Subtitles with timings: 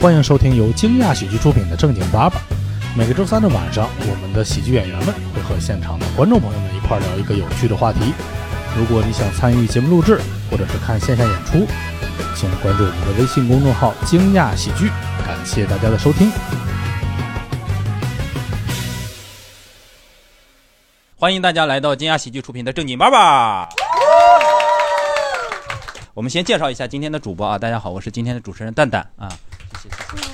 [0.00, 2.40] 欢迎收听由惊讶喜剧出品的正经八百。
[2.96, 8.14] 每个周三的晚上，我们的喜剧演员们会和现场的观众朋友们一块儿聊一个有趣的话题。
[8.74, 10.18] 如果你想参与节目录制，
[10.50, 11.66] 或者是看线下演出，
[12.34, 14.88] 请关注我们的微信公众号“惊讶喜剧”。
[15.26, 16.32] 感谢大家的收听。
[21.16, 23.68] 欢迎大家来到惊讶喜剧出品的正经爸爸。
[26.14, 29.30] 我们先介绍一下今天的主播啊，大家好，我是今天的主持人蛋蛋啊，
[29.70, 30.30] 谢谢谢谢。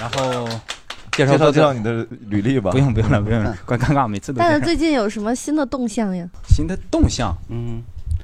[0.00, 0.48] 然后
[1.12, 2.70] 介绍介绍介绍你的履历吧。
[2.70, 6.26] 不用不用了不用了， 怪尴尬，每次都这样蛋蛋最近有什么新的动向呀？
[6.48, 7.82] 新的动向嗯，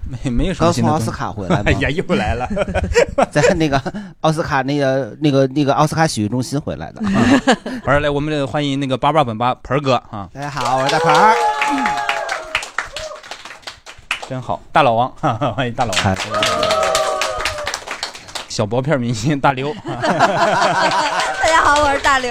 [0.09, 0.98] 没没有什么刚从奥。
[0.98, 2.48] 斯卡回来 哎，呀，又来了！
[3.30, 3.80] 在那个
[4.20, 7.02] 奥斯卡那个那个那个奥斯卡洗浴中心回来的。
[7.84, 11.34] 好，来，我们的欢迎那个八八本八盆儿哥啊，大家好，我是大盆儿。
[14.29, 16.15] 真好，大老王，哈哈，欢迎大老王，嗨
[18.61, 19.73] 小薄片明星大刘。
[19.89, 22.30] 大家好，我是大刘。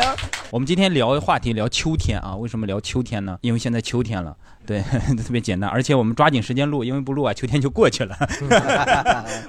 [0.52, 3.36] 我们今天聊的话题聊秋天啊，为什么聊秋天呢？
[3.41, 4.80] 因为现在秋天了，对，
[5.17, 8.16] 特别简单，而且我们抓紧时间录，因为不录啊，秋天就过去了。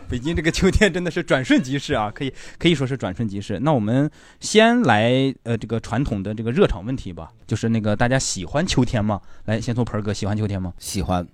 [0.08, 3.58] 北京这个秋天真的是转瞬即逝啊，可以可以说是转瞬即逝。
[3.60, 9.20] 那我们先来呃这个传统的这个热场问题吧，就是那个大家喜欢秋天吗？
[9.44, 10.72] 来，先从盆儿哥喜欢秋天吗？
[10.78, 11.28] 喜欢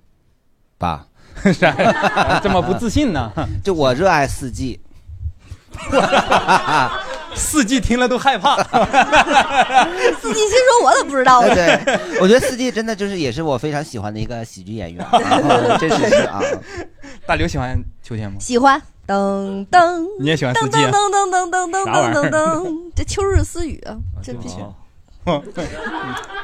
[0.77, 1.06] 吧？
[1.55, 3.31] 啥这么不自信呢？
[3.62, 4.81] 就我热爱四季。
[7.34, 8.56] 四季听了都害怕。
[10.20, 11.55] 四季心说我怎么不知道呢？
[11.55, 15.19] 对对，我觉得四季真的就是也是我非常喜欢的一个喜剧演员，啊
[15.78, 16.41] 真是是啊。
[17.27, 18.38] 大刘喜欢秋天吗？
[18.41, 18.80] 喜欢。
[19.06, 21.10] 噔噔你也喜欢四噔季啊噔？
[21.10, 24.56] 噔噔噔噔啥玩意噔噔噔，这秋日私语啊，这必须。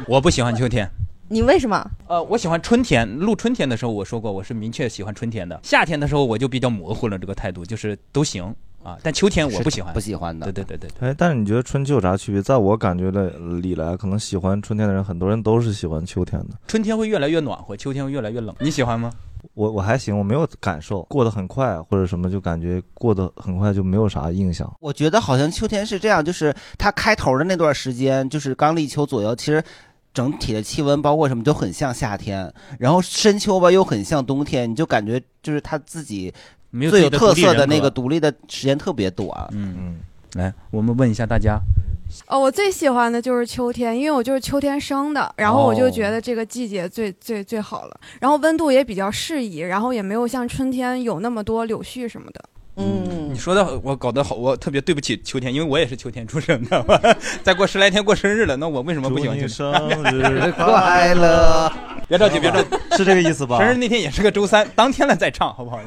[0.07, 0.89] 我不喜欢秋天。
[1.29, 1.85] 你为什么？
[2.07, 3.09] 呃，我喜欢春天。
[3.19, 5.59] 录春天的时候，我说过我是明确喜欢春天的。
[5.63, 8.99] 夏天的时候，我就比较模糊了这个态度，就是都行啊。
[9.03, 10.01] 但秋天我不喜欢不。
[10.01, 10.51] 喜欢的。
[10.51, 12.43] 对对对对对，哎，但是你觉得春秋有啥区别？
[12.43, 13.31] 在我感觉的
[13.61, 16.49] 里来，可能喜欢春天的人，很多人都是喜欢秋天的。
[16.67, 18.53] 春天会越来越暖和，秋天会越来越冷。
[18.59, 19.13] 你喜欢吗？
[19.55, 24.71] 我我还行，我没有感受过得很快或者什么，就感觉过得很快就没有啥印象。
[24.81, 29.63] 我觉得好像秋天是这样，就是它开头的那段时间，就是刚立秋左右，其实
[30.13, 36.33] 整体的气温包括什么都很像夏天，然后深秋吧又很像冬天，你就感觉就是它自己
[36.73, 37.89] 没有最有特色的那个。
[37.89, 39.29] 独立的时间特别短。
[39.53, 39.97] 嗯，嗯，
[40.35, 41.61] 来，我们问一下大家，
[42.27, 52.43] 哦，我最喜欢的就是秋天，因为我就是秋天生的，然后我就哦觉得这个季节最、最最好了，然后温度也比较适宜，然后也没有像春天有那么多柳絮什么的。
[52.77, 59.49] 嗯你，说的我搞得好，我特别对不起秋天，因为我也是秋天出生的， 再过十来天过生日了，那我为什么不喜欢秋天？
[59.49, 61.71] 生日快乐！
[62.09, 63.59] 别着急，别着急， 是这个意思吧？
[63.59, 65.79] 生日那天也是个周三，当天了再唱，好不好？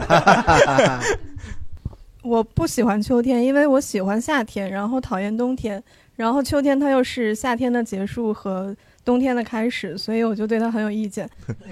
[2.24, 5.84] 我不喜欢秋天，因为我喜欢夏天，然后讨厌冬天，
[6.16, 11.30] 然后秋天它又是夏天的结束和冬天的开始，所以我就对它很有意见。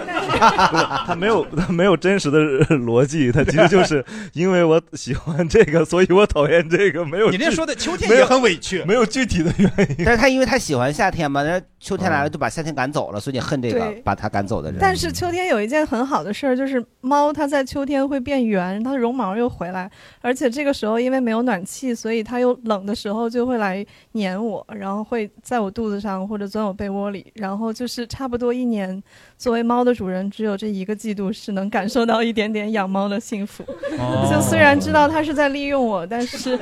[1.06, 2.40] 他没有他没有真实的
[2.78, 8.84] 逻辑，他其实就是 因为我喜欢这个，所以我讨厌这个，没有你这说的秋天没有也很委屈。
[8.84, 10.06] 没有具体的原因。
[10.06, 14.80] 但是他因为他喜欢夏天嘛，那秋天来了就把夏天赶走了，所以你恨这个把他赶走的人。
[14.80, 19.90] 但是秋天有一件很好的事儿，就是猫它在秋天会变圆，它的绒毛又回来，
[20.22, 29.02] 而且这个时候因为没有暖气，所以它又冷的时候就会来粘我，然后会在我肚子上或者钻我被窝里，然后就是差不多一年，
[29.38, 33.64] 作为猫的主人，只有这一个季度是能感受到一点点养猫的幸福。
[33.98, 36.58] 哦就虽然知道它是在利用我，但是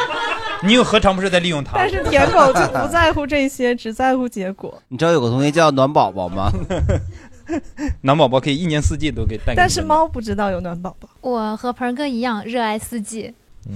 [0.64, 1.88] 你又何尝不是在利用它但？
[1.88, 4.82] 是舔狗就不在乎这些，只在乎结果。
[4.88, 6.50] 你知道有个东西叫暖宝宝吗？
[8.02, 9.56] 暖宝宝可以一年四季都给带给你。
[9.56, 11.08] 但是猫不知道有暖宝宝。
[11.20, 13.32] 我和鹏哥一样热爱四季。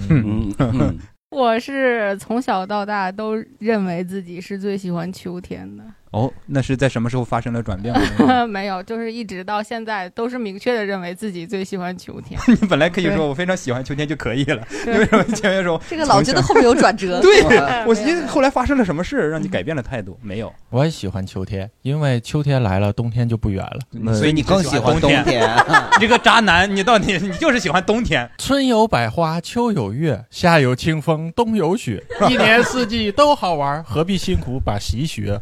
[0.08, 0.98] 嗯嗯，
[1.30, 8.44] 我是从小到大都认为自己是最喜欢秋天的，哦，那是在什么时候发生了转变吗？
[8.48, 12.41] 没有，就是一直到现在都是明确的认为自己最喜欢秋天。
[12.60, 17.21] 你本来可以说我非常喜欢秋天就可以了，你为什么前面说 这个老觉得后面有转折。
[17.21, 20.18] 对嗯我觉得后来发生了什么事让你改变了态度？
[20.22, 24.15] 没有，我也喜欢秋天，因为秋天来了，冬天就不远了。
[24.15, 25.24] 所以你更喜欢冬天。
[25.24, 25.48] 天。
[25.92, 28.28] 你这个渣男，你到底你就是喜欢冬天？
[28.39, 35.41] 春有百花，秋有月，夏有清风，冬有雪，一年四季都好玩，何必辛苦把习学？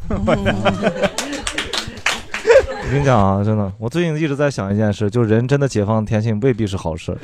[2.80, 7.16] 我跟你讲啊，真的，我最近一直在想一件事，就是人真的解放天性未必是好事。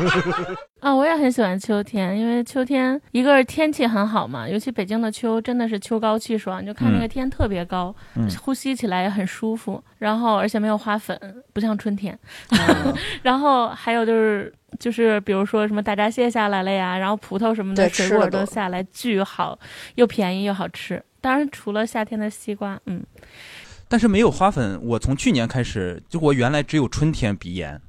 [0.80, 11.18] 啊，我也很喜欢秋天，因为秋天一个是天气很好嘛，尤其北京的秋真的是秋高气爽，就看那个嗯天特别高，嗯呼吸起来也很舒服，然后而且没有花粉，
[11.52, 12.16] 不像春天。
[12.50, 19.58] 哦 然后还有就是就是比如说什么大闸蟹下来了呀，然后葡萄什么的水果都下来，巨好，
[19.96, 21.02] 又便宜又好吃。
[21.20, 23.02] 当然除了夏天的西瓜，嗯，
[23.88, 27.80] 但是没有花粉，我从去年开始，就我原来只有春天鼻炎，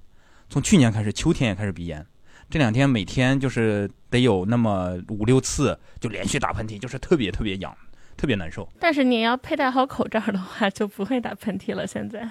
[0.50, 2.06] 从去年开始，秋天也开始鼻炎。
[2.50, 7.76] 这两天每天就是得有那么五六次，就连续打喷嚏，就是特别特别痒，
[8.16, 8.68] 特别难受。
[8.80, 11.86] 但是你要佩戴好口罩的话，就不会打喷嚏了。
[11.86, 12.26] 现在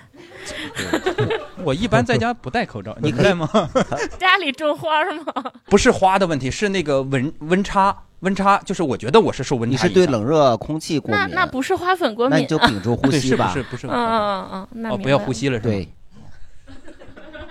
[1.62, 3.46] 我一般在家不戴口罩，你戴吗？
[4.18, 5.52] 家里种花吗？
[5.66, 9.94] 不是花的问题，是那个温温差，温差就是我觉得我是受温差你是。
[9.94, 13.52] 对冷热空气过敏，那那不是花粉过敏，那你就屏住呼吸吧。
[13.52, 15.68] 是不是不是嗯嗯嗯嗯，那哦，不要呼吸了是吧？
[15.70, 15.88] 对，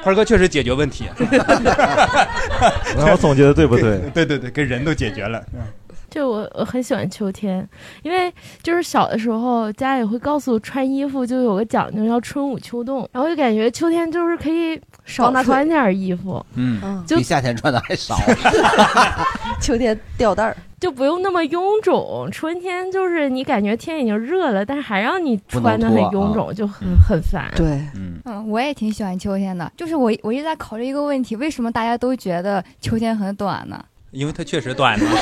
[0.06, 1.06] 花哥确实解决问题。
[2.96, 3.98] 然后总结的对不对？
[4.14, 5.44] 对 对对，跟人都解决了。
[6.12, 7.68] 就我我很喜欢秋天，
[8.04, 8.32] 因为
[8.64, 18.16] 就是小的时候家里会告诉我穿衣服就有个讲究，要春捂秋冻，然后就感觉秋天就是可以少穿点衣服，嗯，嗯，就比夏天穿的还少。
[19.60, 22.30] 秋天吊带儿，就不用那么臃肿。
[22.32, 27.52] 春天就是你感觉天已经热了，但是还让你穿的很臃肿，就很很烦。
[27.56, 27.66] 对，
[27.96, 33.84] 嗯，嗯，我也挺喜欢秋天的，就是我我一直在考虑一个问题，为什么大家都觉得秋天很短呢？
[34.12, 35.10] 因为它确实短嘛。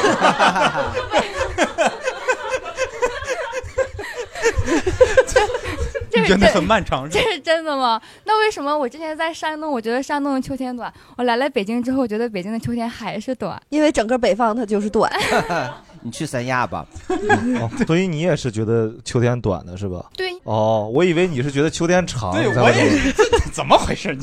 [6.14, 8.00] 这是真的很漫长，这是真的吗？
[8.26, 13.60] 那为什么我之前在山东，我觉得山东的秋天短，我来了北京之后，觉得北京的秋天还是短？
[13.70, 15.12] 因为整个北方它就是短。
[16.06, 20.06] 你去三亚吧， 哦所以你也是觉得秋天短的是吧？
[20.18, 22.34] 对，哦，我以为你是觉得秋天长。
[22.34, 23.14] 对，我也
[23.54, 24.14] 怎么回事？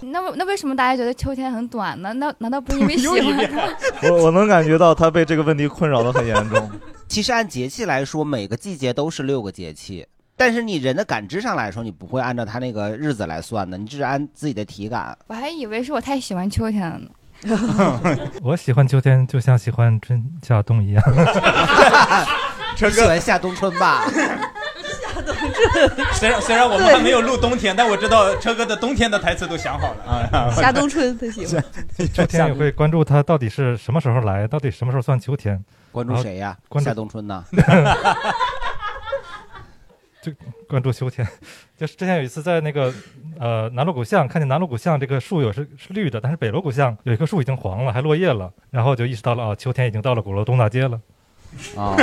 [0.00, 2.12] 那为那为什么大家觉得秋天很短呢？
[2.14, 3.76] 那难道不是因为喜又一欢？
[4.04, 6.70] 我我能感觉到他被这个问题困扰的很严重。
[7.08, 10.06] 其实按节气来说，每个季节都是六个节气。
[10.38, 15.18] 但是你人的感知上来说，你不会按照他那个日子来算的，你只是按自己的体感。
[15.26, 17.10] 我还以为是我太喜欢秋天了呢。
[18.42, 21.02] 我喜欢秋天，就像喜欢春夏冬一样。
[22.80, 24.04] 你喜欢夏冬春吧？
[24.06, 30.50] 夏冬春虽然虽然我们还没有录冬天，但我知道车哥的冬天的台词都想好了啊。
[30.54, 31.64] 夏冬春他喜欢。
[32.12, 35.62] 秋天也会关注他到底是什么时候来，到底什么时候算秋天。
[35.90, 36.56] 关注谁呀？
[36.68, 37.44] 关注夏冬春呢？
[40.20, 40.32] 就
[40.68, 41.26] 关注秋天，
[41.76, 42.92] 就是之前有一次在那个
[43.38, 51.00] 呃南锣鼓巷看见南锣鼓巷这个树有是是绿的，但是北锣鼓巷有一棵树已经黄了，还落叶了，然后就意识到了啊，秋天已经到了鼓楼东大街了。
[51.76, 51.96] 啊，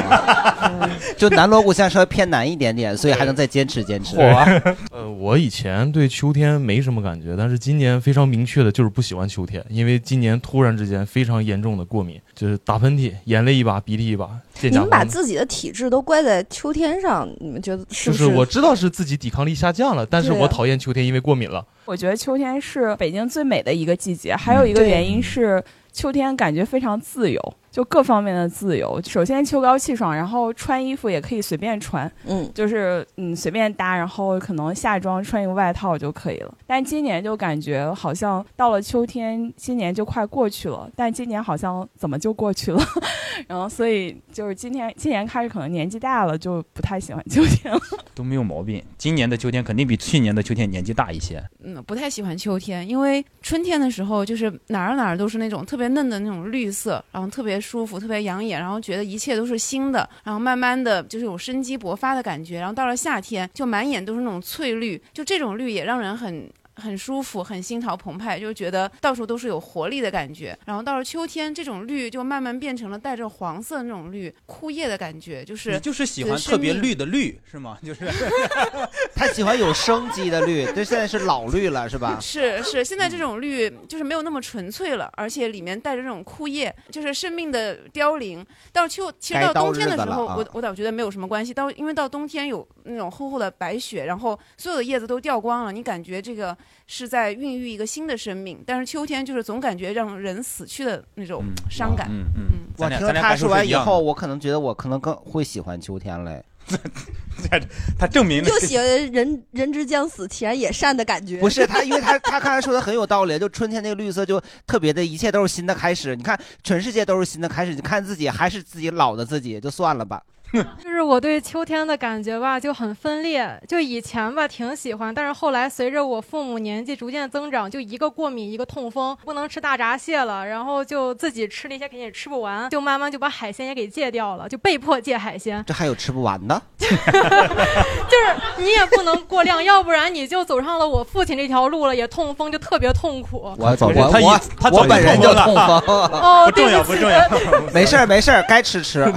[1.17, 4.17] 就南锣鼓巷稍微偏南一点点，所以还能再坚持坚持。
[4.17, 4.23] 我
[4.91, 14.29] 呃，我以前对秋天没什么感觉，但是今年非常明确的就是不喜欢秋天，因为今年突然之间非常严重的过敏，就是打喷嚏，眼泪一把，鼻涕一把，
[14.61, 15.05] 你们把。
[15.05, 21.65] 自己的体质都怪在秋天上，你们觉得是不就是我知道是自己抵抗力下降了，但是我讨厌秋天，因为过敏了。
[21.85, 25.63] 我觉得秋天是北京最美的一个季节，还有一个原因是
[25.93, 29.01] 秋天感觉非常自由，就各方面的自由。
[29.03, 36.55] 首先秋高气爽，然后穿衣服也可以随便穿，嗯，就是嗯随便搭，然后可能夏装穿一个外套就可以了。
[36.65, 42.81] 但今年就感觉好像到了秋天，今年就快过去了，但今年好像怎么就过去了？
[43.45, 47.81] 然后所以就是今天今年开始可能年纪大了，就不太喜欢秋天了。
[48.15, 48.81] 都没有毛病。
[48.97, 51.43] 今年的秋天肯定比去年的秋天年纪大一些。
[51.61, 66.49] 嗯，不太喜欢秋天，因为春天的时候就是哪儿哪儿都是那种特别嫩的那种绿色，然后特别舒服，特别养眼，然后觉得一切都是新的，然后慢慢的就是有生机勃发的感觉，然后到了夏天就满眼都是那种翠绿，就这种绿也让人很。
[66.75, 70.57] 很舒服，很心潮澎湃，就觉得到处都是有活力的感觉。
[70.65, 77.77] 然后到了秋天，这种绿就慢慢变成了带着黄色的那种绿，枯叶的感觉，就是你就是喜欢特别绿的绿是吗？
[77.83, 78.05] 就是
[79.15, 82.17] 他喜欢有生机的绿，这现在是老绿了，是吧？
[82.21, 88.45] 是是，现在这种绿就是没有那么纯粹了，而且里面带着这种枯叶，就是生命的凋零。
[88.71, 91.53] 到秋，其实到到冬天的时候，我我倒觉得没有什么关系。
[91.53, 96.55] 到因为到冬天有那种厚厚的白雪，然后所有的叶子都掉光了，你感觉这个
[96.87, 98.63] 是在孕育一个新的生命。
[98.65, 102.07] 但是秋天就是总感觉让人死去的那种伤感。
[102.09, 102.43] 嗯嗯
[102.77, 106.43] 我听了他说完以后，我可能觉得我可能更会喜欢秋天嘞。
[107.99, 111.39] 他证明就喜欢人人之将死，其然也善的感觉。
[111.39, 116.15] 不是他，因为他他刚才说的很有道理，就春天那个绿色就特别的，一切都是新的开始。
[116.15, 120.23] 你看，全世界都是新的开始，你看自己还是自己老的自己，就算了吧。
[120.83, 123.61] 就是我对秋天的感觉吧，就很分裂。
[123.67, 135.63] 就以前吧挺喜欢，但是后来随着我父母年纪逐渐增长，就一个过敏一个痛风，不能吃大闸蟹了，然后就自己吃那些肯定也吃不完，就慢慢就把海鲜也给戒掉了，就被迫戒海鲜。
[135.67, 136.61] 这还有吃不完的？
[136.77, 143.53] 就是你也不能过量，要不然你就走上了我父亲这条路了，也痛风就特别痛苦。
[143.57, 147.19] 我走我他已我他我本人就痛痛风哦不重要不重要
[147.73, 149.11] 没事儿没事儿，该吃吃。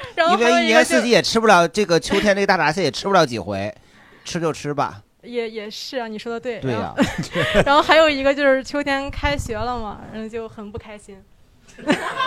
[0.16, 3.74] 然后因为一年四季也吃不了这个秋天这个大闸蟹也吃不了几回，
[4.24, 5.02] 吃就吃吧。
[5.22, 6.60] 也也是啊，你说的对。
[6.60, 7.04] 对呀然
[7.54, 11.22] 后 然后还有一个就是秋天开学了嘛，然后就很不开心。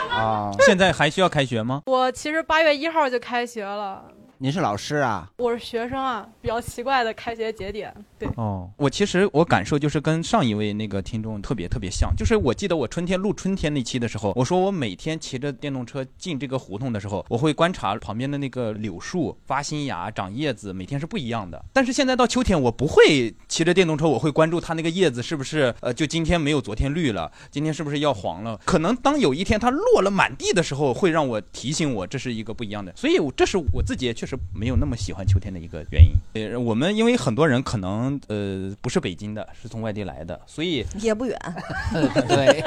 [0.09, 1.81] 啊，现在还需要开学吗？
[1.85, 4.03] 我其实八月一号就开学了，
[4.43, 5.29] 您是老师啊？
[5.37, 7.93] 我是学生啊，比较奇怪的开学节点。
[8.17, 21.63] 对，哦，我其实我感受就是跟上一位那个听众特别特别像，就是我记得我春天录春天那期的时候，我说我每天骑着电动车进这个胡同的时候，我会观察旁边的那个柳树发新芽、长叶子，每天是不一样的。
[21.71, 28.59] 但是现在到秋天，我不会骑着电动车，我会关注它那个叶子是不是呃，就今天没有昨天绿了，今天是不是要黄了？
[28.65, 32.91] 可能当有一天它落了满地的时候，会让我提醒我这是一个不一样的。
[32.95, 36.11] 所以我这是我自己也确实没有那么喜欢秋天的一个原因。
[36.33, 41.37] 呃，我们因为很多人可能呃不是北京的，是从外地来的，所以也不远。
[42.27, 42.63] 对，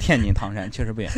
[0.00, 1.10] 天津、唐山确实不远，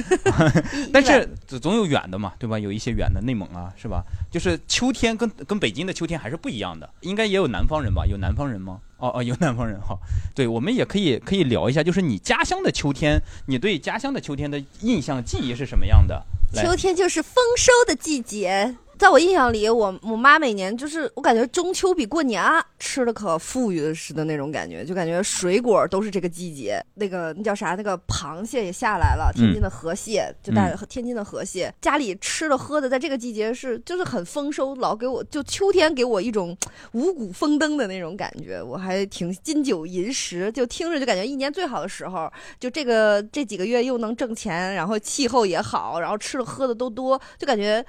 [0.92, 1.28] 但是
[1.60, 2.58] 总有远的嘛，对吧？
[2.58, 4.02] 有一些远的内蒙啊，是吧？
[4.30, 8.04] 就是秋天跟跟北京的秋天还是不一样的，应该也有南方人吧？
[8.06, 8.80] 有南方人吗？
[8.98, 9.98] 哦哦，有南方人哈。
[10.34, 16.24] 对，我们也可以可以聊一下，就是你家乡的秋天，你对家乡的秋天的印象记忆是什么样的？
[16.54, 18.76] 秋天就是丰收的季节。
[19.02, 26.80] 在我印象里，我我妈每年就是，我感觉中秋比过年啊吃的可富裕似的那种感觉，就感觉水果都是这个季节。
[26.94, 27.74] 那个那叫啥？
[27.74, 36.56] 那个螃蟹也下来了，天津的河蟹、就带嗯天津的河蟹，家里吃的喝的，在这个季节是就是很丰收，老给我就秋天给我一种
[36.92, 47.84] 五谷丰登的那种感觉，我还挺金九银十，就听着就感觉一年最好的时候，就这个这几个月又能挣钱，然后气候也好，然后吃的喝的都多，就感觉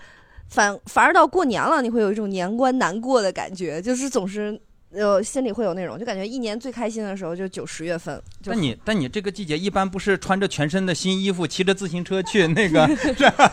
[0.50, 4.60] 反反而到过年了，你会有一种年关难过的感觉，就是总是。
[4.96, 8.16] 呃，心里会有那种，就感觉一年最开心的时候就九十月份。
[8.44, 13.52] 就但你但你这个季节一般不是穿着全身的新衣服，骑着自行车去那个是 吧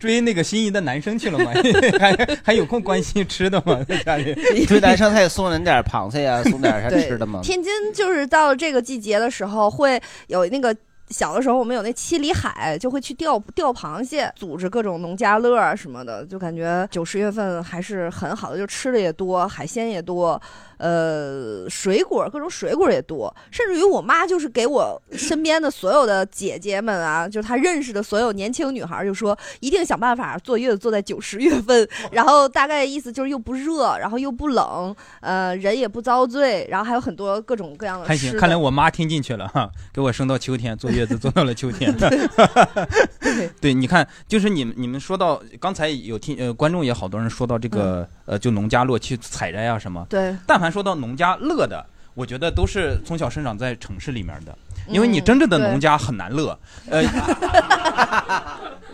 [0.00, 1.52] 追那个心仪的男生去了吗？
[2.00, 3.84] 还还有空关心吃的吗？
[3.86, 7.40] 在家里 追男生他也送人点螃蟹呀，送点啥吃的吗？
[7.42, 10.74] 天津就是到这个季节的时候，会有那个。
[11.08, 20.40] 小的时候，我们有那七里海，就会去钓钓螃蟹，组织各种农家乐啊什么的，就感觉九十月份还是很好的，就吃的也多，海鲜也多，
[20.78, 41.94] 呃，水果各种水果也多，甚至于我妈就是给我身边的所有的姐姐们啊，就是她认识的所有年轻女孩，就说一定想办法坐月子坐在九十月份，然后大概意思就是又不热，然后又不冷，呃，人也不遭罪，然后还有很多各种各样的还行，看来我妈听进去了哈，给我生到秋天，坐月子坐到了秋天。
[43.60, 50.04] 对，你看，就是你们你们说到刚才有听呃，观众也好多人说到这个、呃，就农家乐去采摘啊什么。
[50.08, 51.84] 对但凡说到农家乐的，
[52.14, 54.56] 我觉得都是从小生长在城市里面的，
[54.88, 56.58] 因为你嗯真正的农家很难乐。
[56.90, 57.02] 呃。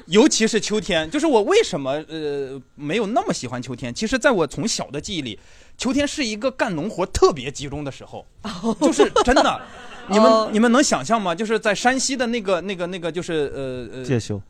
[0.07, 3.95] 尤其是秋天，就是我为什么呃没有那么喜欢秋天？
[3.95, 5.39] 其实，在我从小的记忆里，
[5.79, 8.27] 秋天是一个干农活特别集中的时候，
[8.81, 9.61] 就是真的。
[10.09, 11.35] 你们、哦你们能想象吗？
[11.35, 14.41] 就是在山西的那个那个那个，就是呃呃，介休，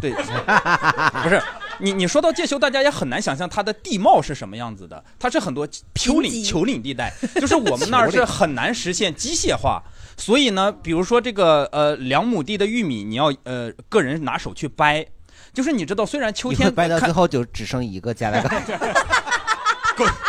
[0.00, 0.12] 对，
[1.22, 1.40] 不是
[1.78, 5.02] 你你说到介休，大家也很难想象它的地貌是什么样子的。
[5.18, 9.82] 它是很多丘陵丘陵地带，就是我们那儿是很难实现机械化。
[10.16, 15.06] 所以呢，比如说这个呃两亩地的玉米，你要呃个人拿手去掰，
[15.52, 18.50] 就是你知道，虽然秋天你会掰到看最后就只剩一个加了个。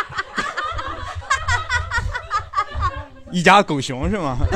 [3.30, 4.38] 一家狗熊是吗？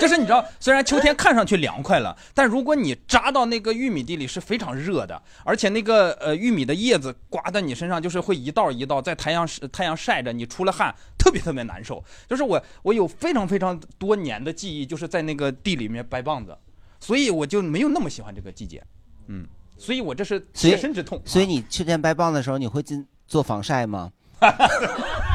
[0.00, 12.04] 就是你知道，虽然秋天看上去凉快了，但如果你扎到那个玉米地里是非常热的，而且那个呃玉米的叶子刮在你身上，就是会一道一道在太阳太阳晒着，你出了汗， 特别特别难受。
[12.28, 16.56] 就是我我有非常非常多年的记忆，就是在那个地里面掰棒子，
[17.00, 18.82] 所以我就没有那么喜欢这个季节，
[19.28, 19.46] 嗯，
[19.78, 21.22] 所以我这是切身之痛。
[21.24, 24.10] 所以你秋天掰棒的时候，你会进做防晒吗？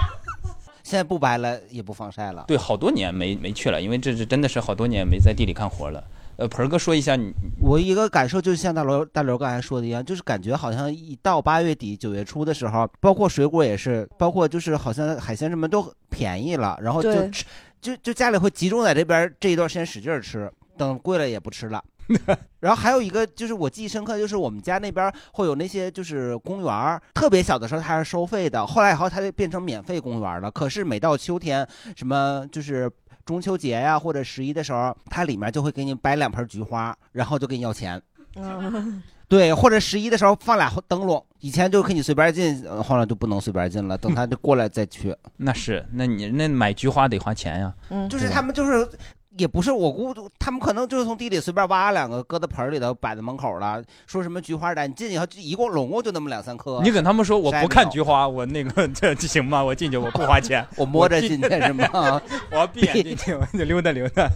[0.90, 2.46] 现在不白了，也不防晒了。
[2.48, 6.04] 对，好多年没没去了，因为这是真的是好多年没在地里干活了。
[6.38, 7.32] 呃，盆儿哥说一下你，
[7.62, 17.46] 我一个感受就是像大刘大刘刚才说的一样，就是感觉好像一到八月底九月初的时候，包括水果也是，包括就是好像海鲜什么都便宜了，然后就对吃，
[17.80, 21.84] 就就家里会集中在这边这一段时间使劲儿吃，等贵了也不吃了。
[22.60, 30.50] 然后还有一个就是我记忆深刻，就是我们家那边会有那些就是公园儿，特别小的时候它是收费的，后来以后它就变成免费公园了。
[30.50, 32.90] 可是每到秋天，什么就是
[33.26, 38.02] 中秋节呀、或者十一的时候，它里面就会给你摆两盆菊花，然后就给你要钱。
[38.36, 45.16] 嗯 对，或者十一的时候放俩灯笼，以前就可以随便进，呃后来就不能随便进了，等他就过来再去。
[45.38, 47.72] 那是，那你那买菊花得花钱呀。
[47.90, 48.90] 嗯就是他们就是。
[49.38, 53.82] 也不是我估，他们可能就是从地里随便挖两个，搁在盆儿里头摆在门口了。
[54.08, 56.82] 说什么菊花丹，你进去以后就一共拢共就那么两三颗。
[56.84, 59.64] 你跟他们说我不看菊花，我那个这这行吗？
[59.64, 61.88] 我进去我不花钱，我摸着进去是吗
[62.52, 64.28] 我要闭 眼进去，我就溜达溜达。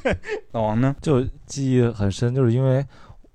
[0.52, 0.96] 老王呢？
[1.02, 2.84] 就记忆很深，就是因为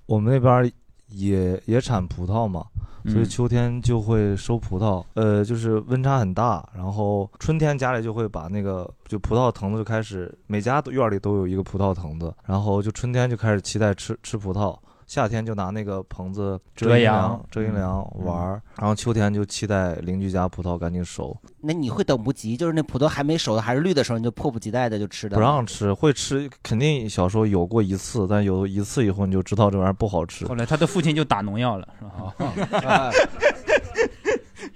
[0.06, 0.70] 我们那边儿
[1.08, 2.66] 也也产葡萄嘛，
[3.06, 5.04] 所以嗯秋天就会收葡萄。
[5.14, 14.76] 呃，就是温差很大，然后春天家里就会把那个就葡萄藤子就开始，每家都院里都有一个葡萄藤子，然后就春天就开始期待吃吃葡萄。
[15.06, 25.36] 夏天就拿那个棚子遮阳凉、遮阴凉嗯玩儿，然后秋天就期待邻居家葡萄赶紧熟，那你会等不及，就是那葡萄还没熟的还是绿的时候，你就迫不及待的就吃的。
[25.36, 30.46] 不让吃，会吃，肯定小时候有过一次，但有一次以后你就知道这玩意儿不好吃。
[30.46, 33.10] 后来他的父亲就打农药了，是吧？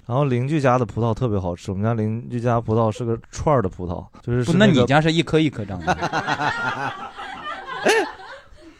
[0.06, 5.94] 然后邻居家的葡萄特别好吃，我们家邻居家葡萄是个串儿的葡萄，就是不，那你家是一颗一颗长的。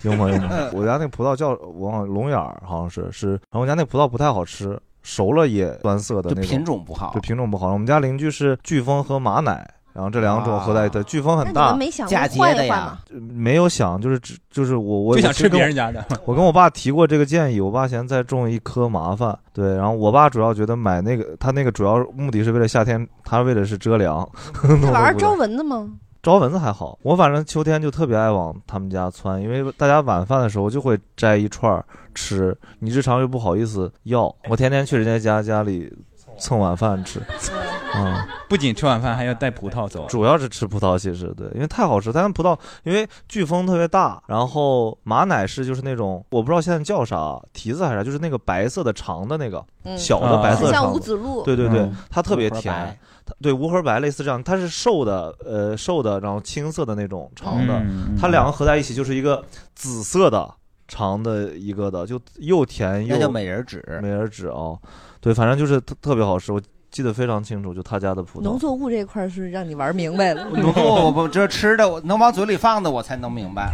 [0.03, 0.49] 有吗有吗？
[0.75, 7.73] 我家那葡萄叫我好像龙眼儿，好像是是，然后我家那葡萄不太好吃，熟了也酸涩的那种，品种不好对品种不好。
[7.73, 9.69] 我们家邻居是巨峰和马奶。
[9.95, 24.29] 然后这两种合在一起，巨峰很那大，你们没想过嫁接换一的呀换吗没有想，就是只就是我我就想吃别人家的 我跟我爸提过这个建议，我爸嫌再种一棵麻烦，对，然后我爸主要觉得买那个，他那个主要目的是为了夏天，他为的是遮凉。
[24.63, 25.91] 这玩意儿招蚊子吗？
[26.29, 31.83] 招蚊子还好，我反正秋天就特别爱往他们家窜，因为大家晚饭的时候就会摘一串儿
[32.15, 35.91] 吃，你日常又不好意思要，我天天去人家家家里
[36.39, 37.19] 蹭晚饭吃，
[37.97, 38.15] 嗯，
[38.47, 40.05] 不仅吃晚饭，还要带葡萄走。
[40.07, 42.13] 主要是吃葡萄，其实对，因为太好吃。
[42.13, 52.99] 但是葡萄因为飓风特别大，然后马奶是就是那种我不知道现在叫啥，提子还是啥，就是那个白色的长的那个、嗯小的白色的像长的无籽露对对对，嗯它特别甜。
[53.29, 57.85] 它对无核白类似这样，它是瘦的，呃，瘦的，然后青色的那种长的，
[58.19, 59.45] 它两个合在一起就是一个
[59.75, 60.51] 紫色的
[60.87, 64.81] 长的一个的，就又甜又那叫美人指，美人指哦，
[65.21, 68.45] 对，反正就是特特别好吃，我记得非常清楚，就他家的葡萄。
[68.45, 70.49] 农作物这块儿是让你玩明白了。
[70.49, 73.71] 不不不这吃的，我能往嘴里放的我才能明白。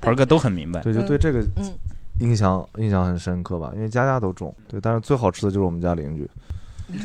[0.00, 0.80] 盆儿 哥都很明白。
[0.80, 1.72] 对，就对这个嗯
[2.20, 6.30] 印象印象很深刻吧，因为家家都种，对，但是最好吃的就是我们家邻居。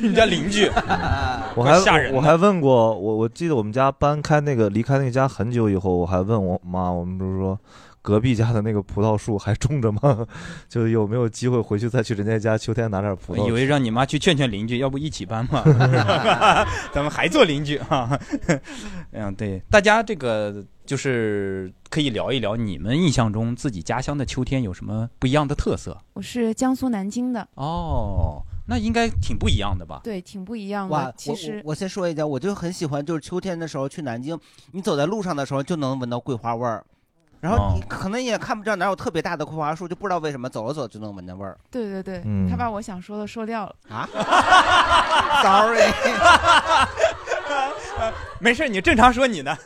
[0.02, 0.68] 你 家邻居，
[1.56, 7.58] 我还吓人我还问过我，我记得我们家搬开那个离开那个家很久以后，我还问我妈，我们不是说
[8.02, 10.28] 隔壁家的那个葡萄树还种着吗？
[10.70, 15.64] 就有没有机会回去再去人家家秋天拿点葡萄以为让你妈去劝劝邻居，要不一起搬嘛？
[16.94, 18.18] 咱们还做邻居哈。
[19.12, 28.42] 嗯，对，大家这个就是可以聊一聊你们印象中自己家乡的秋天有什么不一样的特色我是江苏南京的，哦。
[28.68, 30.02] 那应该挺不一样的吧？
[30.04, 34.38] 对，挺不一样哇的。，其实我我先说一下，我就很喜欢，就是秋天的时候去南京，
[34.72, 36.84] 你走在路上的时候就能闻到桂花味儿，
[37.40, 41.58] 然后你哦可能也看不着哪有特别大的桂花树，就不知道为什么走着走着就能闻到味儿。
[41.72, 44.10] 对对对，嗯他把我想说的说掉了啊。
[45.44, 45.92] Sorry，
[48.42, 49.58] 没事，你正常说你的。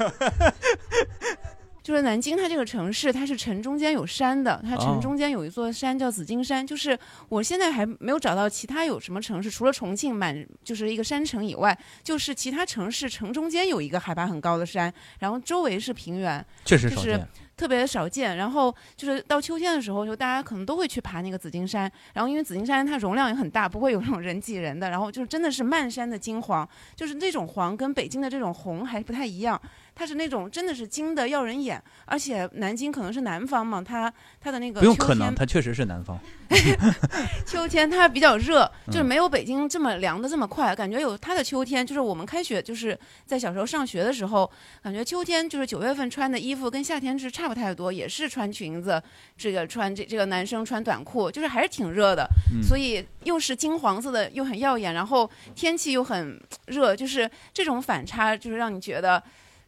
[1.84, 6.66] 就是南京，它这个城市，它是城中间有山的，它哦城中间有一座山叫紫金山。
[6.66, 18.38] 就是我现在还没有找到其他有什么城市，除了重庆满就是一个山城以外，就是其他城市城中间有一个海拔很高的山，然后周围是平原，就是确实少见特别的少见。
[18.38, 21.92] 然后就是到秋天的时候，就大家可能都会去爬那个紫金山。
[22.14, 24.90] 然后因为紫金山它容量也很大，不会有那种人挤人的。
[24.90, 29.60] 然后就是真的是漫山的金黄，就是那种黄跟北京的这种红还不太一样。
[29.94, 36.20] 它是那种真的是金的要人眼，而且南京可能是南方嘛，它它的那个秋不用可能，天它确实是南方。
[37.48, 40.76] 秋天它比较热，就是嗯没有北京这么凉的这么快。
[40.76, 44.50] 感觉有它的秋天，就是我们开学就是在小时候上学的时候，
[44.84, 49.02] 感觉秋天就是九月份穿的衣服跟夏天是差不太多，也是穿裙子，
[49.38, 52.28] 这个穿这这个男生穿短裤，就是还是挺热的。
[52.54, 59.22] 嗯所以又是金黄色的，又很耀眼，然后天气又很热，就是这种反差，就是让你觉得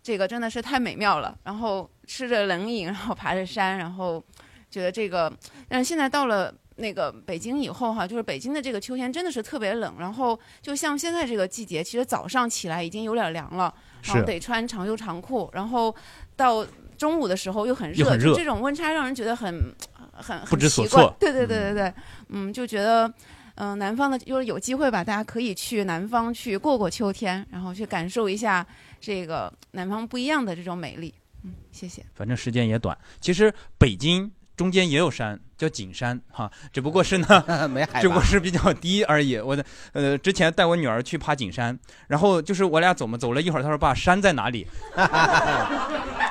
[0.04, 1.36] 这个真的是太美妙了。
[1.44, 4.24] 然后吃着冷饮，然后爬着山，然后
[4.70, 5.34] 觉得这个，
[5.68, 6.54] 但是现在到了。
[6.78, 15.94] 那个北京以后哈，就是北京的这个秋天真的是特别冷，然后就像现在这个季节，其实早上起来已经有点凉了，然后是得穿长袖长裤，然后
[16.36, 16.66] 到
[16.98, 19.72] 中午的时候又很热，很热就这种温差让人觉得很
[20.12, 21.94] 很很不知所奇怪措对对对对对，
[22.30, 23.14] 嗯，就觉得。
[23.56, 28.66] 嗯，南方的，就是有机会吧，大家可以去南方去过过秋天，然后去感受一下
[29.06, 31.14] 这个南方不一样的这种美丽。
[31.44, 32.06] 嗯，谢谢。
[32.16, 32.98] 反正时间也短。
[33.20, 37.28] 其实北京中间也有山，叫景山哈，只不过是呢
[37.68, 39.38] 没海拔只不过是比较低而已。
[39.38, 44.66] 我的呃，之前带我女儿去爬景山，然后就是我俩走嘛，走了一会儿，她说爸，山在哪里？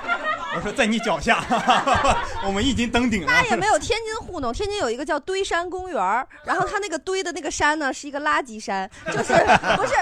[0.55, 1.45] 我说在你脚下，
[2.47, 3.27] 我们已经登顶了。
[3.33, 9.33] 那也没有天津糊弄，天津有一个叫堆山公园儿，然后它那个堆的那个山呢是一个垃圾山，就是
[9.77, 9.95] 不是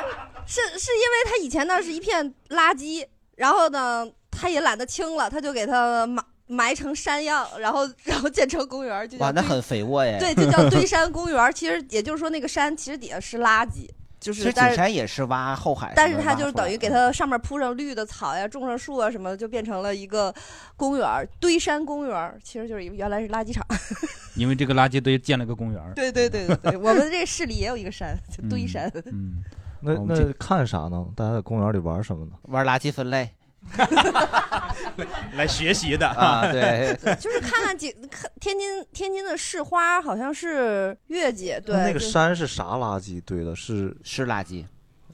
[0.46, 10.18] 是是因为它以前那是一片垃圾，然后呢他也懒得清了，他就给它埋埋成山样，然后然后建成公园儿，就叫哇，那堆很肥沃耶。
[10.18, 11.52] 对，就叫堆山公园儿。
[11.52, 13.88] 其实也就是说那个山其实底下是垃圾，
[14.20, 20.32] 就其实是但是景山也是挖后海但是它就是等于给它上面铺上绿的草呀，种上树啊什么的，就变成了一个
[20.76, 23.66] 公园儿，堆山公园儿，其实就是原来是垃圾场。
[24.36, 25.92] 因为这个垃圾堆建了个公园儿。
[25.94, 28.92] 对对对对对，我们这市里也有一个山，叫堆山。
[29.06, 29.42] 嗯，
[29.80, 31.06] 那我们这那看啥呢？
[31.16, 32.32] 大家在公园里玩什么呢？
[32.42, 33.30] 玩垃圾分类。
[35.36, 43.54] 来学习的啊对 就是看看景，看天津天津的市花好像是月季，对，那那个就山是啥垃圾堆的？
[43.56, 44.64] 是是垃圾。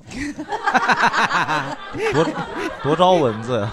[2.12, 2.24] 多
[2.82, 3.72] 多招蚊子呀！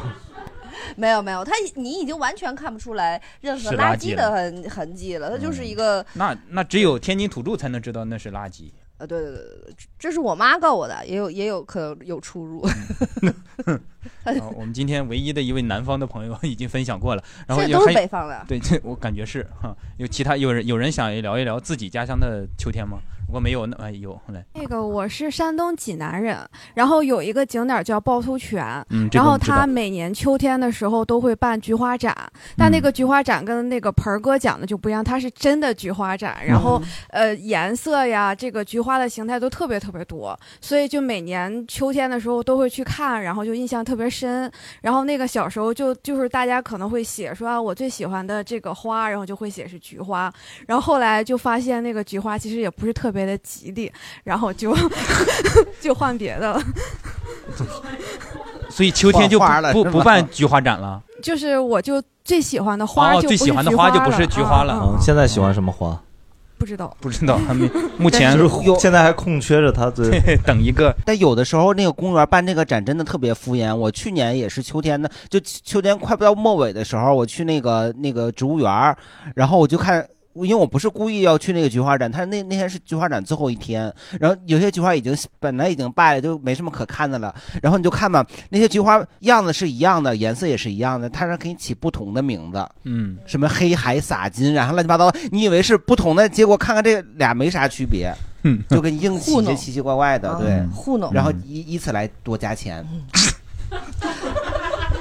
[0.96, 8.72] 没有没有，它你已经完全看不出来任何是垃圾的垃圾了痕痕迹了，它就是一个那那只有天津土著才能知道那是垃圾。
[8.98, 12.62] 呃，对对对对对，这是我妈告我的，也有也有可能有出入。
[14.24, 19.76] 啊，我们今天唯一的一位南方的朋友已经分享过了，然后现在都是北方的对，这我感觉是哈。
[19.98, 23.00] 有其他有人有人想聊一聊自己家乡的秋天吗？
[23.28, 26.38] 如果没有，那哎有来，那个我是山东济南人，
[26.76, 32.16] 然后有一个景点叫趵突泉，嗯然后它每年秋天的时候都会办菊花展，
[32.56, 44.52] 但那个菊花展跟那个盆儿哥讲的就不一样，它是真的菊花展，然后、呃颜色呀，这个菊花的形态都特别特别多，所以就每年秋天的时候都会去看，然后就印象特别深。
[44.82, 50.32] 然后那个小时候就就是大家可能会写说啊我最喜欢的这个花，然后就会写是菊花，
[50.68, 53.92] 然后后来就发现那个菊花其实也不是特别的吉利，
[54.24, 54.76] 然后就
[55.80, 56.64] 就换别的了。
[58.70, 61.02] 所以秋天就不不不办菊花展了。
[61.22, 66.02] 就是我就最喜欢的花哦最就不是喜欢的花菊花就不是菊花了现在喜欢什么花？
[66.58, 66.96] 不知道。
[67.00, 70.10] 不知道，还没目前就是现在还空缺着它这
[70.46, 70.96] 等一个。
[71.06, 73.74] 但有的时候那个公园办这个展真的特别敷衍。
[73.76, 78.98] 我去年也是秋天的，就秋天快不到末尾的时候，我去那个那个植物园儿，
[79.36, 80.06] 然后我就看。
[80.36, 87.34] 因为我不是故意要去那个菊花展，他那那天是菊花展最后一天，然后有些菊花已经本来已经败了，就没什么可看的了。
[87.62, 102.86] 然后你就看吧，那些菊花样子是一样的，颜色也是一样的，它是给你起不同的名字，嗯，什么黑海洒金，然后乱七八糟，你以为是不同的，结果看看这俩没啥区别，嗯，就跟硬起这奇奇怪怪的，啊对，糊弄然后以以此来多加钱，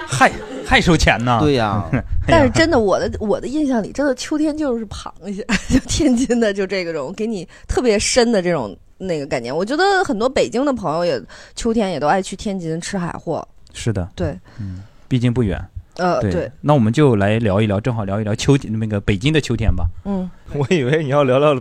[0.06, 0.30] 还
[0.66, 1.38] 还收钱呢？
[1.40, 1.84] 对 呀、
[2.26, 9.54] 但是真的，我的我的印象里，真的秋天就是螃蟹，就天津的就这个种给你特别深的这种那个概念。
[9.54, 11.20] 我觉得很多北京的朋友也
[11.54, 13.46] 秋天也都爱去天津吃海货。
[13.74, 15.62] 是的，对，嗯，毕竟不远。
[15.94, 19.84] 对呃对，那我们就来聊一聊，正好聊一聊秋天那个北京的秋天吧。
[20.04, 21.54] 嗯， 我以为你要聊聊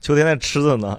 [0.00, 0.98] 秋天的吃的呢，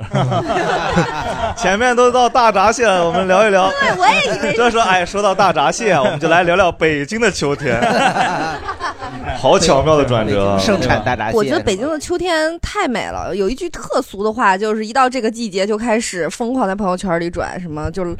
[1.58, 3.70] 前面都到大闸蟹了，我们聊一聊。
[3.80, 7.78] 对我也以为是这说哎，说到大闸蟹，我们就来聊聊北京的秋天，
[9.38, 11.38] 好巧妙的转折啊，盛产大闸蟹。
[11.38, 13.36] 我觉得北京的秋天太美了。
[13.36, 18.16] 有一句特俗的话，就是一到这个季节就开始疯狂在朋友圈里转，什么就是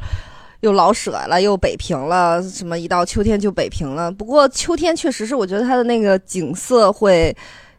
[0.60, 4.10] 又老舍了，又北平了，什么一到秋天就北平了。
[4.12, 7.36] 不过秋天确实是，我觉得它的那个景色会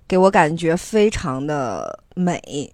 [0.07, 2.71] 给我感觉非常的美，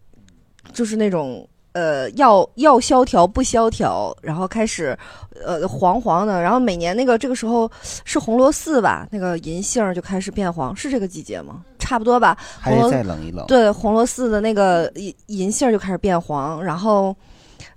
[0.73, 1.47] 就是那种。
[1.75, 4.97] 呃，要要萧条不萧条，然后开始，
[5.45, 7.69] 呃，黄黄的，然后每年那个这个时候
[8.05, 11.65] 是红螺寺吧，那个银杏儿就开始变黄，是这个季节吗？
[11.77, 12.37] 差不多吧。
[12.61, 17.13] 还是红螺再冷一冷对，红螺寺的那个银银杏儿就开始变黄，然后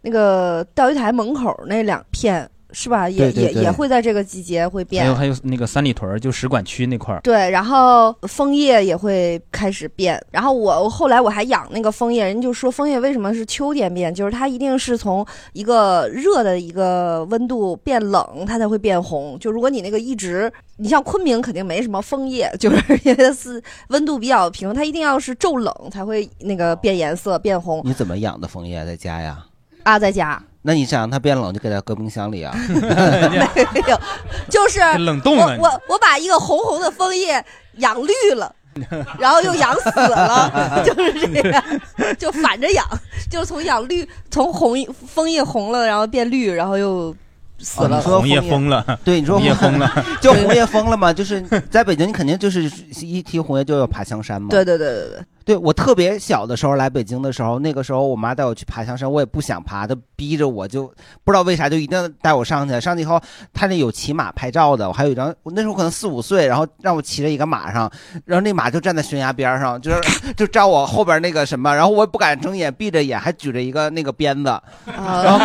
[0.02, 5.02] 那个钓鱼台门口那两片是吧，也对对对也也会在这个季节会变。
[5.02, 7.20] 还有还有那个三里屯儿，就使馆区那块儿。
[7.22, 10.22] 对，然后枫叶也会开始变。
[10.30, 19.38] 然后我我后来我还养那个枫叶，人就说枫叶为什么是秋天变，就是它一定是从一个热的一个温度变冷，它才会变红。
[19.38, 27.80] 就如果你那个一直，你像昆明肯定没什么枫叶， 就是因为是温度比较平，它一定要是骤冷才会那个变颜色变红。
[27.82, 29.42] 你怎么养的枫叶在家呀？
[29.88, 32.54] 啊，在家那你想让它变冷，就给它搁冰箱里啊。
[32.68, 33.98] 没有，
[34.50, 37.44] 就是冷冻了我我我把一个红红的枫叶
[37.76, 38.54] 养绿了。
[39.18, 41.64] 然后又养死了， 就是这样，
[42.16, 42.86] 就反着养，
[43.28, 47.12] 就从养绿，从红枫叶红了，然后变绿，然后又
[47.58, 47.96] 死了。
[47.96, 51.12] 哦你说红叶疯了对，你说红叶疯了就红叶 疯了嘛？
[51.12, 52.70] 就是在北京，你肯定就是
[53.00, 54.48] 一提红叶就要爬香山嘛。
[54.50, 55.24] 对对对对对。
[55.48, 60.86] 对我特别小的时候来北京的时候，那个时候我妈带我去爬香山，我也不想爬，她逼着我就
[61.24, 62.78] 不知道为啥就一定要带我上去。
[62.78, 63.18] 上去以后，
[63.54, 67.90] 她那有骑马拍照的，我还有一张，我那时候可能四五岁，然后让我骑着一个马上，
[68.26, 69.98] 然后那马就站在悬崖边上，就是
[70.36, 75.40] 就照我后边那个什么，然后我也不敢睁眼，闭着眼，还举着一个那个鞭子，然后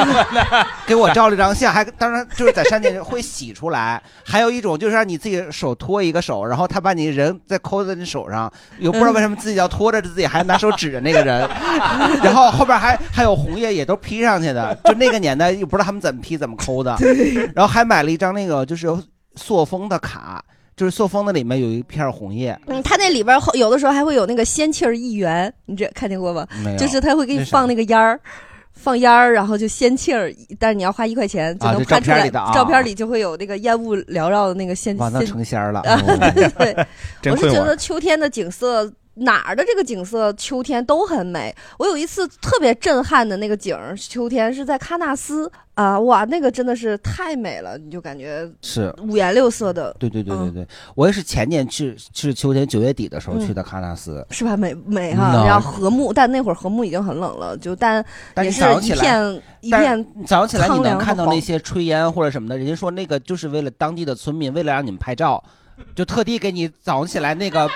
[0.85, 4.03] 给我照了一张相，还当然就是在山顶会洗出来。
[4.25, 11.47] 还有一种就是让你自己手托一个手，然后他把你人再扣在你手上，又不知道为什么自己要拖着自己，还拿手指着那个人，
[12.23, 16.95] 然后后边还还有红叶也都披上去的，就那个年代又不知道他们怎么披怎么抠的，
[17.55, 18.87] 然后还买了一张那个就是
[19.35, 20.43] 塑封的卡。
[20.75, 26.47] 就是塑封的里面有一片红叶，嗯，它那里边后有的时候还会有那个仙气儿一元，你这看见过吗？
[26.79, 28.19] 就是他会给你放那个烟儿。
[28.73, 32.15] 放烟儿，然后就仙气儿，但是你要花一块钱就能拍出来。
[32.15, 34.97] 照片里的啊照片里就会有那个烟雾缭绕的那个仙。
[34.97, 35.83] 哇，那成仙了。
[37.29, 41.55] 我是觉得秋天的景色，哪儿的这个景色，秋天都很美。
[41.77, 45.51] 我有一次特别震撼的那个景儿，秋天是在喀纳斯。
[45.75, 48.93] 啊，哇，那个真的是太美了，你就感觉是。
[49.07, 54.55] 五颜六色的，对对对对对，我也是前年去，去秋天九月底的时候去的喀纳斯，是吧？
[54.55, 65.43] 美美哈，然后禾木，但那会儿禾木已经很冷了，就但但也是一片一片早上起来你能看到那些炊烟或者什么的，人家说那个就是为了当地的村民，为了让你们拍照，
[65.95, 67.67] 就特地给你早上起来那个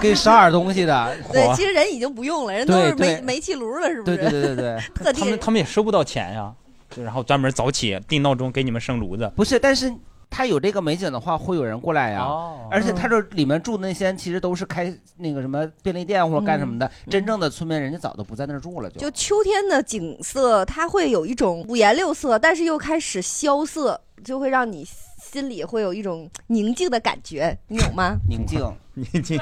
[0.00, 1.16] 给烧点东西的。
[1.32, 4.16] 对，其实人已经不用了，人都是对对煤煤气炉了，是不是？
[4.16, 6.52] 对对对对 对特地他们他们也收不到钱呀，
[6.90, 9.30] 就然后专门早起定闹钟给你们生炉子。
[9.36, 9.92] 不是，但是
[10.28, 12.22] 他有这个美景的话，会有人过来呀。
[12.22, 19.00] 哦而且他这里面住的那些人其实都是开那个什么便利店或者干什么的，真正的村民人家早都不在那儿住了，就。
[19.00, 24.86] 就秋天的景色，它会有一种五颜六色，但是又开始萧瑟，就会让你
[25.20, 28.14] 心里会有一种宁静的感觉，你有吗？
[28.28, 28.60] 宁静，
[28.94, 29.40] 宁静，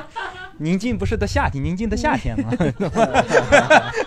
[0.58, 2.50] 宁静不是的夏天，宁静的夏天吗？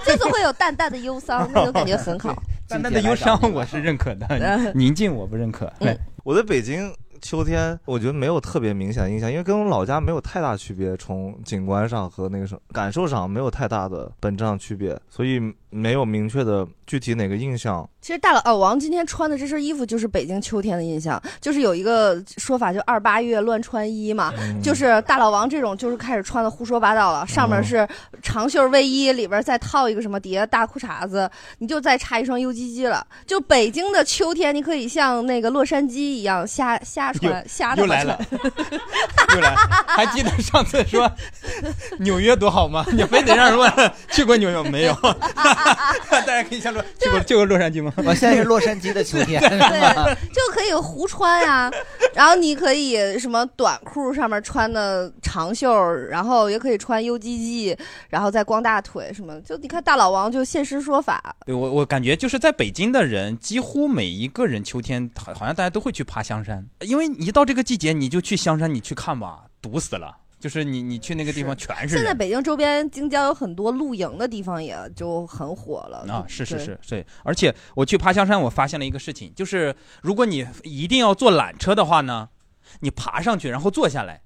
[0.06, 2.36] 就是会有淡淡的忧伤，那种感觉很好。
[2.68, 5.72] 淡淡的忧伤我是认可的，宁静我不认可。
[5.80, 17.88] 嗯我在北京秋天，我觉得没有特别明显的印象，因为跟我老家没有太大区别，从景观上和那个什么感受上没有太大的本质上区别，所以没有明确的具体哪个印象。
[18.02, 27.88] 其实大老王今天穿的这身衣服就是北京秋天的印象，就是有一个说法，就二八月乱穿衣嘛，嗯就是大老王这种就是开始穿的胡说八道了，上面是
[28.22, 31.30] 长袖卫衣，里边再套一个什么底下大裤衩子，
[31.60, 33.06] 你就再插一双 U G G 了。
[33.26, 38.20] 就北京的秋天，你可以像那个洛杉矶一样瞎瞎穿又瞎又来了，
[39.36, 39.58] 又来了。
[39.88, 41.10] 还记得上次说
[42.00, 42.84] 纽约多好吗？
[42.92, 43.72] 你非得让人问
[44.10, 44.98] 去过纽约没有？
[46.10, 47.94] 大家可以像洛去过去过洛杉矶吗？
[47.98, 51.72] 我现在是洛杉矶的秋天， 对，就可以胡穿呀、
[52.14, 55.74] 然后你可以什么短裤上面穿的长袖，
[56.10, 57.78] 然后也可以穿 U G G，
[58.10, 59.40] 然后再光大腿什么。
[59.42, 70.18] 就你看大老王就现身说法，对我我感觉就是在北京的人，几乎每一个人秋天好好像大家都会去爬香山，因为你一到这个季节你就去香山，你去看吧，堵死了。
[70.42, 72.14] 就是你你去那个地方全是现在。
[72.14, 82.28] 北京周边京郊有很多露营的地方，也就很火了啊，是是是是，而且我去爬香山，我发现了一个事情，就是如果你一定要坐缆车的话呢，
[82.80, 84.24] 你爬上去然后坐下来，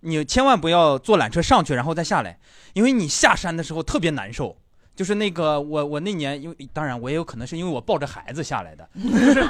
[0.00, 2.38] 你千万不要坐缆车上去然后再下来，
[2.72, 4.56] 因为你下山的时候特别难受。
[4.94, 9.42] 就是那个我我那年因为当然我也有可能是因为我抱着孩子下来的， 就是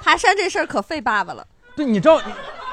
[0.00, 1.44] 爬山这事儿可费爸爸了。
[1.74, 2.22] 对，你知道，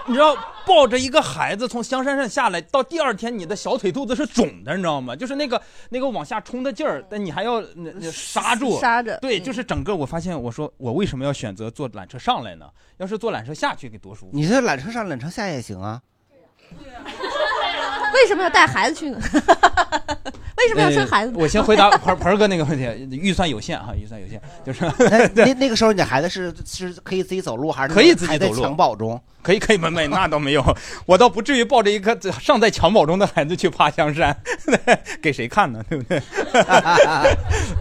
[0.08, 0.36] 你你知道
[0.66, 5.16] 抱着一个孩子从香山上下来，到第二天你的小腿肚子是肿的，你知道吗？
[5.16, 12.68] 就是那个那个往下冲的劲儿，但你还要那那刹住，刹着对，就是整个我发现，我说我为什么要选择坐缆车上来呢？
[12.98, 14.32] 要是坐缆车下去，给多舒服。
[14.34, 16.02] 你在缆车上缆车下也行啊。
[18.14, 19.20] 为什么要带孩子去呢？
[20.60, 22.84] 为什么要生孩子我先回答 盆盆儿哥那个问题，
[23.16, 29.22] 预算有限哈，预算有限，就是那那那个时候你的孩子是是可以自己走路，还是可以自己还在走路襁褓中？
[29.42, 34.36] 可以可以，没没那倒没有，我倒不至于抱着一个尚在襁褓中的孩子去爬香山，
[35.22, 35.82] 给谁看呢？
[35.88, 36.22] 对不对？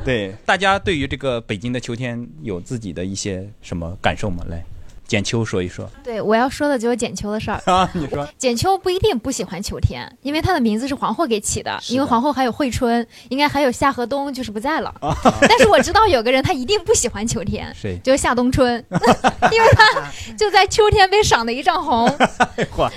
[0.04, 4.44] 对，大家对于这个北京的秋天有自己的一些什么感受吗？
[4.48, 4.64] 来，
[5.08, 5.90] 简秋说一说。
[6.04, 7.60] 对，我要说的就是简秋的事儿。
[7.66, 8.28] 啊，你说。
[8.36, 11.82] 简秋不一定不喜欢秋天，因为他的名字是皇后给起的，的。
[11.88, 14.94] 因为皇后还有惠春，应该还有夏和冬，就是不在了。
[15.40, 17.98] 但是我知道有个人他一定不喜欢秋天，谁？
[18.04, 18.84] 就是夏冬春，
[19.50, 22.06] 因为他就在秋天被赏了一丈红。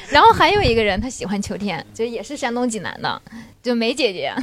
[0.09, 3.21] 然后还有一个人他喜欢秋天，就也是山东济南的，
[3.63, 4.33] 就梅姐姐，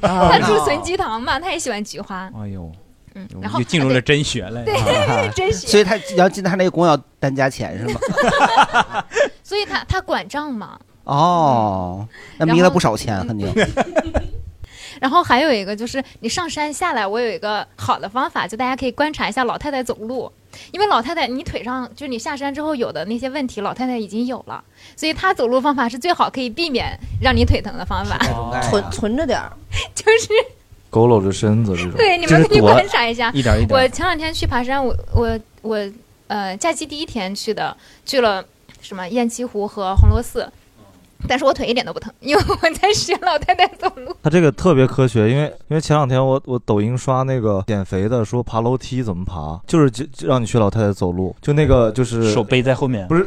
[0.00, 2.30] 她住存菊堂嘛，她也喜欢菊花。
[2.40, 2.70] 哎呦，
[3.16, 4.62] 嗯，然后就进入了真学了。
[4.64, 8.00] 对啊真学所以他要进他那个宫要单加钱是吗？
[9.42, 10.78] 所以他他管账嘛。
[11.04, 12.06] 哦，
[12.38, 13.52] 那迷了不少钱肯定。
[15.00, 20.32] 然后还有一个就是你上山下来，我有一个好的方法，就大家可以观察一下老太太走路，
[20.72, 24.64] 因为老太太你腿上就是你下山之后有的那些问题，老太太已经有了，
[24.96, 28.18] 所以她走路方法是最好可以避免让你腿疼的方法，
[28.70, 29.52] 存存 着点儿，
[29.94, 30.28] 就是
[30.90, 31.92] 佝偻着身子这种。
[31.92, 33.30] 对你们可以观察一下。
[33.32, 35.92] 一点一点我前两天去爬山，我我我
[36.28, 38.44] 呃假期第一天去的，去了
[38.80, 40.50] 什么雁栖湖和红螺寺。
[41.28, 44.14] 但是我腿一点都不疼，因为我在学老太太走路。
[44.22, 53.26] 他这个特别科学，因为因为前两天我我抖音刷那个减肥的，说爬楼梯怎么爬，就是就就让你学老太太走路，就那个就是手背在后面，不是，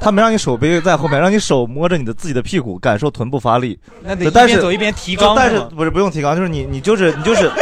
[0.00, 3.78] 他没让你手背在后面，让你手摸着你的自己的屁股，感受臀部发力。
[4.02, 7.50] 那得但是一边走一边提肛但是是吗不是不用提纲，就是你你就是你就是。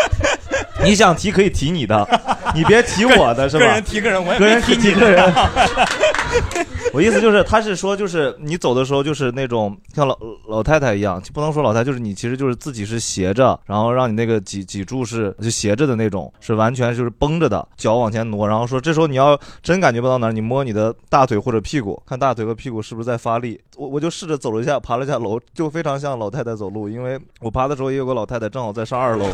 [0.82, 2.06] 你想提可以提你的，
[2.54, 3.64] 你别提我的是吧？
[3.64, 5.50] 个人提个人我也个人没提你提个人的。
[6.94, 23.60] 我意思就是，他是说，就是你走的时候，就是那种像老老太太一样，不能说老太太，就是你其实就是自己是斜着，然后让你那个脊脊柱是就斜着的那种，是完全就是绷着的，脚往前挪，然后说这时候你要真感觉不到哪儿，你摸你的大腿或者屁股，看大腿和屁股是不是在发力。
[23.76, 29.26] 我我就试着走了一下，爬了一下楼，就非常像老太太走路，因为我爬的时候也有个老太太正好在上二楼，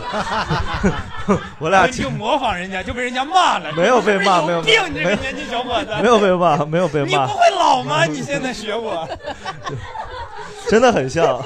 [1.61, 3.71] 我俩你就模仿人家，就被人家骂了。
[3.75, 8.05] 没有被骂没有你病，你这个年轻小伙子，没有被骂，没有被骂你不，会老吗？
[8.11, 9.09] 你现在学我，
[10.69, 11.43] 真的很像。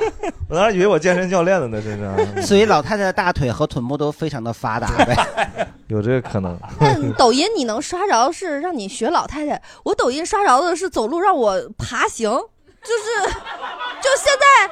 [0.49, 1.99] 我当时以为我健身教练的呢，真
[2.37, 2.43] 是。
[2.47, 5.67] 所以老太太的大腿和臀部都非常的发达呗。
[5.89, 6.59] 有这个可能。
[6.79, 13.33] 但抖音你能刷着是让你学老太太，我抖音刷着的是走路让我爬行，就是
[14.01, 14.67] 就现在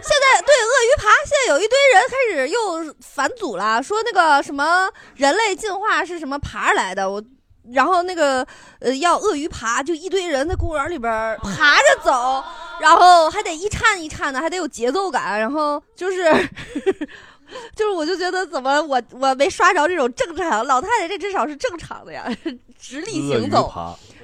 [0.00, 7.22] 现在对鳄鱼爬，现在有一堆人开始又反祖了，说那个什么人类进化是什么爬上来的，我。
[7.70, 8.46] 然后那个
[8.80, 12.42] 呃要鳄鱼爬，就一堆人在公园里边儿爬着走，
[12.80, 16.24] 然后还得一颤一颤的，还得有节奏感，然后就是
[17.76, 22.26] 就是我就觉得怎么我我没刷着这种正常，老太太这至少是正常的呀，
[22.78, 23.72] 直立行走。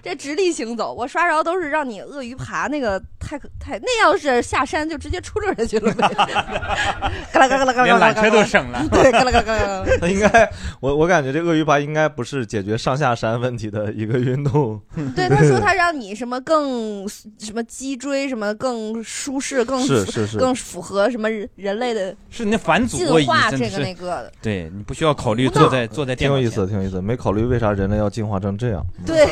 [0.09, 6.09] 爬这直立行走，我刷着都是让你鳄鱼爬，那个太可太那要是下山就直接出溜下去了呗，
[7.33, 9.85] 嘎啦嘎啦嘎啦嘎啦，连缆车都省了对，嘎啦嘎啦嘎啦。
[10.01, 14.81] 他 应该，我我感觉这鳄鱼爬应该不是解决上下山问题的一个运动。
[15.15, 17.07] 对，他说他让你什么更
[17.39, 24.33] 什么脊椎什么更舒适，更是是是更符合什么人人类的是那反祖进化这个那个的。
[24.41, 27.01] 对你不需要考虑坐在坐在电脑挺有意思，挺有意思。
[27.01, 28.85] 没考虑为啥人类要进化成这样。
[29.07, 29.27] 对，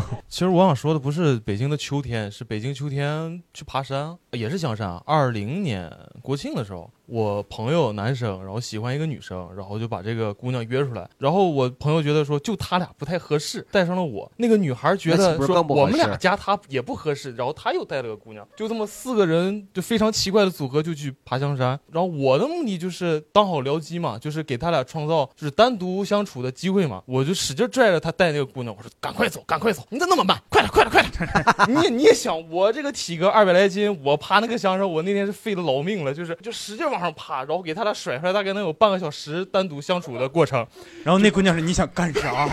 [0.28, 4.96] 其实我想说的不是北京的秋天，是北京秋天去爬山，也是香山。
[5.06, 5.90] 二零年
[6.22, 11.08] 国庆的时候，我朋友男生，然后喜欢一个女生，然后就把这个姑娘约出来。
[11.18, 14.30] 然后我朋友觉得说，就他俩不太合适，带上了我。
[14.36, 21.78] 那个女孩觉得说我们俩加他也不合适，然后他又带了个姑娘，就这么四个人就非常奇怪的组合就去爬香山。
[21.92, 27.02] 然后我的目的就是当好僚机嘛，就是给他俩创造就是单独相处的机会嘛。
[27.06, 30.36] 我就使劲拽着他带那个姑娘，我说赶快走，赶快走， 你咋那么慢？
[30.48, 31.82] 快点，快点，快点！
[31.82, 40.66] 你你也想，我这个体格二百来斤，我爬那个香山，我那天是费了老命了，就是就使劲往上爬，然后给他俩甩出来，大概能有半个小时单独相处的过程。
[41.04, 42.46] 然后那姑娘说：“你想干啥？”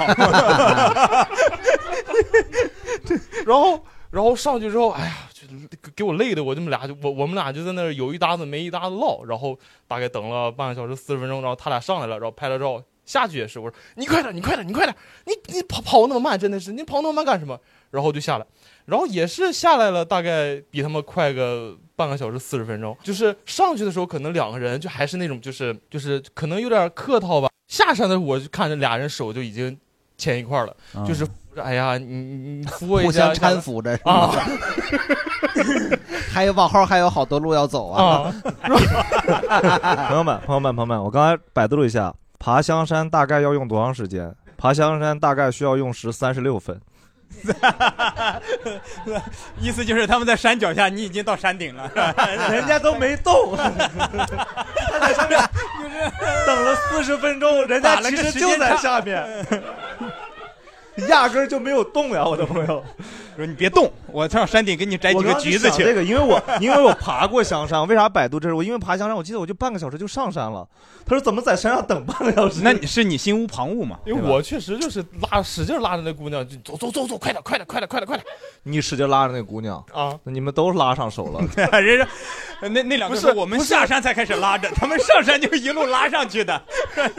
[3.46, 5.48] 然 后然后上去之后，哎呀，就
[5.82, 12.84] 给给我累的，我这么俩就我我们俩就在那儿有一搭子没一搭子唠，然后大概等了半个小时四十分钟，然后他俩上来了，然后拍了照。
[13.06, 17.60] 下去也是，我说你快点，你快点，你快点，你你跑跑那么慢，真的是你跑那么慢干什么？
[17.92, 18.46] 然后就下来，
[18.86, 22.98] 然后也是下来了，大概比他们快个半个小时四十分钟。
[23.04, 27.50] 就是上去的时候，可能两个人就还是那种，就是就是可能有点客套吧。
[27.68, 29.78] 下山的时候我就看着俩人手就已经
[30.18, 34.32] 牵一块了，啊就是哎呀，你你你扶我一互下，相搀扶着啊。
[36.32, 38.34] 还有往后还有好多路要走啊！
[40.10, 44.36] 朋友们，朋友们，朋友们，我刚才百度了一下，爬香山大概要用多长时间？
[44.58, 46.82] 爬香山大概需要用时三十六分。
[49.60, 51.90] 意思就是他们在山脚下，你已经到山顶了，
[52.52, 55.40] 人家都没动， 他在上面
[56.46, 59.26] 等了四十分钟，人家其实就在下面。
[61.10, 62.84] 压根儿就没有动呀，我的朋友。
[63.36, 65.78] 说你别动，我上山顶给你摘几个橘子去。
[65.78, 68.64] 想这个，因为我因为我爬过香山，为啥百度这是我？
[68.64, 70.68] 因为爬香山，我记得我就半个小时就上山了。
[71.04, 72.62] 他说怎么在山上等半个小时？
[72.64, 73.98] 那你是你心无旁骛嘛？
[74.06, 78.26] 因为我确实就是拉使劲拉着那姑娘，就走走走走，快点快点快点快点快点
[78.62, 81.42] 你使劲拉着那姑娘啊，那你们都拉上手了。
[81.82, 82.08] 人家
[82.70, 86.62] 那那两个是我们下山才开始拉着，他们上山就一路拉上去的。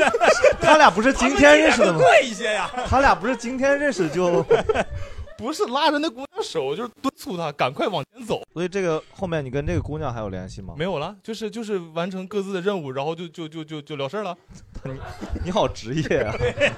[0.61, 1.99] 他俩不是今天认识的吗？
[1.99, 2.71] 贵一些呀。
[2.87, 4.45] 他俩不是今天认识就，
[5.37, 8.43] 不是拉着那姑娘手，就是敦促她赶快往前走。
[8.53, 10.75] 所以这个后面你跟这个姑娘还有联系吗？
[10.79, 14.37] 没有了，就是就是完成各自的任务，然后就就就就就了事儿了。
[14.85, 14.99] 你
[15.45, 16.21] 你好职业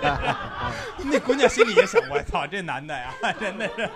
[0.02, 0.72] 啊！
[1.04, 3.88] 那姑娘心里也想，我操，这男的呀，真的是。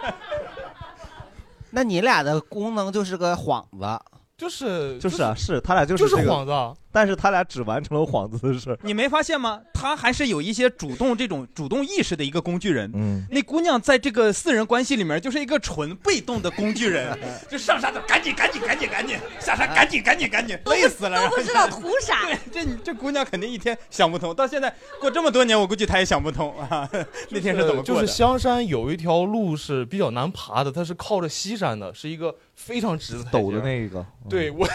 [1.71, 4.01] 那你俩的功能就是个幌子，
[4.41, 8.79] 就是就是啊，是他俩就是就是这个幌子啊，但是他俩只完成了幌子的事儿。
[8.83, 9.61] 你没发现吗？
[9.75, 12.91] 他还是有一些主动这种主动意识的一个工具人。
[12.95, 17.15] 嗯，那姑娘在这个四人关系里面就是一个纯被动的工具人，
[17.51, 22.25] 就上山的赶紧赶紧赶紧赶紧，下山赶紧赶紧赶紧，累死了，都不知道图啥。
[22.25, 26.89] 对，这你这姑娘肯定一天想不通，到现在过这么多年，我估计她也想不通啊。
[27.29, 28.01] 那天是怎么过的？
[28.01, 32.35] 就是香山有一条路是比较难爬的，它是靠着西山的，是一个
[32.65, 34.05] 非常直的陡的那一个。
[34.29, 34.69] 对我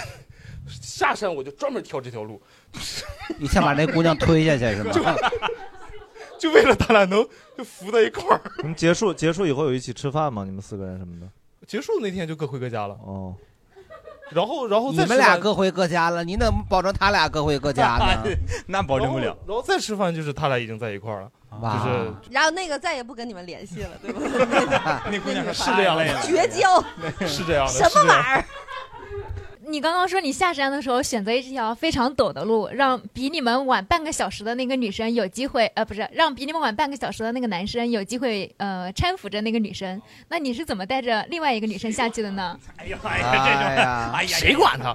[0.68, 2.42] 下山我就专门挑这条路，
[3.38, 4.92] 你想把那姑娘推下去是吗？
[6.40, 7.26] 就为了他俩能
[7.58, 8.42] 就扶在一块儿。
[8.58, 10.44] 你们结束结束以后有一起吃饭吗？
[10.44, 11.28] 你们四个人什么的？
[11.68, 12.96] 结束那天就各回各家了。
[13.06, 13.34] 哦，
[14.32, 18.24] 然后然后你再吃饭们俩各回各家了，你怎么保证他俩各回各家呢？
[18.68, 25.04] 那保证不了然后再吃饭就是他俩已经在一块儿了，哇就是然后那个再也不跟你们联系了，对吧？
[25.12, 26.84] 那姑娘说 是这样的，绝交，
[27.28, 28.46] 是这样的，什么玩意儿？
[29.68, 40.00] 你刚刚说你下山的时候选择一条非常陡的路，让比你们晚半个小时的那个女生有机会，呃，不是让比你们晚半个小时的那个男生有机会，呃，搀扶着那个女生。
[40.28, 42.56] 那你是怎么带着另外一个女生下去的呢？
[42.78, 44.94] 哎呀哎呀哎呀，谁管他？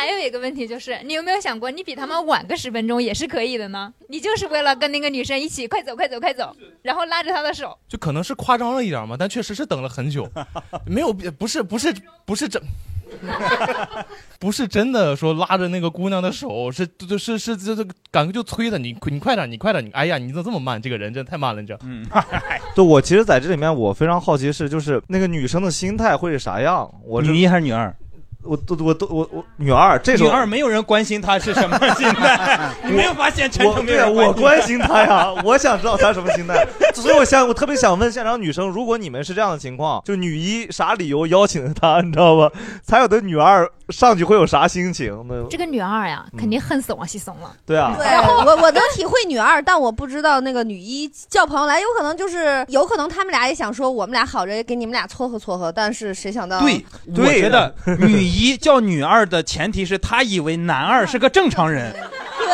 [0.00, 3.92] 还有一个问题就是，你有没有想过，你比他们晚个十分钟也是可以的呢？
[4.08, 7.76] 你就是为了跟那个女生一起快走快走快走，然后拉着她的手。
[7.86, 10.26] 就可能是夸张了一点嘛，但确实是等了很久，
[10.88, 11.94] 没有不是不是
[12.24, 12.62] 不是真。
[14.38, 20.80] 不是真的说拉着那个姑娘的手，是是是是这这赶快就催她，你你快点，你快点，你哎呀，你怎么这么慢？
[20.80, 21.78] 这个人真的太慢了，你知道？
[21.84, 22.06] 嗯，
[22.74, 26.90] 对我其实在这里面我非常好奇是就是那个女生的心态会是啥样？
[27.04, 27.94] 我女一还是女二？
[28.42, 42.50] 我都我都我我女二，这时候女二没有人关心她是什么 心态， 你没有发现全我程没对啊我有人心关心她呀，我想知道她什么心态， 所以我想我特别想问现场女生，如果你们是这样的情况，就女一啥理由邀请她，你知道吧？
[42.82, 45.24] 才有的女二上去会有啥心情？
[45.28, 47.52] 那这个女二呀，肯定恨死王熙松了。
[47.66, 48.06] 对啊，对，
[48.46, 62.46] 我我能体会女二，但我不知道那个女一叫朋友来，有可能就是有可能他们俩也想说我们俩好着给你们俩撮合撮合，但是谁想到对，我觉得女一叫女二的前提是他以为男二是个正常人，对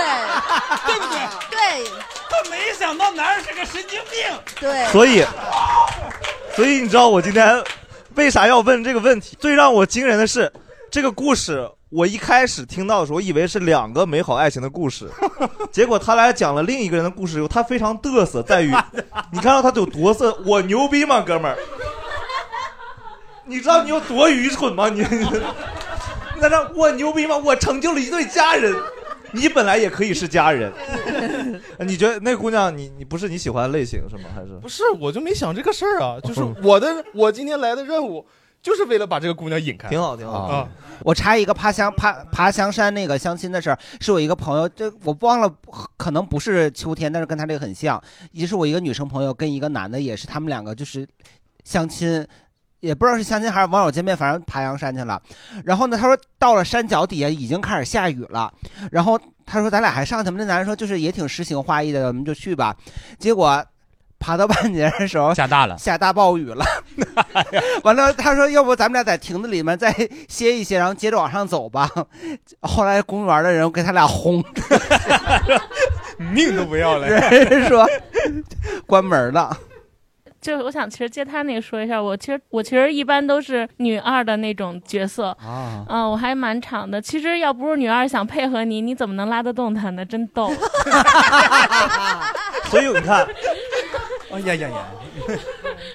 [0.87, 1.19] 对不对？
[1.51, 1.91] 对，
[2.29, 4.21] 她没想到男二是个神经病。
[4.59, 5.25] 对，所以，
[6.55, 7.63] 所以你知道我今天
[8.15, 9.37] 为啥要问这个问题？
[9.39, 10.53] 最让我惊人的是，
[10.91, 15.09] 这个故事我一开始听到的时候，我以为是两个美好爱情的故事，
[15.71, 18.75] 结果他来讲了另一个人的故事以后，他非常嘚瑟，在于
[19.31, 21.57] 你看到他有多色，我牛逼吗，哥们儿？
[23.47, 24.89] 你知道你有多愚蠢吗？
[24.89, 25.01] 你
[26.35, 27.37] 你在这我牛逼吗？
[27.37, 28.75] 我成就了一对家人。
[29.33, 30.73] 你本来也可以是家人，
[31.81, 34.31] 你觉得那姑娘你你不是你喜欢的类型是吗？
[34.35, 38.25] 还是不是，我就没想这个事儿啊，就是我的我今天来的任务
[38.63, 40.69] 就是为了把这个姑娘引开，挺好挺好啊。
[41.01, 45.53] 我插一个爬香爬爬香山那个相亲的事儿，是我一个朋友，这我忘了，
[45.97, 51.07] 可能不是秋天，但是跟他这个很像，也是我一个女生朋友跟一个男的，也是他们两个就是
[51.65, 52.27] 相亲。
[52.87, 55.21] 也不知道是相亲还是网友见面，反正爬阳山去了。
[55.65, 58.53] 然后呢，他说到了山脚底下已经开始下雨了。
[58.91, 60.37] 然后他说咱俩还上去吗？
[60.39, 62.75] 那男人说就是也挺诗情画意的，我们就去吧。
[63.19, 63.65] 结果
[64.19, 66.65] 爬到半截的时候下大了，下大暴雨了。
[67.85, 69.93] 完了，他说要不咱们俩在亭子里面再
[70.29, 71.91] 歇一歇，然后接着往上走吧。
[72.63, 74.43] 后来公园的人给他俩轰，
[76.33, 77.07] 命都不要了。
[77.07, 77.87] 人说
[78.87, 79.57] 关门了。
[80.47, 87.03] 就是我想，其实接他那个说一下，我其实我其实一般都是女二的那种角色啊，嗯、我还蛮长的。
[87.03, 90.05] 其实要不是女二想配合你，你怎么能拉得动她呢？
[90.07, 90.49] 真逗。
[92.71, 93.27] 所以你看，
[94.31, 94.87] 哎呀呀呀！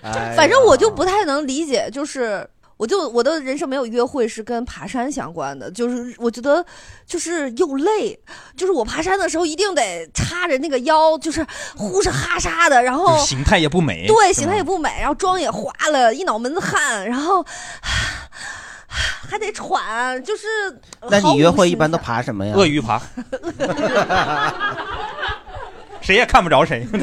[0.04, 2.46] 哎反正我就不太能理解，就是
[2.82, 6.66] 我就我的人生没有约会是跟爬山相关的，就是我觉得
[7.06, 8.20] 就是又累，
[8.58, 11.46] 就是我爬山的时候一定得叉着那个腰，就是
[11.78, 17.46] 呼哧哈沙的，然后形态也不美，对，形态也不美，然后妆也花了，一脑门子汗，然后
[18.88, 20.48] 还得喘，就是。
[21.08, 22.56] 那你约会一般都爬什么呀？
[22.56, 23.00] 鳄鱼爬，
[26.02, 26.86] 谁也看不着谁。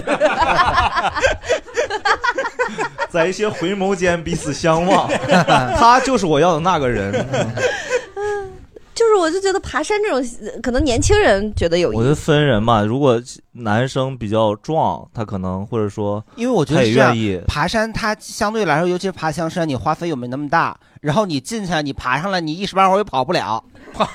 [3.08, 5.08] 在一些回眸间彼此相望，
[5.78, 7.12] 他就是我要的那个人。
[8.94, 11.98] 就是我就觉得爬山这种，呃可能年轻人觉得有意思。
[11.98, 13.22] 我觉得分人嘛，如果
[13.52, 17.40] 男生比较壮，他可能或者说，因为我觉得他也是这样愿意。
[17.46, 20.76] 爬山，它相对来说，尤其是爬香山，你花费又没那么大。
[21.00, 23.62] 然后你进去，你爬上来，你一时半会儿又跑不了。
[23.94, 24.08] 完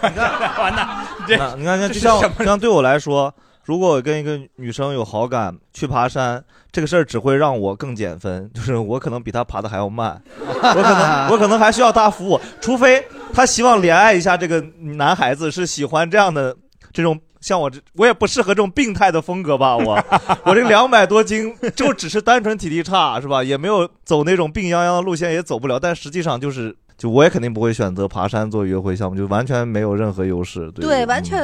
[0.75, 3.33] 了，那你看，像就像就像对我来说，
[3.63, 14.59] 如果我跟一个女生有好感，去爬山这个事儿只会让我更减分， 就是我可能比她爬的还要慢， 我可能 我可能还需要她扶我，除非她希望怜爱一下这个
[14.97, 16.55] 男孩子，是喜欢这样的
[16.91, 17.19] 这种。
[17.41, 19.75] 像我这，我也不适合这种病态的风格吧？
[19.75, 20.01] 我
[20.45, 23.43] 我这两百多斤，就只是单纯体力差，是吧？
[23.43, 25.77] 也没有走那种病殃殃的路线，也走不了。
[25.77, 30.71] 但实际上就是，就我也肯定不会选择爬山做约会项目，就完全没有任何优势。
[30.71, 31.41] 对对，完全，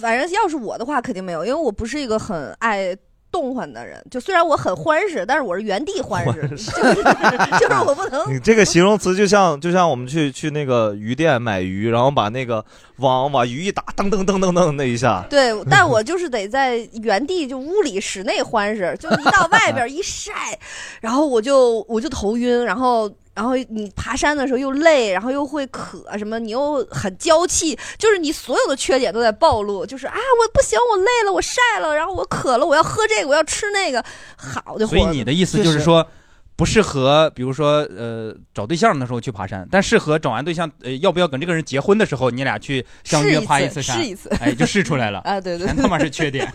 [0.00, 2.96] 反正要是我的话，肯定没有，因为我不是一个很爱
[3.30, 4.02] 动换的人。
[4.10, 7.02] 就虽然我很欢实，但是我是原地欢实， 就是
[7.60, 8.24] 就是我不能。
[8.32, 12.64] 你这个形容词就像就像我们去去那个鱼店买鱼，然后把那个
[12.98, 15.24] 网往鱼一打，噔噔噔噔噔那一下。
[15.30, 20.58] 对，但我就是得在原地就屋里室内欢实，就一到外边一晒，
[21.00, 34.04] 然后我就我就头晕，然后然后你爬山的时候又累，然后又会渴什么，你又很娇气，就是你所有的缺点都在暴露，就是啊我不行，我累了，我晒了，然后我渴了，我要喝这个，我要吃那个，
[34.36, 34.86] 好的。
[34.86, 36.04] 所以你的意思就是说，
[36.58, 46.44] 不适合，比如说呃找对象的时候去爬山，但适合找完对象，呃要不要跟这个人结婚的时候，你俩去相约爬一次山，试一次哎就试出来了 啊对对对全他妈是缺点，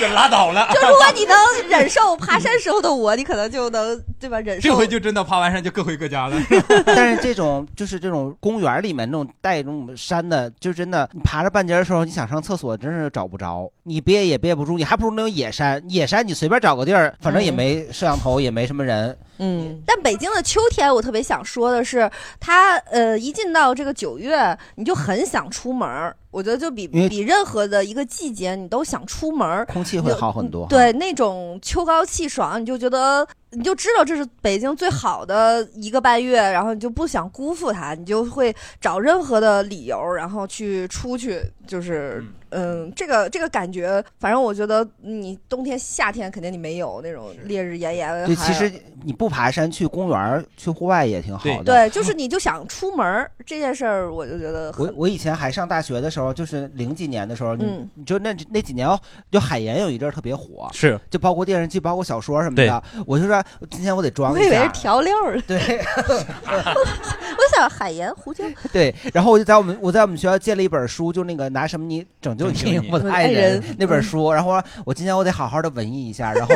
[0.00, 0.68] 就拉倒了。
[0.74, 1.36] 就如果你能
[1.70, 4.40] 忍受爬山时候的我，你可能就能对吧？
[4.40, 6.36] 忍受这回就真的爬完山就各回各家了。
[6.84, 15.80] 但是这种就是这种公园里面那种带那种山的，就真的你爬着半截的时候，你想上厕所真是找不着，你憋也憋不住，你还不如那种野山。
[15.88, 19.16] 野山你随便找个地儿，反正也没摄像头，也没什么人。
[19.38, 26.14] 嗯，但北京的秋天，我特别想说的是，它呃，一进到这个九月，你就很想出门儿。
[26.30, 30.66] 我觉得就比因为比任何的一个季节，你都想出门儿，空气会好很多。
[30.66, 48.72] 对，那种秋高气爽，你就觉得你就知道这是北京最好的一个半月，然后你就不想辜负它，你就会找任何的理由，然后去出去，就是嗯，这个这个感觉，反正我觉得你冬天夏天肯定你没有那种烈日炎炎的，对，还其实
[49.04, 51.64] 你不爬山，去公园、去户外也挺好的。
[51.64, 57.88] 对，就是你就想出门儿这件事儿，我就觉得很我我以前还上大学的时候，就是零几年的时候，你嗯。
[57.94, 58.98] 你就那那几年哦，
[59.30, 61.00] 就海盐有一阵儿特别火，是。
[61.08, 62.82] 就包括电视剧，包括小说什么的。
[63.06, 65.58] 我就说今天我得装一下我以为是，调料儿，对，
[66.06, 76.54] 我想海盐、胡椒， 对，然后我就在我们我在我们学校借了一本书，就那个拿什么你拯救你我的爱爱人人那本书，然后我我今天我得好好的文艺一下，然后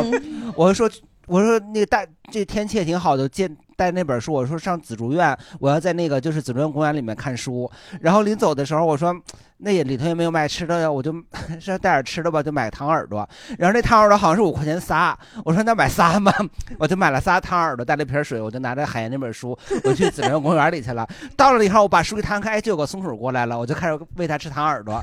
[0.54, 0.90] 我就说
[1.26, 7.70] 我说那个大这天气也挺好的，借带那本书，我说上紫竹院，我要在那个就是紫竹院公园里面看书，
[8.00, 9.14] 然后临走的时候我说。
[9.58, 11.12] 那也里头也没有卖吃的呀，我就
[11.60, 13.26] 说带点吃的吧，就买糖耳朵。
[13.58, 16.32] 然后那糖耳朵好像是五块钱仨，我说那买仨吧，
[16.78, 21.08] 我就买了 �á 糖耳朵，带了一瓶水，我就拿着海盐那本书，我去紫竹院公园里去了。
[21.36, 25.02] 到了以后，我把书一摊开，就有个松鼠过来了，我就开始喂它吃糖耳朵，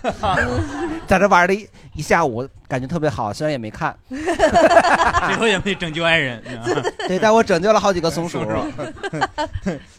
[1.07, 6.41] 在这玩了一一下午，感觉特别好，虽然也没看，最后也没拯救爱人。
[7.07, 8.39] 对，但我拯救了好几个松鼠。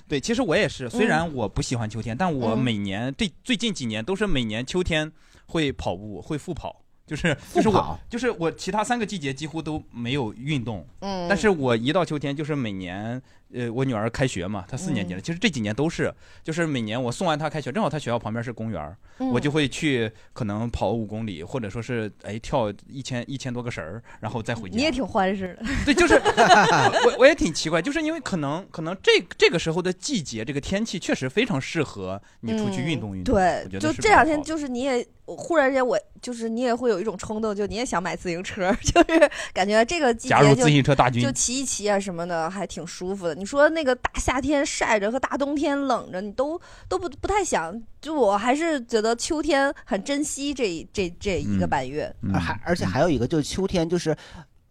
[0.07, 5.11] 对，其实我也是，虽然我不喜欢秋天，但我嗯每年这最近几年都是每年秋天
[5.47, 6.81] 会跑步，会复跑。
[7.07, 13.21] 就是就是我就是我其他三个季节几乎都没有运动，嗯但是我一到秋天就是每年，
[13.53, 18.97] 呃，我女儿开学嘛，她四年级了，嗯其实这几年都是，就是每年我送完她开学，正好她学校旁边是公园
[19.33, 24.77] 我就会去可能跑五公里，或者说是哎跳一千一千多个绳儿，然后再回家。
[24.77, 25.67] 你也挺欢实的。
[25.85, 26.15] 对，就是
[27.07, 33.35] 我我也挺奇怪，就是因为可能可能这这个时候的季节，这个天气确实非常适合你出去运动运动。
[33.35, 43.34] 嗯对就这两天，就是你也忽然间我就是你也会有一种冲动，就你也想买自行车， 就是感觉这个季节就加入自行车大军就骑一骑啊什么的，还挺舒服的。
[43.35, 47.81] 你说那个大夏天晒着和大冬天冷着，你都都不不太想。
[48.01, 52.15] 就我还是觉得秋天很珍惜这这这一个半月。
[52.33, 54.15] 而还而且还有一个就是秋天，就是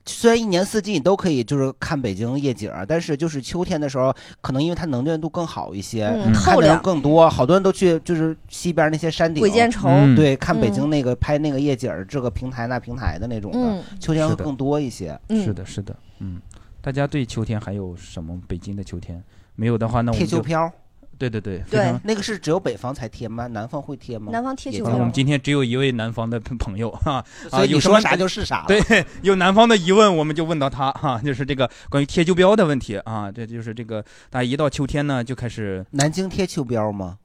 [0.06, 15.20] 虽然一年四季你都可以就是看北京夜景儿，但是就是秋天的时候，可能因为它能见度更好一些，嗯看的人透亮更多，好多人都去就是西边那些山顶鬼见愁嗯对，看北京嗯那个拍那个夜景儿，这个平台那平台的那种的，嗯秋天会更多一些。
[15.30, 16.40] 是的，是的，嗯，
[16.84, 18.38] 大家对秋天还有什么？
[18.46, 19.24] 北京的秋天
[19.56, 20.72] 没有的话，那我们就贴秋膘，
[21.18, 23.48] 对对对，非常那个是只有北方才贴吗？
[23.48, 24.34] 南方会贴吗？
[24.34, 37.18] 南方贴也秋膘我们今天只有一位南方的朋朋友哈， 所啊，有什么以你说啥就是啥了对， 有南方的疑问，我们就问到他哈， 就是这个关于贴秋膘的问题啊，这就是这个大家一到秋天呢就开始南京贴秋膘吗？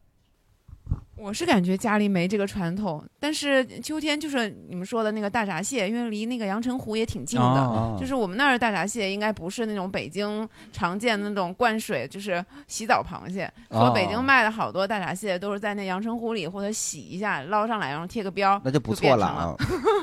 [1.21, 13.51] 我是感觉家里没这个传统，但是秋天就是你们说的那个大闸蟹，因为离那个阳澄湖也挺近的，哦就是我们那儿的大闸蟹应该不是那种北京常见的那种灌水，就是洗澡螃蟹。
[13.69, 19.55] 哦说北京卖的好多大闸蟹都是在那阳澄湖里或者洗一下捞上来，然后贴个标，那就不错了啊。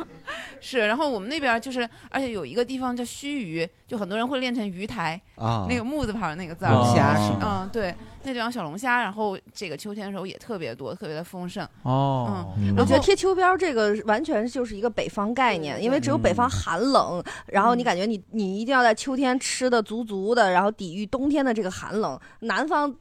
[0.59, 7.93] 是，然后我们那边就是，而且有一个地方叫须臾，就很多人会练成鱼台啊那个木字旁那个字儿，虾是嗯，对，
[8.25, 11.63] 那地方小龙虾，然后这个秋天的时候也特别多，特别的丰盛。
[11.83, 22.19] 哦嗯，我觉得贴秋膘这个完全就是一个北方概念，因为只有北方寒冷，然后你感觉你你一定要在秋天吃的足足的，然后抵御冬天的这个寒冷。
[22.39, 22.93] 南方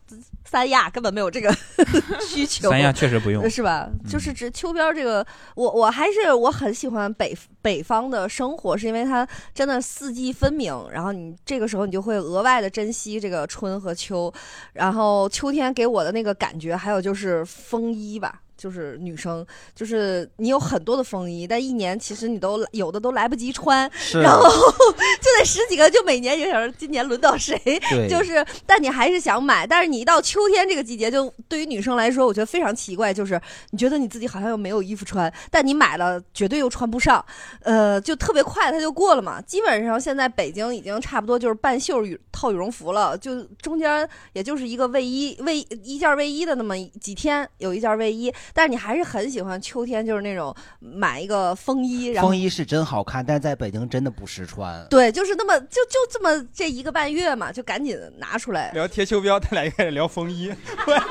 [0.44, 1.50] 三亚根本没有这个
[2.28, 3.88] 需求，三亚确实不用是吧？
[3.88, 14.30] 嗯就是指秋膘这个，我我还是我很喜欢北北方的生活，是因为它真的四季分明，然后你这个时候你就会额外的珍惜这个春和秋，
[14.74, 18.42] 然后秋天给我的那个感觉，还有就是风衣吧。
[18.64, 24.48] 就是女生，就是你有很多的风衣，但一年其实你都有的都来不及穿，是然后
[25.20, 27.58] 就得十几个，就每年就想着今年轮到谁
[27.90, 33.38] 对，就是，但你还是想买，但是你一到秋天这个季节，就对于女生来说，我觉得非常奇怪，就是
[33.72, 37.22] 你觉得你自己好像又没有衣服穿，但你买了绝对又穿不上，
[37.60, 39.42] 呃，就特别快它就过了嘛。
[39.42, 54.86] 基本上现在北京已经差不多就是半袖羽套羽绒服了，就中间也就是一个卫衣卫一件卫衣的那么几天有一件卫衣，但是你还是很喜欢秋天，就是那种买一个风衣，然后风衣是真好看，但是在北京真的不实穿。
[54.88, 58.70] 对，就是那么就就这么这一个半月嘛，就赶紧拿出来。
[58.70, 60.52] 聊贴秋膘，他俩又开始聊风衣，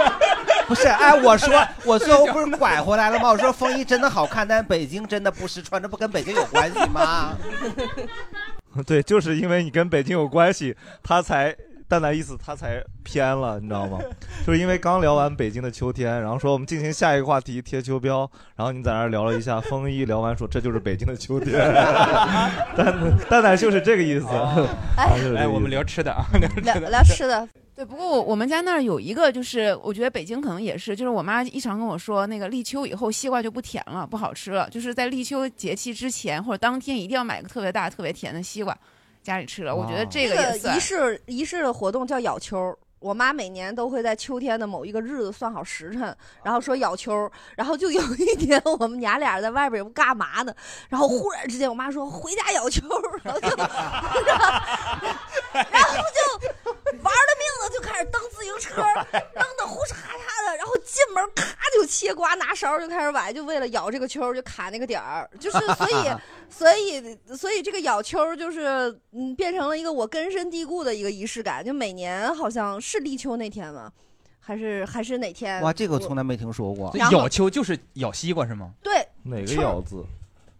[0.67, 3.29] 不是，哎，我说 我最后不是拐回来了吗？
[3.29, 7.37] 我说风衣真的好看，但是北京真的不实穿，这不跟北京有关系吗？
[8.87, 11.55] 对，就是因为你跟北京有关系，他才
[11.87, 13.99] 蛋蛋意思他才偏了，你知道吗？
[14.45, 21.53] 就是因为刚聊完北京的秋天，然后说我们进行下一个话题贴秋膘，然后你在那儿聊了一下风衣，聊完说这就是北京的秋天，
[22.75, 24.25] 蛋蛋蛋就是这个意思。
[24.95, 26.25] 他就是这个意思哎，我们聊吃的啊，
[26.63, 27.47] 聊聊吃的。
[27.75, 38.77] 对，不过我我们家那儿有一个，就是我觉得北京可能也是，就是我妈一常跟我说，那个立秋以后西瓜就不甜了，不好吃了，就是在立秋节气之前或者当天一定要买个特别大、特别甜的西瓜，
[39.23, 39.75] 家里吃了。
[39.75, 42.77] 我觉得这个也算仪式仪式的活动叫咬秋。
[42.99, 50.55] 我妈每年都会在秋天的某一个日子算好时辰，然后说咬秋，然后就有一天我们娘俩在外边也不干嘛呢，
[50.87, 52.81] 然后忽然之间我妈说回家咬秋，
[53.21, 53.47] 然后就，
[55.51, 56.71] 然后就
[57.01, 57.31] 玩了
[57.69, 65.93] 就开始蹬自行车， 蹬的呼哧咔嚓的，然后进门咔就切瓜，拿勺就开始崴，就为了咬这个秋就卡那个点儿，就是所以
[66.49, 73.91] 所以所以这个咬秋就是嗯变成了一个我根深蒂固的一个仪式感，就每年好像是立秋那天吗？
[74.39, 75.61] 还是还是哪天？
[75.61, 76.91] 哇，这个我从来没听说过。
[76.97, 78.73] 咬秋就是咬西瓜是吗？
[78.83, 80.03] 对，哪个咬字？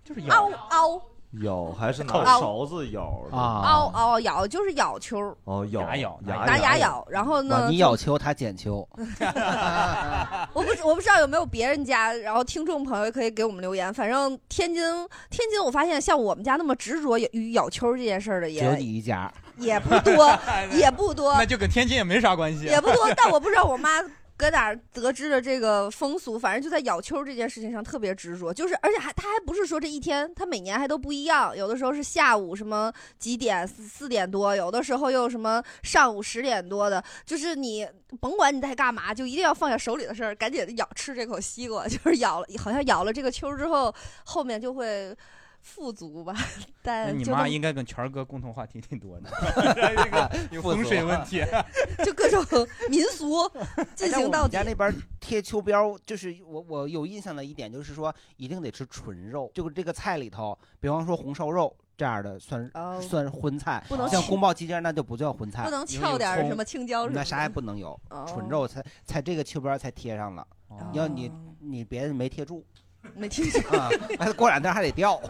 [0.06, 1.02] 就是咬嗷嗷
[1.42, 7.70] 咬还是拿勺子咬啊嗷嗷咬，就是咬秋，哦，咬牙咬拿牙咬，然后呢哇，？
[7.70, 8.88] 你咬秋，他捡秋。
[10.54, 13.92] 我不我不知道有没有别人家，然后听众朋友可以给我们留言。
[13.94, 14.84] 反正天津
[15.30, 19.32] 天津，我发现像我们家那么执着于咬秋这件事儿的只有也你一家。
[19.58, 20.36] 也不多，
[20.72, 23.08] 也不多，那就跟天津也没啥关系，也不多。
[23.16, 24.02] 但我不知道我妈
[24.44, 37.88] 搁哪得知的这个风俗，反正就在咬秋这件事情上特别执着，就是而且还他还不是说这一天，他每年还都不一样，有的时候是下午什么几点四四点多，有的时候又什么上午十点多的，就是你
[38.20, 45.16] 甭管你在干嘛，就一定要放下手里的事儿，赶紧咬吃这口西瓜， 就是咬了，好像咬了这个秋之后，后面就会。
[45.64, 46.34] 富足吧，
[46.84, 49.30] 那但你妈应该跟权儿哥共同话题挺多的，
[49.74, 51.42] 这个有风水问题。
[52.06, 52.46] 就各种
[52.90, 53.50] 民俗
[53.96, 54.52] 进行到底。
[54.52, 62.70] 家那边贴秋膘，就是我我有印象的一点就是说，一定得吃纯肉，就是这个菜里头，比方说红烧肉这样的算、
[63.02, 70.46] 算荤菜，哦不能像宫保鸡丁那就不叫荤菜，不能翘点什么青椒什么那啥也不能有，哦纯肉才才这个秋膘才贴上了。
[70.92, 72.66] 要你你别人没贴住，
[73.16, 75.20] 没听清啊，还过两天还得掉。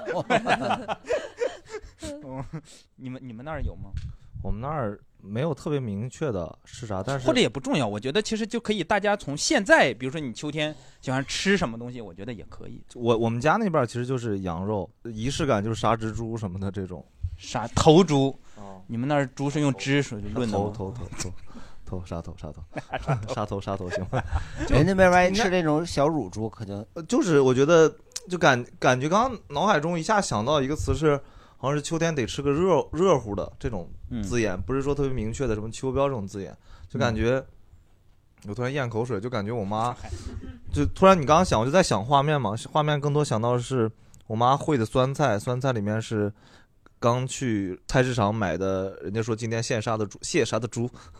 [2.01, 2.43] 嗯，
[2.95, 3.91] 你们你们那儿有吗？
[4.43, 12.83] 我们那儿没有特别明确的是啥，但是或者也不重要，我觉得其实就可以，大家从现在，比如说你秋天喜欢吃什么东西，我觉得也可以。
[12.93, 17.05] 我我们家那边其实就是羊肉，仪式感就是杀只猪什么的这种。
[17.37, 18.37] 杀头猪？
[18.85, 20.73] 你们那儿猪是用汁水论的头吗？
[20.75, 21.33] 头头头头
[22.05, 22.63] 杀头杀头
[23.33, 24.23] 杀头杀头行吗？
[24.69, 27.93] 人那边万一吃这种小乳猪，可就呃就是我觉得
[28.29, 31.19] 就感感觉刚刚脑海中一下想到一个词是，
[31.57, 33.89] 好像是秋天得吃个热热乎的这种
[34.23, 36.55] 字眼，不是说特别明确的什么秋膘这种字眼，
[36.87, 37.43] 就感觉。
[38.45, 39.95] 我突然咽口水，就感觉我妈，
[40.73, 43.89] 就突然你刚刚想，我就在想画面嘛，画面更多想到的是
[44.27, 46.29] 我妈烩的酸菜，酸菜里面是
[47.03, 50.89] 刚去菜市场买的，人家说今天现杀的猪，现杀的猪，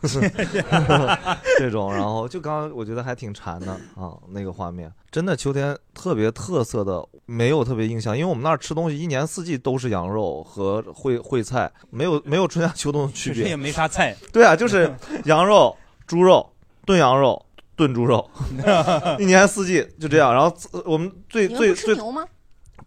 [1.58, 14.16] 这种，然后就刚刚我觉得还挺馋的啊，那个画面真的秋天特别特色的，没有特别印象，因为我们那儿吃东西一年四季都是羊肉和烩烩菜，没有没有春夏秋冬的区别，也没啥菜。
[14.32, 14.90] 对啊，就是
[15.26, 15.76] 羊肉、
[16.06, 16.50] 猪肉、
[16.86, 17.44] 炖羊肉、
[17.76, 18.26] 炖猪肉，
[19.20, 20.32] 一年四季就这样。
[20.32, 22.24] 然后呃我们最最最牛吗？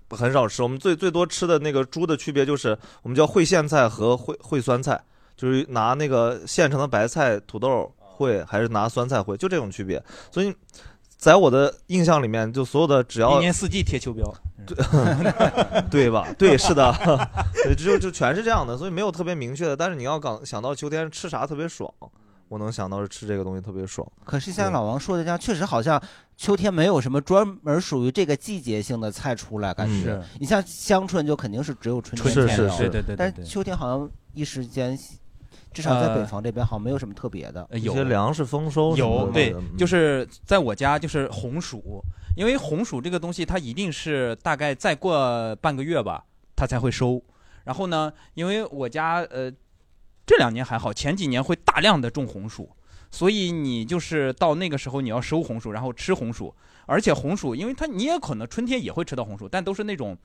[0.10, 5.02] 很少吃，我们最最多吃的那个猪的区别就是我们叫烩苋菜和烩烩酸菜，
[5.36, 10.02] 就是拿那个现成的白菜、土豆烩，还是拿酸菜烩，就这种区别。
[10.32, 10.54] 所以，
[11.18, 14.34] 在我的印象里面，就所有的只要一年四季贴秋膘，
[14.66, 14.78] 对
[15.90, 16.28] 对吧？
[16.38, 16.94] 对，是的，
[17.64, 19.76] 对，就就全是这样的，所以没有特别明确的。
[19.76, 21.92] 但是你要刚想到秋天吃啥特别爽，
[22.48, 24.10] 我能想到是吃这个东西特别爽。
[24.24, 26.02] 可是像老王说的这样，确实好像
[26.36, 30.24] 秋天没有什么专门属于这个季节性的菜出来，感觉嗯。
[30.40, 34.98] 你像香椿就肯定是只有春天是才有是是对对对对但是秋天好像一时间，
[35.74, 37.68] 至少在北呃方这边好像没有什么特别的。
[37.70, 37.94] 呃有
[38.46, 42.04] 丰收有对嗯，就是在我家就是红薯，
[42.36, 46.24] 因为红薯这个东西它一定是大概再过半个月吧，
[46.56, 47.22] 它才会收。
[47.64, 49.52] 然后呢，因为我家呃
[50.28, 52.70] 这两年还好，前几年会大量的种红薯，
[53.10, 56.54] 所以你就是到那个时候你要收红薯，然后吃红薯，
[56.86, 60.16] 而且红薯，因为它你也可能春天也会吃到红薯，但都是那种。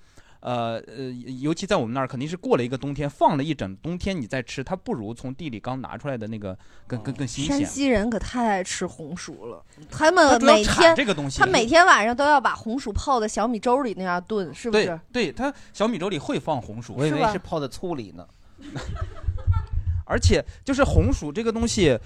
[0.45, 1.05] 呃呃，
[1.41, 7.69] 尤其在我们那儿，肯定是过了一个冬天，放了一整冬天，你再吃，它不如从地里刚拿出来的那个更更更新鲜山鲜。
[7.69, 14.99] 西人可太爱吃红薯了，他他们每天这个东西他每天晚上都要把红薯泡在小米粥里那样炖，是不是？
[15.13, 18.27] 对，他小米粥里会放红薯，我以为是泡在醋里呢。
[20.05, 21.99] 而且就是红薯这个东西，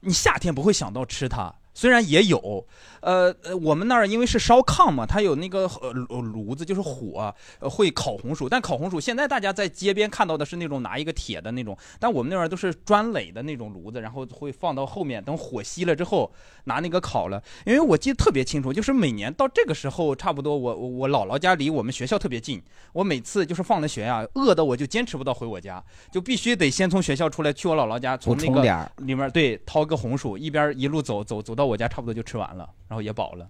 [0.00, 1.54] 你夏天不会想到吃它。
[1.72, 2.66] 虽然也有，
[3.00, 8.48] 呃呃，我们那儿因为是烧炕嘛，它有那个呃炉子，就是火，会烤红薯。
[8.48, 16.30] 但烤红薯现在大家在街边看到的是那种拿一个铁的那种，但我们那边都是砖垒的那种炉子，然后会放到后面，等火熄了之后
[16.64, 17.42] 拿那个烤了。
[17.64, 25.82] 因为我记得特别清楚，就是每年到这个时候，差不多我我姥姥家离我们学校特别近，我每次就是放了学呀、饿的我就坚持不到回我家，
[26.12, 33.46] 就必须得先从学校出来去我姥姥家，从那个里面对掏个红薯，一边一路走走走到我家，差不多就吃完了，然后也饱了。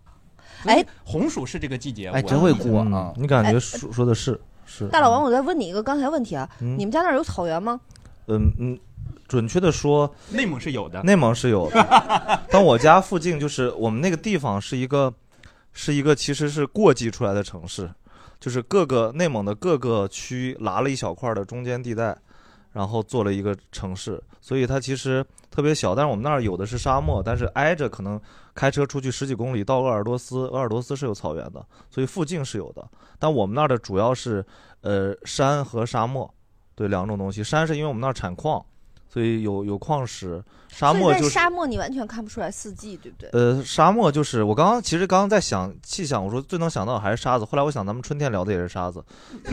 [0.66, 7.80] 哎，红薯是这个季节，我哎真会过嗯啊你感觉哎说说的是是大老王，我再问你一个刚才问题啊，嗯你们家那儿有草原吗？
[8.26, 8.78] 嗯嗯，
[9.26, 12.40] 准确的说，内蒙是有的，内蒙是有的。
[12.52, 15.10] 但我家附近就是我们那个地方是一个，
[15.72, 17.90] 是一个其实是过继出来的城市，
[18.38, 22.14] 就是各个内蒙的各个区拉了一小块的中间地带，
[22.70, 25.94] 然后做了一个城市，所以它其实特别小。
[25.94, 28.20] 但是我们那儿有的是沙漠，但是挨着可能
[28.60, 32.86] 开车出去十几公里到鄂尔多斯，鄂尔多斯是有草原的，所以附近是有的。
[33.18, 34.44] 但我们那儿的主要是
[34.82, 36.30] 呃山和沙漠，
[36.74, 37.42] 对两种东西。
[37.42, 38.62] 山是因为我们那儿产矿，
[39.08, 40.44] 所以有有矿石。
[40.68, 43.30] 沙漠就是沙漠你完全看不出来四季，对不对？
[43.32, 47.46] 呃，沙漠就是我刚刚其实刚刚在想细想，我说最能想到的还是沙子。
[47.46, 49.02] 后来我想咱们春天聊的也是沙子，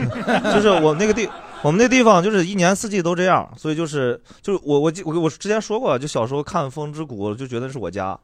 [0.52, 1.26] 就是我们那个地，
[1.62, 8.18] 我们那地方就是一年四季都这样，所以就是就是我我记我我之前说过，就小时候看《风之谷》就觉得是我家。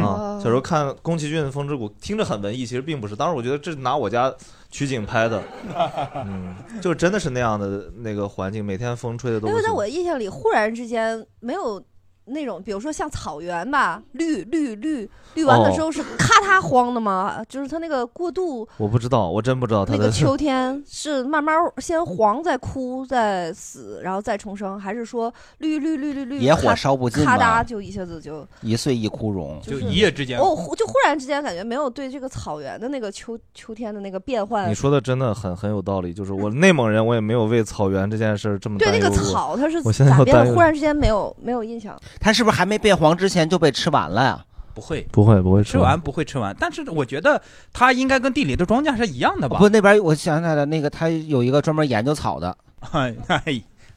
[0.00, 3.14] 啊，小时候看宫崎骏的《风之谷》，听着很文艺，其实并不是。
[3.14, 4.34] 当时我觉得这是拿我家
[4.70, 5.42] 取景拍的，
[6.16, 9.38] 嗯，就真的是那样的那个环境，每天风吹的。
[9.46, 11.82] 因为在我的印象里，忽然之间没有
[12.26, 17.42] 那种，比如说像草原吧，绿绿绿绿完了之后是咔嗒荒的吗？
[17.48, 40.46] 就是它那个过渡，我不知道，我真不知道它的那个秋 天是慢慢先黄再枯再死，然后再重生，还是说绿绿绿绿绿野火咔烧不尽咔嘛嗒就一下子就一岁一枯荣，就一夜之间哦忽就忽然之间感觉没有对这个草原的那个秋秋天的那个变换，你说的真的很很有道理，就是我 内蒙人，我也没有为草原这件事儿这么对那个过草它是我现在咋变的？
[40.46, 41.98] 忧忽然之间没有没有印象。
[42.20, 44.44] 它是不是还没变黄之前就被吃完了呀？
[44.74, 47.40] 不会，不会不会吃完不会吃完，但是我觉得
[47.72, 49.58] 它应该跟地里的庄稼是一样的吧？
[49.58, 52.56] 不，那边我想起来了，那个他有一个专门研究草的，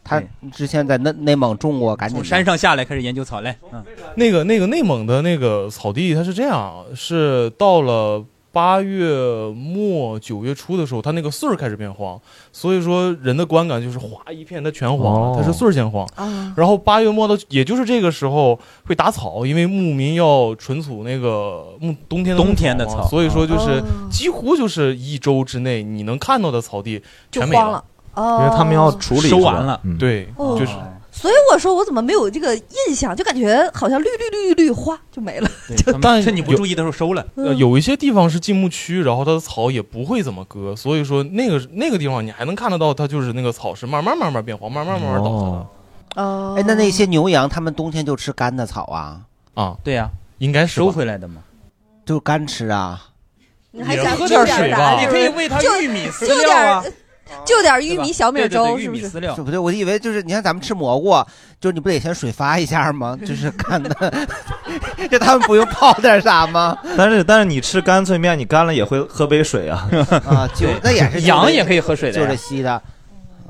[0.04, 0.22] 他
[0.54, 3.58] 之前在内内蒙种过，赶紧从山上下来开始研究草来。
[3.74, 3.84] 嗯，
[4.16, 8.24] 那个那个内蒙的那个草地，它是这样，是到了
[8.58, 9.08] 八月
[9.54, 12.20] 末九月初的时候，它那个穗儿开始变黄，
[12.52, 16.04] 所以说人的观感就是哗一片它全黄了，它是穗儿先黄。
[16.16, 27.00] 啊然后八月末的，也就是这个时候会打草，因为牧民要存储那个牧冬天的冬天的草所以说就是哦几乎就是一周之内你能看到的草地
[27.32, 27.84] 全没了。
[28.16, 30.72] 哦，因为他们要处理收完了嗯对，哦就是
[31.20, 35.50] 所以我说我怎么没有这个印象，就感觉好像绿绿绿绿花就没了。
[36.00, 37.26] 但是你不注意的时候收了。
[37.36, 46.22] 呃，有一些地方是禁牧区，然后它的草也不会怎么割，所以说那个那个地方你还能看得到，它就是那个草是慢慢慢慢变黄，慢慢慢慢倒下的。
[46.24, 49.22] 哦，哎，那那些牛羊，它们冬天就吃干的草啊？
[49.56, 51.42] 啊，对呀，应该是收回来的嘛。
[52.06, 53.02] 就干吃啊？
[53.72, 56.94] 你还想喝点水吧你可以喂它玉米饲料啊点
[57.46, 59.18] 就点玉米小米粥，玉米是不是？
[59.18, 59.42] 饲料是。
[59.42, 59.58] 不对？
[59.60, 61.12] 我以为就是你看咱们吃蘑菇，
[61.60, 63.18] 就是你不得先水发一下吗？
[63.26, 64.28] 就是干的，
[65.10, 66.78] 这他们不用泡点啥吗？
[66.98, 69.90] 但是但是你吃干脆面，你干了也会喝杯水啊。
[70.26, 72.82] 啊，就那也是 羊也可以喝水的就是稀的。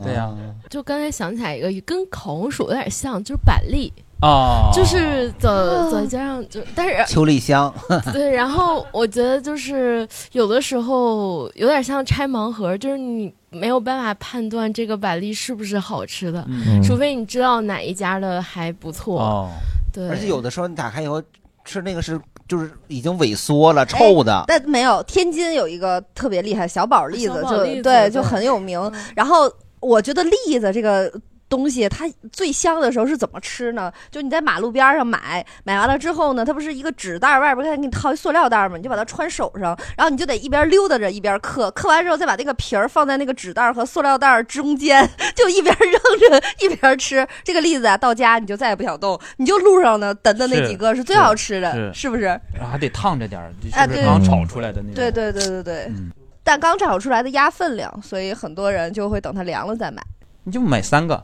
[0.04, 0.30] 对呀。
[0.70, 5.48] 就刚才想起来一个，跟烤红薯有点像，就是板栗，哦，就是再
[5.92, 7.72] 再加上就，但是秋梨香，
[8.12, 19.22] 对，然后我觉得就是有的时候有点像拆盲盒，就是你没有办法判断这个板栗是不是好吃的，嗯除非你知道哪一家的还不错。
[19.22, 19.50] 哦，
[19.94, 21.22] 对，而且有的时候你打开以后
[21.64, 24.46] 吃那个是就是已经萎缩了、臭的。
[24.48, 28.92] 但没有，天津有一个特别厉害小宝栗子，就对就很有名。
[29.16, 29.48] 然后
[29.80, 31.12] 我觉得栗子这个。
[31.50, 33.92] 东西它最香的时候是怎么吃呢？
[34.12, 38.78] 就你在马路边上买，买完了之后呢，它不是一个纸袋儿外边儿给你套一塑料袋儿吗？
[38.78, 47.26] 你就把它穿手上，然后你就得一边溜达着一边嗑，嗑完之后再把那个皮儿放在那个纸袋儿和塑料袋儿中间， 就一边扔着一边吃。
[47.44, 52.40] 这个栗子啊，到家你就再也不想动，你就路上呢等的那几个是最好吃的，是是不是？
[52.72, 54.96] 还得烫着点儿，就是刚炒出来的那种。
[54.96, 55.86] 对对对对对。
[55.90, 56.12] 嗯
[56.44, 60.02] 但刚炒出来的压分量，所以很多人就会等它凉了再买。
[60.46, 61.22] 你就买三个，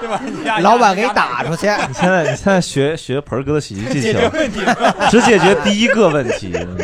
[0.00, 0.20] 对吧？
[0.60, 1.66] 老板给打出去。
[1.88, 4.60] 你现在你现在学学盆哥的喜剧技巧决问题，
[5.10, 6.52] 只解决第一个问题。
[6.54, 6.76] 嗯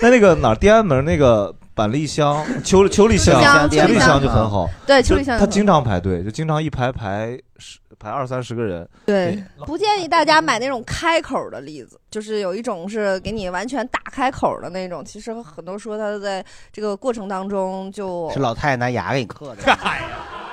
[0.00, 3.40] 那那个哪儿天安门那个板栗香、秋秋栗香、
[3.70, 4.68] 秋栗香就很好。
[4.86, 8.86] 对秋栗香他经常排队，就经常一排排十排二三十个人。
[9.06, 15.02] 对，不建议大家买那种开口的栗子，就是有一种是给你完全打开口的那种。
[15.02, 19.62] 其实很多说他在这个过程当中就是老太太拿牙给你磕的。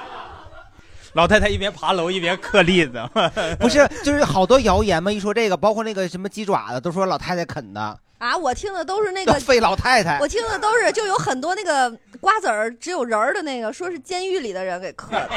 [1.13, 3.01] 老太太一边爬楼一边嗑栗子，
[3.59, 11.91] 不是，就是好多谣言嘛，一说这个，包括那个什么鸡爪子，都说老太太啃的，啊，我听的都是那 个废老太太我听的都是就有很多那个
[12.21, 15.29] 瓜子儿只有仁儿的那个，说是监狱里的人给嗑的。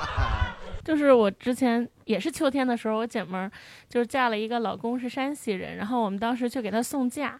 [0.82, 3.50] 就是我之前也是秋天的时候，我姐们儿
[3.88, 7.38] 就是嫁了一个老公是山西人，然后我们当时去给她送嫁，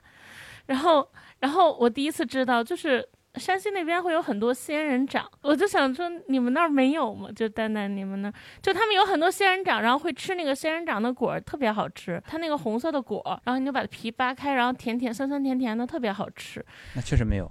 [0.66, 1.09] 然后
[1.41, 3.09] 然后我第一次知道就是。
[3.37, 7.30] 山西那边会有很多仙人掌，我就想说你们那儿没有吗？
[7.35, 12.22] 就丹丹你们那儿，就他们有很多仙人掌，然后会吃那个仙人掌的果儿，特别好吃。
[12.26, 16.64] 它那个红色的果儿，然后你就把皮扒开，然后甜甜酸酸甜甜的，特别好吃。
[16.95, 17.47] 那确实没有。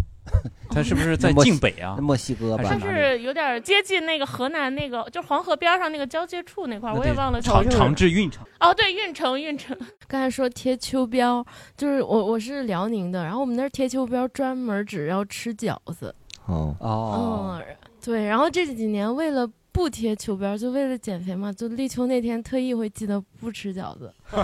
[0.74, 1.98] 他是不是在晋北啊？
[2.02, 8.46] 墨西哥吧它还哪里是有点接近那个河南那个，就黄河边上那个交界处那块儿，我也忘了长长治运城。
[8.60, 9.78] 哦，对，运城运城。
[10.08, 11.46] 刚才说贴秋膘，
[11.76, 16.14] 就是我我是辽宁的，然后我们那儿贴秋膘专门只要吃饺子。
[16.46, 24.14] 哦哦，嗯，对，然后这几年为了不贴秋膘，就为了减肥嘛，就立秋那天特意会记得不吃饺子。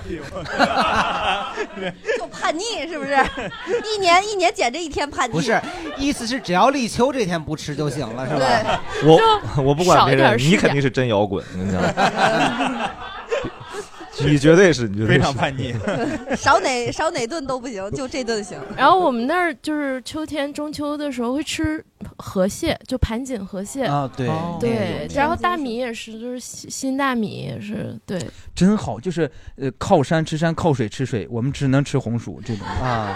[2.17, 3.11] 就叛逆是不是？
[3.95, 5.33] 一年一年减这一天叛逆。
[5.33, 5.61] 不是，
[5.97, 8.81] 意思是只要立秋这天不吃就行了，是吧？
[9.03, 9.19] 我
[9.63, 11.81] 我不管别人，你肯定是真摇滚，我跟你讲。
[14.25, 15.73] 你绝对是，你绝对是非常叛逆。
[16.35, 18.57] 少哪少哪顿都不行， 就这顿行。
[18.75, 21.83] 然后我们那儿就是秋天中秋的时候会吃
[22.17, 28.19] 河蟹，就盘锦河蟹啊对哦对，然后大米也是，就是新新大米也是，对，
[28.55, 33.15] 真好，就是呃，靠山吃山，靠水吃水，我们只能吃红薯这种啊。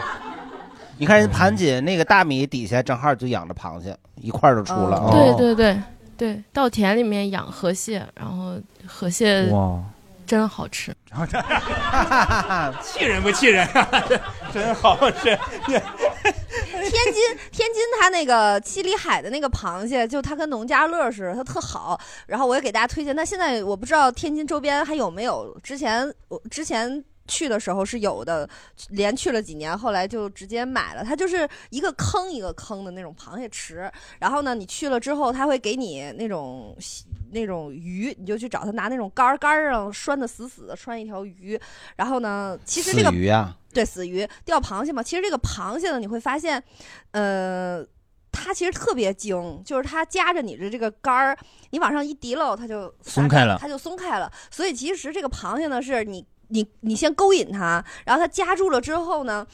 [0.98, 4.98] 你看人盘锦那个大米底下正好就养着螃蟹，一块儿就出了。
[4.98, 5.82] 哦对对对
[6.16, 9.84] 对，稻田里面养河蟹，然后河蟹哇，
[10.32, 10.96] 真好吃。
[12.82, 13.86] 气人不气人啊？
[14.54, 15.26] 真好吃。
[15.26, 22.00] 天津天津它那个七里海的那个螃蟹，就它跟农家乐似的，它特好。
[22.28, 23.14] 然后我也给大家推荐。
[23.14, 25.54] 但现在我不知道天津周边还有没有。
[25.62, 28.48] 之前我之前去的时候是有的，
[28.92, 31.04] 连去了几年，后来就直接买了。
[31.04, 36.74] 它就是一个坑一个坑的那种螃蟹池，然后呢，你去了之后，他会给你那种
[37.32, 41.60] 那种鱼，你就去找他拿那种杆儿杆儿上拴的死死的，拴一条鱼。
[41.96, 46.64] 然后呢，其实这个死鱼啊对死鱼钓螃蟹嘛，其实这个螃蟹呢，你会发现，
[47.12, 47.86] 呃。
[48.34, 51.38] 它其实特别精，就是它夹着你的这个杆儿，
[51.72, 54.32] 你往上一提溜，它就松开了它就松开了。
[54.50, 59.46] 所以其实这个螃蟹呢，是你你你先勾引它，然后它夹住了之后呢，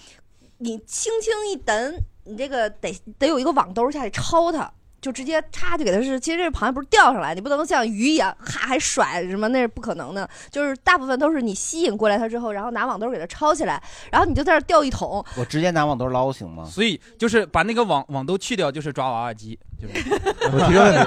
[0.59, 4.71] 你轻轻一蹬，你这个得得有一个网兜下去抄它。
[4.99, 10.27] 就直接插就给它是，其实这螃蟹不是钓上来，你不能像鱼一样哈还甩什么，那是不可能的。
[10.51, 13.81] 就是大部分都是你吸引过来它之后，然后拿网兜给它抄起来，
[14.11, 15.23] 然后你就在那儿钓一桶。
[15.37, 16.65] 我直接拿网兜捞行吗？
[16.65, 19.93] 所以就是把那个网网兜去掉，就是抓娃娃机，就是
[20.51, 20.99] 我提个问题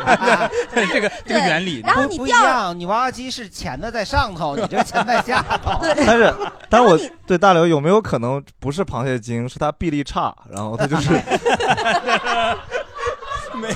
[0.93, 1.80] 这个这个原理。
[1.84, 5.80] 然后你不一样，你娃娃机是钳子在上头，你这钳在下头。
[6.07, 6.34] 但是，
[6.68, 11.11] 但是我对大刘有没有可能不是螃蟹精，是他臂力差，然后他就是
[13.61, 13.69] 没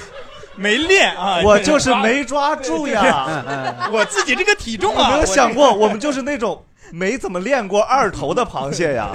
[0.57, 3.89] 没练啊，我就是没抓住呀。
[3.93, 9.11] 我自己这个体重啊，有没有想过，我们就是那种没怎么练过二头的螃蟹呀？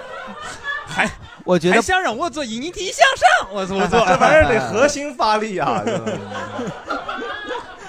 [0.86, 1.08] 还
[1.44, 5.82] 我觉得想让我做引体向上，我 做我做这玩意儿得核心发力呀。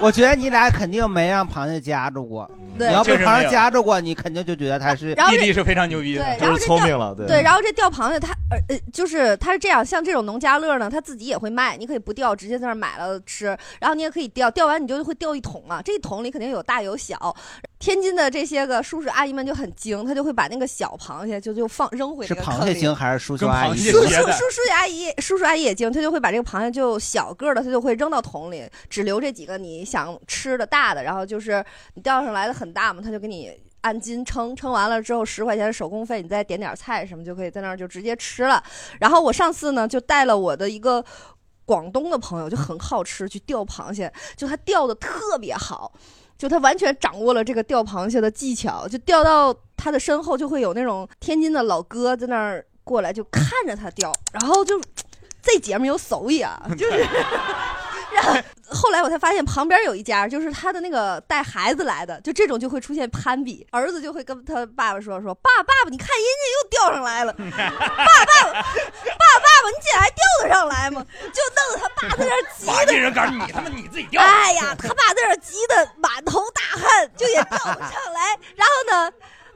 [0.01, 2.49] 我觉得你俩肯定没让螃蟹夹住过。
[2.77, 17.35] 对你要被螃蟹夹住过，你肯定就觉得它是然后这臂力是非常牛逼的，对，然后这钓对对，然后这钓螃蟹它呃呃，就是它是这样，像这种农家乐呢，它自己也会卖，你可以不钓，直接在那儿买了吃，然后你也可以钓，钓完你就会钓一桶啊，这一桶里肯定有大有小。
[17.77, 22.63] 天津的这些个叔叔阿姨们就很精，他就会把那个小螃蟹就就放扔回是螃。
[22.63, 31.63] 蟹精还是叔叔阿姨叔叔叔叔阿姨叔叔阿姨也精，他就会把这个螃蟹就小个儿的，他就会扔到桶里，只留这几个你想吃的大的，然后就是
[31.95, 38.63] 你钓上来的很大嘛，他就给你按斤称，称完了之后十块钱手工费，你再点点菜什么就可以在那儿就直接吃了。
[38.99, 41.03] 然后我上次呢就带了我的一个
[41.65, 45.91] 广东的朋友，就很好吃去钓螃蟹，就他钓的特别好。
[46.37, 54.81] 就他完全掌握了这个钓螃蟹的技巧，就钓到他的身后就会有那种天津的老哥在那儿过来，就看着他钓，然后就
[55.43, 57.05] 这节目有手艺啊，就是。
[58.13, 58.35] 然后
[58.69, 71.05] 后来我才发现旁边有一家，就是他的那个带孩子来的，就这种就会出现攀比，儿子就会跟他爸爸说说，爸爸爸，你看人家又钓上来了，爸爸爸爸爸爸，你姐还钓得上来吗？
[71.33, 74.21] 就弄得他爸在那急的，这人你他妈你自己钓。
[74.21, 78.37] 哎呀，他爸在那急的满头大汗，就也钓不上来。
[78.55, 79.11] 然后呢，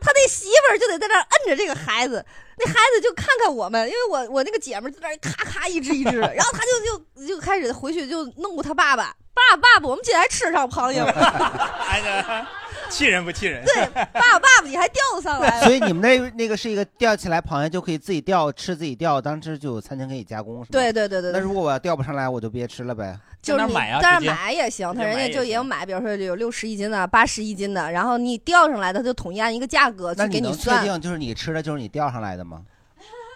[0.05, 2.23] 他那媳妇儿就得在那摁着这个孩子，
[2.59, 6.79] 那孩子就看看我们，因为我我那个姐们儿在那咔咔一只一只，然后他就
[7.25, 12.47] 就就开始回去就弄过他爸爸，爸爸爸，我们今天吃上螃蟹了？
[12.89, 13.63] 气人不气人？
[13.65, 15.61] 对，爸爸爸爸，你还钓得上来？
[15.61, 20.67] 所以你们那那个是一个钓起来螃蟹就可以自己钓吃自己钓，当时就有餐厅可以加工，是吗？
[20.71, 23.17] 对对对对对那如果我要钓不上来，我就别吃了呗。
[23.41, 30.83] 就是你啊当然买也行，他人家就也有买，比如说有六十一斤的、八十一斤的，然后你钓上来的，他就统一按一个价格去给那能确算。
[30.83, 32.61] 定就是你吃的就是你钓上来的吗？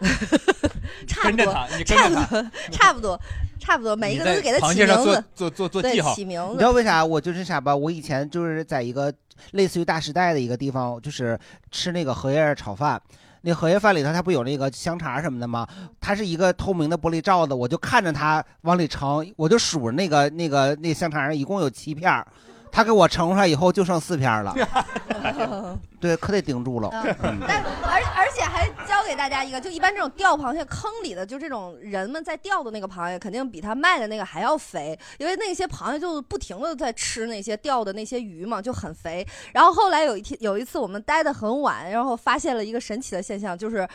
[1.07, 3.19] 差不多跟着他，你跟差不多，差不多，
[3.59, 6.71] 差不多，每一个都给他螃蟹上做起名字，做做做对记号起名字你知道。
[6.71, 7.03] 为啥？
[7.03, 7.75] 我就是啥吧？
[7.75, 9.13] 我以前就是在一个
[9.51, 11.37] 类似于大时代的一个地方，就是
[11.69, 12.99] 吃那个荷叶炒饭。
[13.41, 15.65] 那荷叶饭里头它不有那个香肠什么的吗？
[16.01, 22.27] 它是一个透明的玻璃罩子，我就看着它往里盛，我就数那个那个那香肠一共有七片儿，
[22.69, 24.53] 他给我盛出来以后就剩四片了。
[26.01, 26.89] 对，可得盯住了。
[26.93, 39.27] 嗯但而而且还教给大家一个，就一般这种钓螃蟹坑里的，就这种人们在钓的那个螃蟹，肯定比他卖的那个还要肥，因为那些螃蟹就不停的在吃那些钓的那些鱼嘛，就很肥。
[39.51, 43.87] 然后后来有一天有一次我们待的很晚，然后发现了一个神奇的现象，就是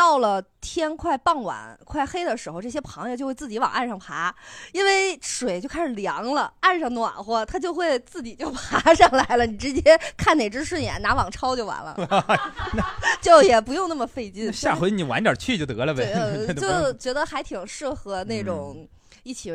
[0.00, 4.34] 到了天快傍晚、快黑的时候，这些螃蟹就会自己往岸上爬，
[4.72, 9.44] 因为水就开始凉了，岸上暖和，它就会自己就 爬上来了。
[9.44, 11.94] 你直接看哪只顺眼，拿网抄就完了，
[13.20, 14.50] 就也不用那么费劲。
[14.50, 18.88] 下回你晚点去就得了， 呗就觉得还挺适合那种
[19.22, 19.52] 一起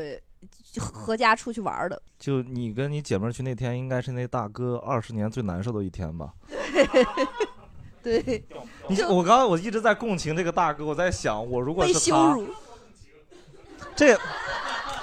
[0.80, 2.00] 合家出去玩的。
[2.20, 6.36] 就你跟你姐妹去那天，应该是那大哥二十年最难受的一天吧？
[8.06, 8.46] 对，
[8.88, 12.38] 你我刚刚我一直在共情这个大哥，我在想，我如果被是他，
[13.96, 14.16] 这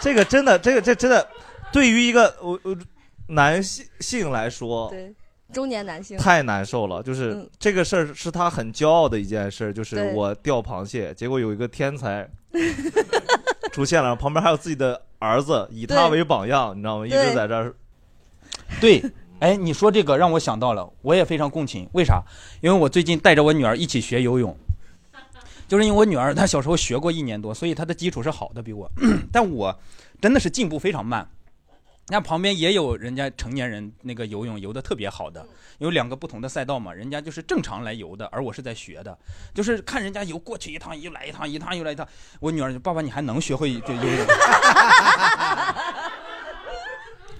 [0.01, 1.27] 这个真的，这个这真的，
[1.73, 2.77] 对于一个我我
[3.27, 5.13] 男性性来说，对，
[5.53, 7.03] 中年男性太难受了。
[7.03, 12.31] 就是嗯这个事儿是他很骄傲的一件事，就是对我钓螃蟹，结果有一个天才
[13.73, 17.07] 出现了，旁边还有自己的儿子，以他对为榜样，你知道吗？
[17.07, 17.75] 一对直在这儿。
[18.81, 19.03] 对，
[19.43, 21.89] 哎，你说这个让我想到了，我也非常共情。
[21.95, 22.23] 为啥？
[22.61, 24.57] 因为我最近带着我女儿一起学游泳，
[25.67, 28.89] 就是因为我女儿她小时候学过一年多，所以她的基础是好的，比我。
[29.33, 29.77] 但我
[30.21, 31.29] 真的是进步非常慢。
[32.07, 35.45] 那旁边也有人家成年人那个游泳游的特别好的，
[35.79, 39.19] 有两个不同的赛道嘛，人家就是正常来游的，而我是在学的，
[39.53, 42.07] 就是看人家游过去一趟又来一趟，一趟又来一趟。
[42.39, 44.27] 我女儿就爸爸你还能学会就游泳？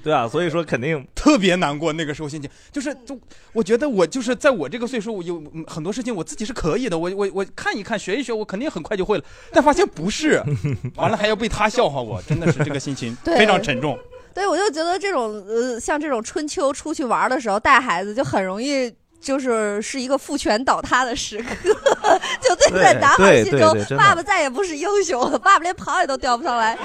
[0.03, 1.93] 对啊，所以说肯定特别难过。
[1.93, 3.19] 那个时候心情就是，就
[3.53, 6.99] 我觉得我就是在我这个岁数，我有嗯很多事情我自己是可以的。
[6.99, 9.25] 我我我看一看学一学，我肯定很快就会了。
[9.53, 10.43] 但发现不是，
[10.97, 13.99] 完了还要被他笑话我，真的是这个心情对非常沉重。
[14.35, 18.93] 对，我就觉得这种呃，像这种春秋出去玩的时候带孩子，就很容易。
[19.23, 21.55] 就是是一个父权倒塌的时刻，
[22.43, 26.77] 就对在男孩心中，爸爸再也不是英雄了， 爸爸连螃蟹都钓不上来，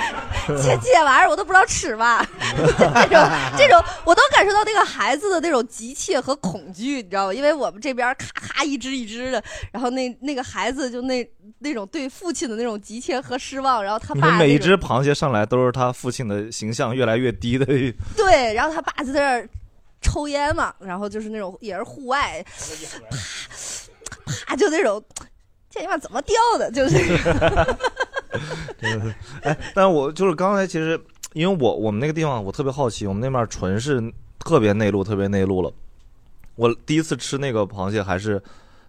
[0.47, 2.23] 这这玩意儿我都不知道吃吧。
[2.47, 7.33] 这种这种，我都感受到那个孩子的那种急切和恐惧，你知道吗？
[7.33, 11.27] 因为我们这边咔咔一只一只的，然后那那个孩子就那
[11.59, 17.65] 那种对父亲的那种急切和失望，然后他爸每一只螃蟹上来都是他父亲的形象越来越低的。
[18.15, 19.49] 对，然后他爸就在那儿。
[20.01, 22.43] 抽烟嘛，然后就是那种也是户外，
[24.25, 25.03] 啪啪就那种，
[25.69, 26.71] 这他妈怎么钓的？
[26.71, 26.97] 就 是。
[29.41, 30.99] 哎，但我就是刚才其实，
[31.33, 34.01] 因为我我们那个地方我特别好奇，我们那面纯是
[34.39, 35.71] 特别内陆，特别内陆了。
[36.55, 38.41] 我第一次吃那个螃蟹还是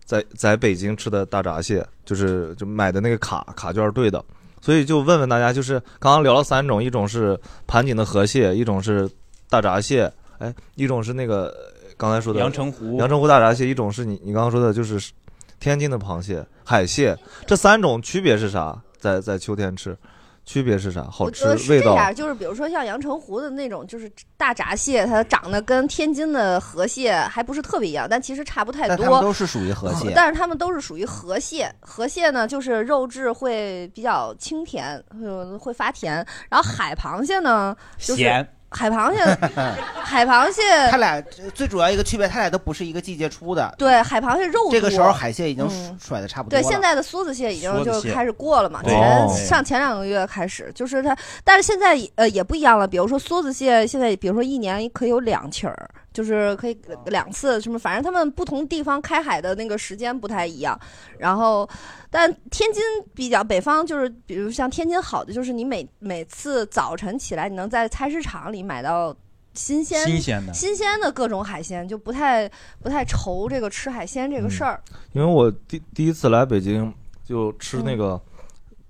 [0.04, 4.24] 在在北京吃的大闸蟹，就是就买的那个卡卡券兑的，
[4.60, 9.08] 所以就问问大家，就是刚刚聊了三种，一种是盘锦的河蟹，一种是
[9.48, 10.12] 大闸蟹。
[10.38, 11.54] 哎，一种是那个
[11.96, 15.12] 刚才说的阳澄湖阳澄湖大闸蟹，一种是你你刚刚说的就是
[15.60, 17.16] 天津的螃蟹、海蟹，
[17.46, 18.80] 这三种区别是啥？
[18.98, 19.96] 在在秋天吃，
[20.44, 21.04] 区别是啥？
[21.04, 22.12] 好吃，味道。
[22.12, 29.20] 就是比如说像阳澄湖的那种，就是大闸蟹，它长得跟天津的河蟹还不是特别一样，但其实差不太多。
[29.20, 31.72] 都是属于河蟹，但是它们都是属于河蟹。
[31.80, 36.14] 河蟹呢，就是肉质会比较清甜，嗯，会发甜。
[36.48, 38.22] 然后海螃蟹呢，就是。
[38.22, 38.48] 咸。
[38.70, 39.24] 海螃蟹，
[40.02, 41.20] 海螃蟹，它俩
[41.54, 43.74] 最主要一个区别，它俩都不是一个季节出的。
[43.78, 44.72] 对，海螃蟹肉多。
[44.72, 46.62] 这个时候海蟹已经甩的差不多了。
[46.62, 52.86] 对，现在的梭子蟹已经就开始过了嘛，前上前两个月开始，就是它，但是现在呃也不一样了。
[52.86, 55.88] 比如说梭子蟹，现在比如说一年可以有两起儿。
[56.18, 60.76] 就是可以两次什么，反正他们不同地方开海的那个时间不太一样。
[61.16, 61.68] 然后，
[62.10, 62.82] 但天津
[63.14, 69.14] 比较北方，就是比如像天津好的，就是你每每次早晨起来，你能在菜市场里买到
[69.54, 72.50] 新鲜、新鲜的、新鲜的各种海鲜，就不太
[72.82, 74.82] 不太愁这个吃海鲜这个事儿。
[75.12, 76.92] 因为我第第一次来北京，
[77.24, 78.20] 就吃那个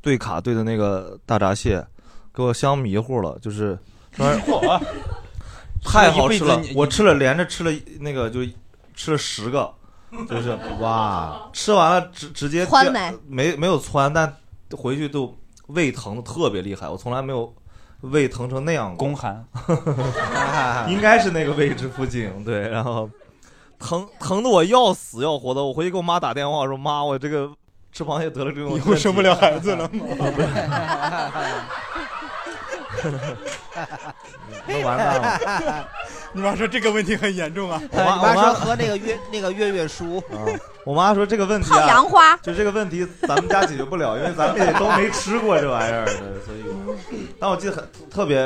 [0.01, 1.87] 对卡对的那个大闸蟹，
[2.33, 3.79] 给我香迷糊了，就是。
[5.85, 5.93] 嚯！
[5.93, 6.61] 太好吃了！
[6.75, 7.71] 我吃了连着吃了
[8.01, 8.41] 那个就
[8.95, 9.73] 吃了十个，
[10.29, 11.49] 就是 哇！
[11.53, 14.37] 吃完了直直接窜没没没有窜，但
[14.77, 15.37] 回去都
[15.69, 16.89] 胃疼的特别厉害。
[16.89, 17.55] 我从来没有
[18.03, 19.07] 胃疼成那样过。
[19.07, 19.45] 宫寒，
[20.89, 23.09] 应该是那个位置附近对，然后
[23.79, 25.63] 疼疼的我要死要活的。
[25.65, 27.51] 我回去给我妈打电话说：“妈，我这个
[27.93, 30.01] 吃螃蟹得了这种，以后生不了孩子了吗？”
[34.69, 35.89] 那完蛋了！
[36.35, 37.83] 你妈说这个问题很严重啊。
[37.91, 40.23] 我妈我妈说喝那个月 那个月月舒。
[40.85, 46.07] 我妈说这个问题泡杨花，就这个问题咱们家解决不了，因为咱们也都没吃过这玩意儿，
[46.45, 47.27] 所以。
[47.41, 48.39] 但我记得很特别，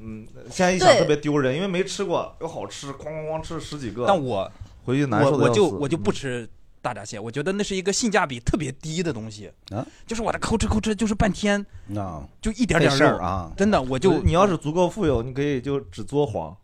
[0.00, 4.04] 嗯，现在一想特别丢人，因为没吃过又好吃，哐哐哐吃了十几个。
[4.06, 4.50] 但我
[4.84, 6.48] 回去难受我就我就不吃。
[6.84, 9.50] 大闸蟹，我觉得那是一个性价比特别低的东西。
[9.70, 11.58] 啊，就是我这抠吃抠吃就是半天
[11.96, 13.16] 啊，就一点点肉。
[13.16, 16.54] 啊，真的我就你要是足够富有，你可以就只做黄，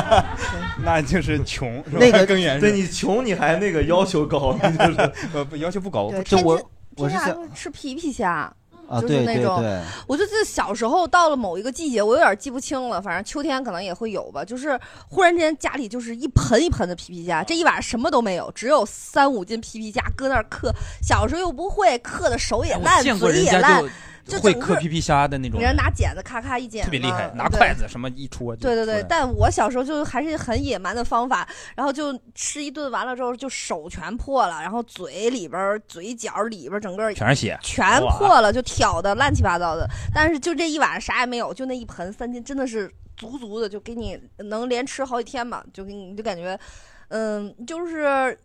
[0.82, 2.66] 那就是穷，那个更严重。
[2.66, 6.10] 对你穷你还那个要求高，就是 呃要求不高。
[6.22, 8.50] 就我我是想吃皮皮虾。
[8.88, 9.62] 啊，就是那种，
[10.06, 14.44] 我就记得小时候到了某一个季节，我有点记不清了，反正秋天可能也会有吧。
[14.44, 14.78] 就是
[15.08, 20.72] 忽然之间家里就是一盆一盆的皮皮虾，这一晚上什么都没有，只有三五斤皮皮虾搁那儿嗑。
[21.02, 23.84] 小时候又不会，嗑的手也烂，嘴也烂。
[24.28, 28.54] 就会嗑皮皮虾的那种，人拿剪子咔咔一剪，特别厉害，拿筷子什么一戳。
[28.54, 39.88] 对对对，但我小时候就还是很野蛮的方法，然后就吃一顿完了之后，就手全破了，然后嘴里边、嘴角里边整个全是血，全破了，就挑的乱七八糟的。
[40.14, 46.58] 但是就这一晚上啥也没有，就那一盆三斤，真的是足足的，就给你能连吃好几天吧，就给你就感觉，
[47.08, 48.38] 嗯，就是。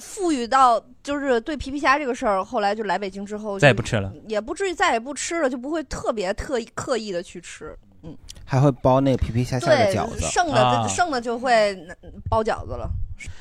[0.00, 7.76] 富裕到就是对皮皮虾这个事儿，后来就来北京之后再也不吃了，也不至于再也不吃了，就不会特别特意刻意的去吃。
[8.02, 12.88] 嗯，还会包那个皮皮虾馅的对饺，子，剩的、啊剩的就会嗯包饺子了。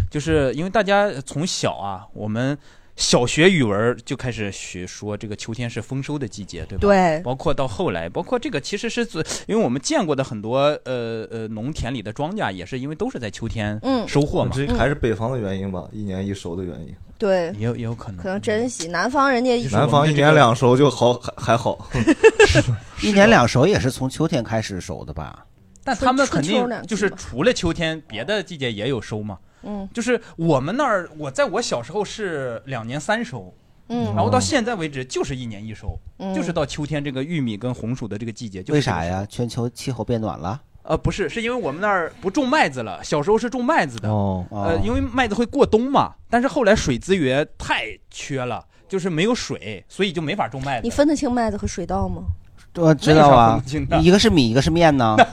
[0.09, 2.57] 就是因为大家从小啊，我们
[2.97, 6.81] 小学语文就开始学说这个秋天是丰收的季节，对吧？
[6.81, 14.51] 对包括到后来，包括这个其实是最，因为我们见过的很多呃呃农田里的庄稼，也是因为都是在秋天嗯收获嘛。
[14.53, 16.93] 这还是北方的原因吧，一年一熟的原因。
[17.19, 21.89] 对，也有也有可能，可能珍惜南方人家一南方一年两熟就好，还 还好。
[23.03, 25.45] 一年两熟也是从秋天开始熟的吧？
[25.83, 29.37] 但他们肯定就是除了秋天，别的季节也有收嘛。
[29.63, 33.53] 嗯就是我们那儿，我在我小时候是两年三收，
[33.89, 38.61] 嗯然后到现在为止就是一年一收，嗯就是到秋天这个玉米跟红薯的这个季节。
[38.61, 39.25] 就是为啥呀？
[39.29, 40.61] 全球气候变暖了？
[40.83, 50.83] 呃，不是，是因为我们那儿不种麦子了，小时候是种麦子的，哦呃，因为麦子会过冬嘛，但是后来水资源太缺了，就是没有水，所以就没法种麦子。
[50.83, 52.23] 你分得清麦子和水稻吗？
[52.75, 53.61] 我知道啊
[54.01, 55.17] 一个是米，一个是面呢。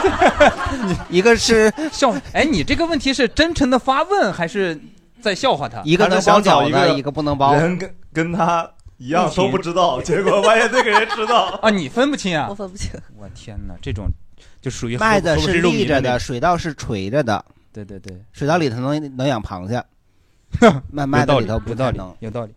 [1.08, 4.80] 一个是笑，哎，你这个问题是真诚的发问，还是
[5.20, 5.82] 在笑话他？
[5.84, 7.54] 一个能包饺子，一个不能包。
[7.54, 8.68] 人跟跟他
[8.98, 12.46] 一样都不知道，结果发现这个人知道 啊，你分不清啊？
[12.48, 12.90] 我分不清。
[13.16, 14.06] 我天哪，这种
[14.60, 17.44] 就属于麦子是是立着的，水稻是垂着的。
[17.72, 19.82] 对对对，水稻里头能能养螃蟹，
[20.90, 22.14] 麦麦里头不有道理太能。
[22.20, 22.52] 有道理。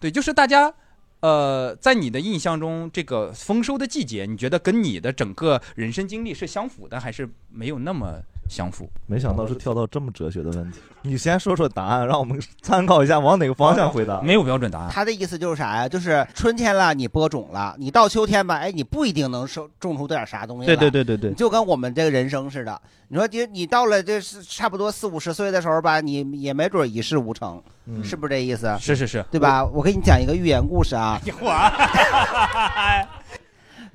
[0.00, 0.72] 对，就是大家，
[1.20, 8.88] 呃，在你的印象中，这个丰收的季节，你觉得跟你的整个人生经历是相符的，还是没有那么相符？
[9.06, 10.78] 没想到是跳到这么哲学的问题。
[11.02, 14.20] 你先说说答案，让我们参考一下往哪个方向回答。
[14.20, 14.90] 没有标准答案。
[14.90, 15.88] 他的意思就是啥呀？
[15.88, 20.74] 就是春天了，你播种了，你到秋天吧，哎，你不一定能收种出点啥东西来。
[20.74, 22.80] 对对对对对就跟我们这个人生似的。
[23.08, 28.76] 你说，你你到了这是差不多四五十岁的时候吧，你也没准一事无成，嗯是不是这意思？
[28.80, 29.64] 是是是，对吧？
[29.64, 31.20] 我给你讲一个寓言故事啊，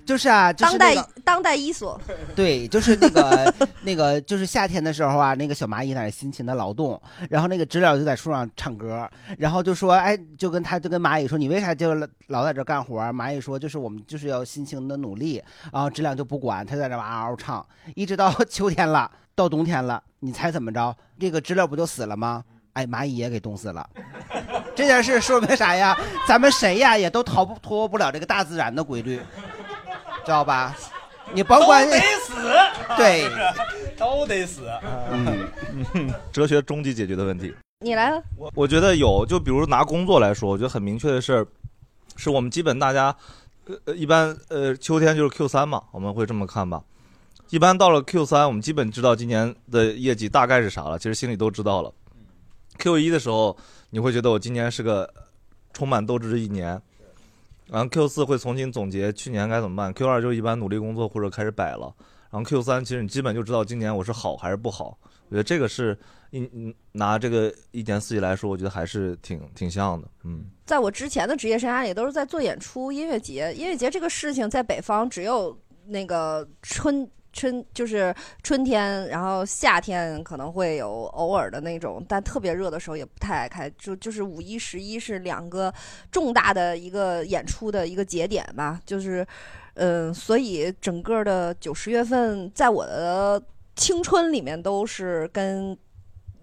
[0.06, 2.00] 就是啊，就是当代、那个当代伊索，
[2.36, 3.54] 对，就是那个
[3.84, 7.00] 那个，就是夏天的时候啊，那个小蚂蚁在那辛勤的劳动，
[7.30, 11.94] 然后那个知了就在树上唱歌，然后就说，哎，就跟他就跟蚂蚁说，你为啥就
[12.28, 13.02] 老在这干活？
[13.14, 15.42] 蚂蚁说，就是我们就是要辛勤的努力，
[15.72, 17.66] 然后知了就不管，他在这嗷嗷唱，
[17.96, 20.96] 一直到 秋天了，到冬天了，你猜怎么着？
[21.20, 22.44] 这个知了不就死了吗？
[22.74, 23.88] 哎，蚂蚁也给冻死了。
[24.74, 25.98] 这件事说明啥呀？
[26.26, 29.20] 咱们谁呀也都逃不脱不了这个大自然的规律，
[30.26, 30.76] 知道吧？
[31.34, 32.34] 你甭管都得死，
[32.98, 33.30] 对，
[33.98, 34.68] 都得死。
[35.12, 35.48] 嗯，
[36.32, 37.54] 哲学终极解决的问题。
[37.80, 38.22] 你来了。
[38.38, 41.48] 我我觉得有，就比如拿工作来说，我觉得很明确的事儿，
[42.18, 43.16] 是我们基本大家，
[43.66, 46.84] 呃呃，一般呃秋天就是 Q 三嘛，我们会这么看吧。
[47.50, 51.92] 一般到了 Q 三，我们基本知道今年的业绩大概是啥了，其实心里都知道了。
[52.78, 53.56] Q 一的时候，
[53.90, 55.12] 你会觉得我今年是个
[55.74, 56.80] 充满斗志的一年，
[57.72, 61.96] 然后 Q 四会重新总结去年该怎么办，Q 二就一般努力工作或者开始摆了，
[62.30, 64.98] 然后 Q 三其实你基本就知道今年我是好还是不好。
[65.30, 65.98] 我觉得这个是
[66.32, 70.44] 一嗯拿这个一年四季来说，我觉得还是挺挺像的，嗯。
[70.66, 73.54] 在我之前的职业生涯里，都是在做演出、音乐节。
[73.54, 78.14] 音乐节这个事情在北方只有那个春春就是
[78.44, 83.70] 春天，然后夏天可能会有偶尔的那种，但特别热的时候也不太爱开。
[83.78, 85.74] 就就是五一、十一是两个
[86.12, 89.26] 重大的一个演出的一个节点吧，就是
[89.76, 93.42] 嗯，所以整个的九十月份在我的
[93.76, 95.78] 青春里面都是跟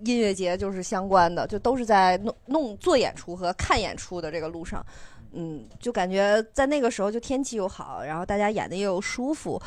[0.04, 4.84] 音乐节就是相关的，就都是在弄弄做演出和看演出的这个路上，
[5.32, 9.60] 嗯，就感觉在那个时候就天气又好，然后大家演的又舒服，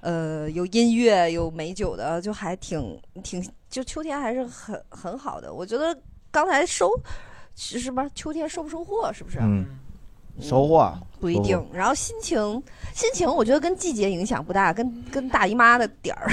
[0.00, 5.52] 呃，有音乐有美酒的，就还挺挺，就秋天还是很很好的。
[5.52, 5.96] 我觉得
[6.30, 6.90] 刚才收
[7.56, 9.38] 是什么秋天收不收获是不是？
[9.42, 9.66] 嗯，
[10.40, 11.60] 收获不一定。
[11.72, 12.38] 然后心情，
[12.94, 16.30] 心情我觉得跟季节影响不大，跟跟大姨妈的点儿，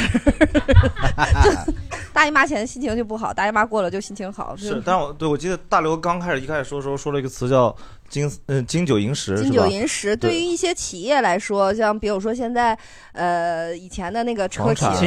[1.44, 1.74] 就
[2.14, 4.56] 大姨妈前心情就不好，大姨妈过了就心情好。
[4.56, 7.76] 是，但我对我记得大刘刚开始一开始说的时候说了一个词叫
[8.16, 12.78] 金嗯金九银十，金九银十，对于一些企业来说，像比如说现在，
[13.12, 15.02] 呃，以前的那个车企，房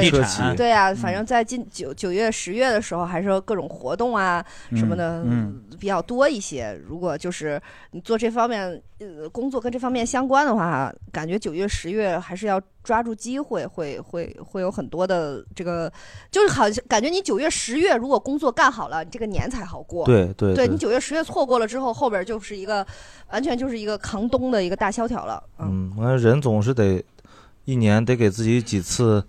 [0.00, 0.96] 地产企对啊，嗯。
[0.96, 4.44] 反正在近九九月、十月的时候，还是各种活动啊
[4.76, 5.62] 什么的，嗯。
[5.80, 6.80] 比较多一些。
[6.86, 7.60] 如果就是
[7.90, 8.80] 你做这方面
[9.18, 15.92] 呃工作跟这方面相关的话，感觉九月、十月还是要抓住机会，会会会有很多的这个，
[16.30, 20.04] 就是好像感觉你九月、十月如果工作干好了，你这个年才好过。
[20.06, 22.86] 对对对对你九月、十月错过了之后，后边就是一个
[23.30, 25.42] 完全就是一个扛冬的一个大萧条了。
[25.58, 27.02] 嗯，我看人总是得
[27.64, 29.24] 一年得给自己几次，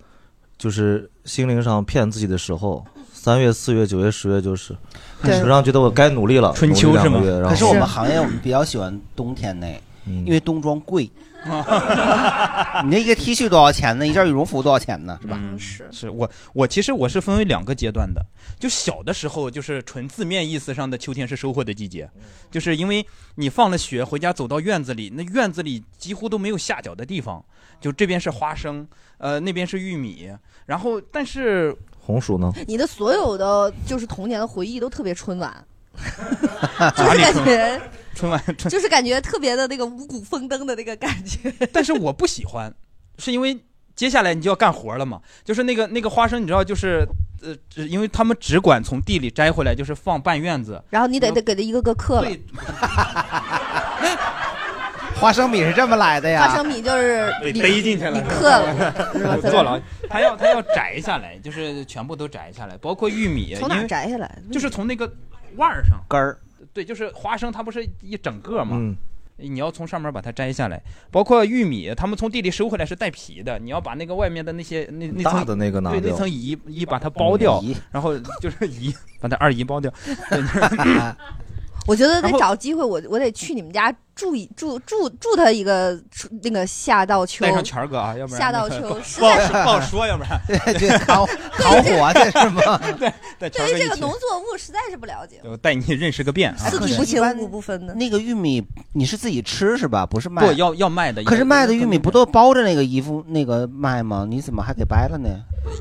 [0.58, 2.86] 就是心灵上骗自己的时候。
[3.14, 4.78] 三月、四月、九月、十月就是，
[5.26, 6.54] 对就让觉得我该努力了。
[6.54, 11.10] 春秋是吗可是我们行业我们比较喜欢冬天内，因为冬装贵。
[12.84, 14.08] 你那一个 T 恤多少钱呢？
[14.08, 15.20] 一件羽绒服多少钱呢？
[15.22, 15.38] 是吧？
[15.40, 18.26] 嗯，是是我我其实我是分为两个阶段的，
[18.60, 22.10] 就小的时候就是纯字面意思上的秋天是收获的季节，
[22.50, 27.46] 就是因为你放了学回家走到院子里，那院子里几乎都没有下脚的地方，
[27.80, 28.88] 就这边是花生，
[29.20, 30.32] 呃那边是玉米，
[30.66, 32.54] 然后但是红薯呢？
[32.68, 35.66] 你的所有的就是童年的回忆都特别春晚，
[36.96, 37.82] 就是感觉
[38.14, 38.70] 春晚春。
[38.70, 41.52] 就是感觉特别的那个五谷丰登的那个感觉。
[41.74, 42.72] 但是我不喜欢，
[43.18, 43.58] 是因为
[43.96, 47.08] 接下来你就要干活了嘛，就是那个那个花生，你知道，就是
[47.42, 52.30] 呃，只因为他们只管从地里摘回来，就是放半院子，然后你得得给他一个个刻了，
[55.26, 56.48] 花生米是这么来的呀？
[56.48, 59.38] 花生米就是被你逮进去了，你刻了是吧？
[59.50, 64.38] 坐牢，他要他要摘下来，就是全部都摘下来，包括玉米，从哪儿摘下来？
[64.52, 65.12] 就是从那个
[65.56, 66.38] 腕儿上根儿，
[66.72, 68.76] 对，就是花生，它不是一整个嘛。
[68.80, 68.96] 嗯
[69.38, 70.82] 你要从上面把它摘下来，
[71.12, 79.92] 包括玉米，他们从地里收回来是带皮的，你要把那个外面的那些那那层大的那个拿对那层衣衣把它剥掉嗯，然后就是衣 把它二姨剥掉。
[81.86, 86.00] 我觉得得找机会，我我得去你们家住一住住住他一个
[86.42, 92.80] 那个夏到秋，带上权儿哥啊，要不然夏到那个秋实不好不好说，要不然 对扛扛火这是吗？
[92.98, 96.70] 对，对于这个农作物实在是不了解，我带你认识个遍啊。
[96.70, 97.94] 四体不勤五谷不分的。
[97.94, 100.06] 那个玉米你是自己吃是吧？
[100.06, 100.46] 不是卖？
[100.46, 104.26] 不要要卖的，可是卖的玉米不都包着那个衣服那个卖吗？
[104.30, 105.30] 你怎么还给掰了呢？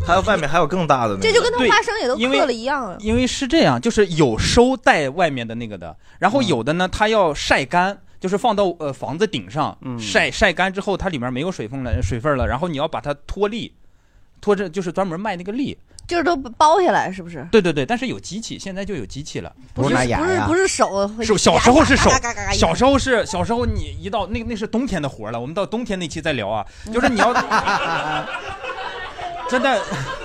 [0.04, 2.96] 还有外面还有更大的那个，这就跟他对花生也都因为刻了一样啊。
[3.00, 13.70] 因为是这样，就是有收带外面的那个的，然后有的呢，它要晒干，就是放到呃房子顶上、嗯晒晒干之后，它里面没有水分了，水分了，然后你要把它脱粒，
[14.40, 15.76] 脱着就是专门卖那个粒。
[16.06, 17.46] 就是都包下来，是不是？
[17.52, 19.52] 对对对，但是有机器，现在就有机器了。
[19.74, 27.30] 不是不是不是手会手小时候是手嘎嘎嘎嘎嘎，小时候是小时候你一到那那是冬天的活了，我们到冬天那期再聊啊，就是你要
[29.50, 29.78] 真的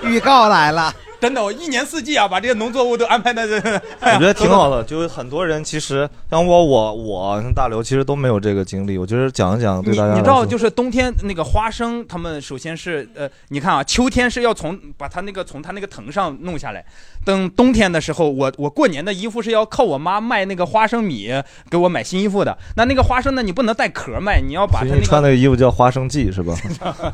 [0.03, 3.41] 预告来了，真的我一年四季啊，把这些农作物都安排的，
[4.01, 8.97] 我觉得挺好的，就是很多人其实像我我我像大刘，其实都没有这个经历。
[8.97, 16.85] 我觉得讲一讲对你大家来你知道，就是冬天那个花生，他们首先是呃，你看啊，秋天是要从把它那个从它那个藤上弄下来，
[17.25, 21.31] 等冬天的时候，我我过年的衣服是要靠我妈卖那个花生米
[21.69, 22.57] 给我买新衣服的。
[22.75, 26.55] 那那个花生呢，你不能带壳卖，你要把它那个你穿那个衣服叫花生记是吧？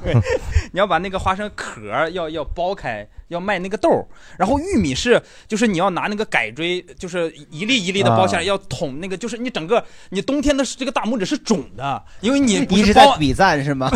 [0.72, 4.06] 你要把那个花生壳要要剥开，要卖那个豆儿。
[4.38, 13.92] 然后玉米是，就是你要拿那个改锥，就是一粒一粒的剥下来，啊要捅那个，就是你整个你冬天的这个大拇指是肿的，因为你不一直在比赞是吗？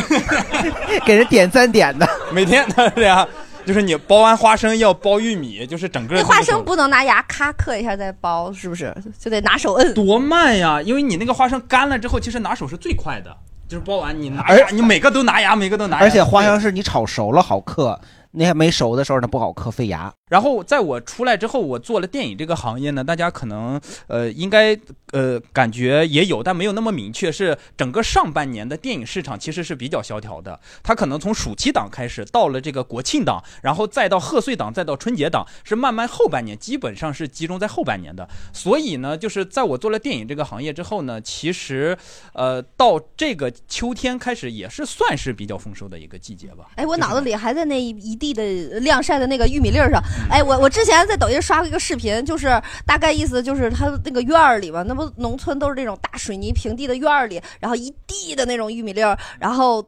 [1.05, 3.27] 给人点赞点的，每天的这样，
[3.65, 8.95] 就是你剥完花生要剥玉米，就是整个那花生不能拿牙咔刻一下再剥，是不是？
[9.19, 9.93] 就得拿手摁。
[9.93, 10.81] 多慢呀！
[10.81, 13.35] 因为你那个花生干了之后，其实拿手是最快的，
[13.67, 16.03] 就是剥完你拿而牙，你每个都拿牙，每个都拿牙。
[16.03, 17.99] 而且花生是你炒熟了好嗑，
[18.31, 20.13] 那还没熟的时候呢不好嗑，废牙。
[20.29, 24.77] 然后在我出来之后，我做了电影这个行业呢，大家可能呃应该
[25.11, 27.31] 呃感觉也有，但没有那么明确。
[27.31, 38.27] 是整个上半年的电影市场其实是比较萧条的，它可能从暑期档开始，到了这个国庆档，然后再到贺岁档，再到春节档，是慢慢后半年基本上是集中在后半年的。
[38.51, 41.97] 所以呢，就是在我做了电影这个行业之后呢，其实
[42.33, 46.71] 呃到这个秋天开始也是算是比较丰收的一个季节吧。
[46.75, 48.43] 哎，我脑子里还在那一一地的
[48.81, 49.99] 晾晒的那个玉米粒儿上。
[50.29, 59.81] 哎，我我之前在抖音刷过一个视频，就是大概意思就是他那个院儿里吧，那不农村都是这种大水泥平地的院儿里，然后一地的那种玉米粒儿，然后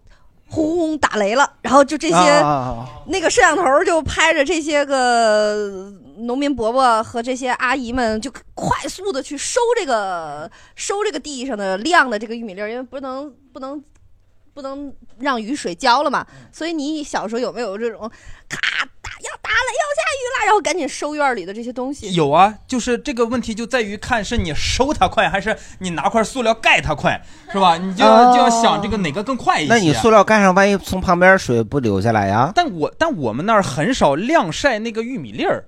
[0.48, 13.82] 轰轰打雷了，然后就这些、啊那个摄像头就拍着这些个农民伯伯和这些阿姨们，就快速的去收这个收这个地上的晾的这个玉米粒儿，因为不能不能
[14.54, 16.26] 不能让雨水浇了嘛。
[16.52, 18.00] 所以你小时候有没有这种
[18.50, 18.58] 咔
[19.02, 22.14] 打要打了要下雨了，然后赶紧收院里的这些东西？
[22.14, 27.22] 有啊，就是这个问题就在于看是你收它快，还是你拿块塑料盖它快，
[27.52, 27.78] 是吧？
[27.78, 29.70] 你就要、哦就要想这个哪个更快一些。
[29.74, 32.52] 那你塑料盖上，万一从旁边水不流下来呀？
[32.56, 35.66] 但我但我们那儿很少晾晒那个玉米粒儿。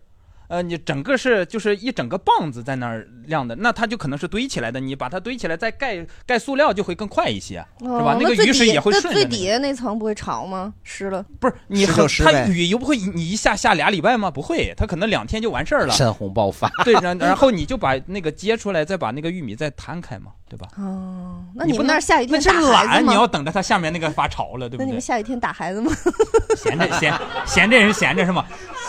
[0.53, 4.80] 呃，你整个是就是一整个棒子在那儿晾的，那它就可能是堆起来的。
[4.80, 8.17] 你把它堆起来，再盖盖塑料就会更快一些，是吧哦？
[8.21, 9.21] 那个雨水也会顺着、那个。
[9.21, 10.71] 最底下那层不会潮吗？
[10.84, 11.25] 湿了？
[11.39, 14.30] 不是你很它雨又不会你一下下俩礼拜吗？
[14.30, 15.93] 不会，它可能两天就完事儿了。
[15.95, 16.69] 山洪爆发。
[16.85, 20.67] 对，然然后你就把那个接出来，再把那个玉米再摊开嘛，对吧？
[20.77, 23.11] 哦，那你不能你们那儿下雨那是天打孩懒，子吗？
[23.11, 25.01] 你要等着它下面那个发潮了，对不对那你们？
[25.01, 25.91] 下雨天打孩子吗？
[26.55, 27.11] 闲着闲
[27.47, 28.45] 闲着人闲着是吗？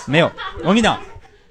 [0.07, 1.01] 没有，我跟你讲，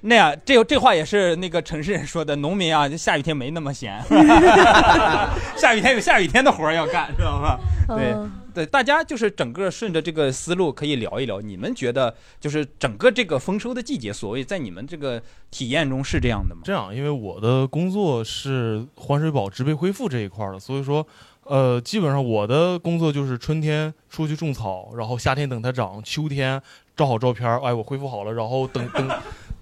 [0.06, 3.98] 那样，这这话也是那个城市人说的，农民啊，就下雨天没那么闲，
[5.56, 7.58] 下雨天有下雨天的活儿要干，知道吗？
[7.88, 15.20] 对嗯对，大家就是整个顺着这个思路可以聊一聊，你们觉得就是整个这个丰收的季节，所谓在你们这个
[15.50, 16.60] 体验中是这样的吗？
[16.64, 21.04] 这样，因为我的工作是环水保植被恢复这一块儿的，所以说，
[21.44, 26.62] 呃，基本上我的工作就是春天出去种草，然后夏天等它长，秋天
[26.94, 29.08] 照好照片儿，哎，我恢复好了，然后等等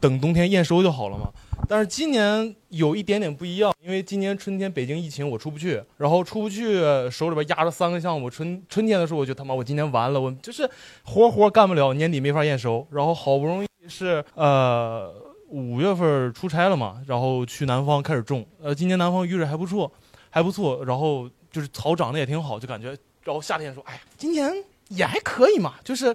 [0.02, 1.30] 等冬天验收就好了嘛。
[1.68, 8.28] 但是今年有一点点不一样，因为今年春天北京疫情我出不去，然后出不去，手里边压着三个项目。
[8.28, 10.68] 春春天的时候，我就他妈我今年完了，我就是
[11.04, 12.84] 活活干不了，年底没法验收。
[12.90, 15.14] 然后好不容易是呃
[15.50, 18.44] 五月份出差了嘛，然后去南方开始种。
[18.60, 19.90] 呃，今年南方雨水还不错，
[20.30, 22.88] 还不错，然后就是草长得也挺好，就感觉。
[23.22, 24.52] 然后夏天说，哎，今年
[24.88, 26.14] 也还可以嘛，就是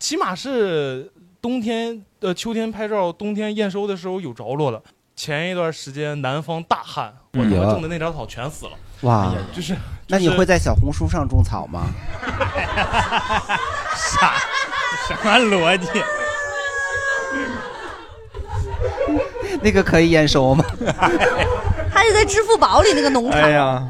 [0.00, 1.10] 起码是
[1.46, 4.82] 冬天呃秋天拍照，冬天验收的时候有着落了。
[5.14, 8.72] 前一段时间南方大旱，我他妈种的那点草全死了。
[9.02, 9.76] 哇就是
[10.08, 11.86] 那你会在小红书上种草吗？
[13.94, 14.34] 啥
[15.06, 15.88] 什么逻辑？
[19.62, 20.64] 那个可以验收吗？
[21.88, 23.40] 还得在支付宝里那个农场。
[23.40, 23.88] 哎呀，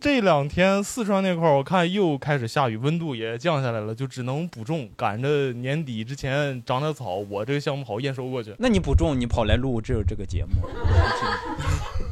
[0.00, 7.16] 这两天四川那块儿，我看又开始下雨，温度也降下来了，就只能补种，赶着年底之前长点草。
[7.28, 8.54] 我这个项目好验收过去。
[8.60, 10.52] 那你不种，你跑来录这这个节目，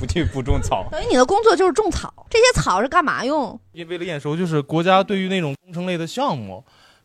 [0.01, 3.59] 不去不种草，等于你的工作就是种草，这些草是干嘛用？
[3.71, 6.65] 因为为了验收，就是国家对于那种工程类的项目，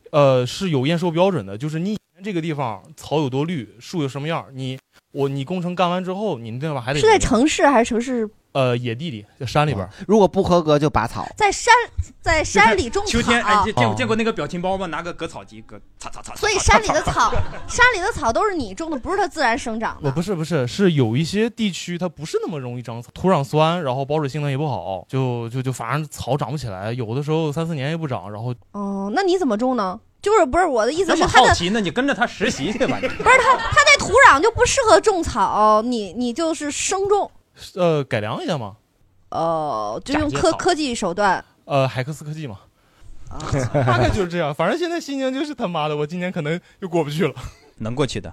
[0.09, 4.79] 呃，是有验收标准的，就是你这个地方草有多绿，树有什么样，你
[5.11, 8.29] 我你工程干完之后，你那地方还得是在城市还是城市？
[8.53, 9.87] 呃野地里，在山里边。
[10.05, 11.25] 如果不合格就拔草。
[11.37, 11.73] 在山
[12.19, 13.09] 在山里种草。
[13.09, 14.85] 秋天哎，见见过那个表情包吗？
[14.87, 16.35] 拿个割草机割，擦擦擦。
[16.35, 17.31] 所以山里的草，
[17.65, 20.09] 山里的草都是你种的，不是它自然生长的。
[20.09, 29.97] 我不是不是，是有一些地区它不是那么容易长草，土壤酸，然后保水性能也不好，就就就反正草长不起来，有的时候三四年也不长，然后哦，那你怎么种呢？
[30.21, 32.99] 就是不是我的意思那是它的，么好奇，那你跟着他实习去吧。
[33.01, 37.29] 你不是他，他那土壤就不适合种草，你你就是生种，
[37.75, 38.75] 呃改良一下嘛，
[39.29, 41.43] 呃，就用嫁接草科科技手段。
[41.65, 42.59] 呃海克斯科技嘛，
[43.73, 44.53] 大概就是这样。
[44.53, 47.33] 反正现在心情就是他妈的，我今年可能又过不去了。
[47.77, 48.31] 能过去的。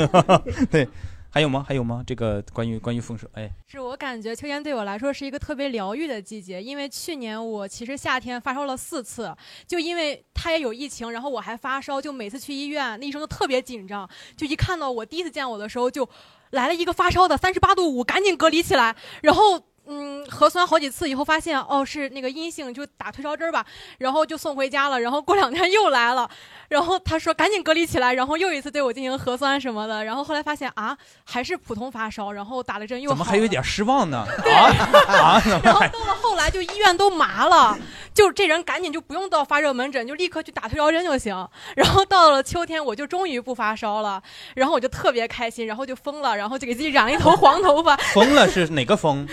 [0.70, 0.88] 对，
[1.36, 1.62] 还有吗？
[1.68, 2.02] 还有吗？
[2.06, 9.36] 这个关于关于丰收，哎，是我感觉秋天对我来说是一个特别疗愈的季节，因为去年我其实夏天发烧了四次，
[9.66, 16.08] 就因为他也有疫情，然后我还发烧，就每次去医院，那医生都特别紧张，就一看到我第一次见我的时候就
[16.52, 19.62] 来了一个发烧的三十八度五，赶紧隔离起来，然后。
[19.86, 23.64] 嗯，核酸好几次以后发现哦是那个阴性，就打退烧针儿吧，
[23.98, 25.00] 然后就送回家了。
[25.00, 26.28] 然后过两天又来了，
[26.68, 30.04] 然后他说赶紧隔离起来，然后又一次对我进行核酸什么的。
[30.04, 34.26] 然后后来发现啊还是普通发烧，然后打了针又怎么还有一点失望呢？
[34.44, 34.70] 啊
[35.08, 35.42] 啊！
[35.62, 37.78] 然后到了后来就医院都麻了，
[38.12, 41.48] 就这人赶紧就不用到发热门诊，就立刻去打退烧针就行。
[41.76, 44.20] 然后到了秋天，我就终于不发烧了，
[44.54, 49.26] 然后我就特别开心，然后就疯了，然后就给自己染了一头黄头发， 疯了是哪个疯？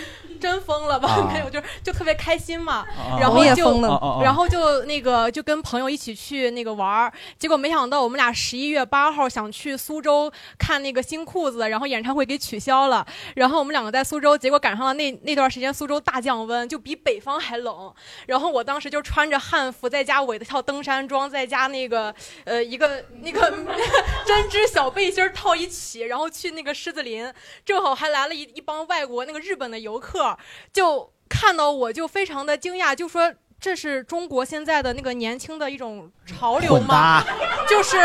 [0.44, 1.08] 真疯了吧？
[1.08, 2.84] 啊没有，就是就特别开心嘛。
[2.98, 13.06] 啊然后就我也疯了哦哦哦然后就那个就跟朋友一起去那个玩儿，结果没想到我们俩十一月八号想去苏州看那个新裤子，然后演唱会给取消了。
[13.36, 17.90] 然后我们两个在苏州，结果赶上了那那段时间苏州大降温，就比北方还冷。
[18.26, 22.14] 然后我当时就穿着汉服，再加我的套登山装，再加那个
[22.44, 23.50] 呃一个那个
[24.26, 27.32] 针织小背心儿套一起，然后去那个狮子林，
[27.64, 30.33] 正好还来了一一帮外国那个日本的游客，
[30.72, 33.34] 就看到我就非常的惊讶，就说。
[33.60, 37.24] 这是中国现在的那个年轻的一种潮流吗？
[37.66, 37.96] 就是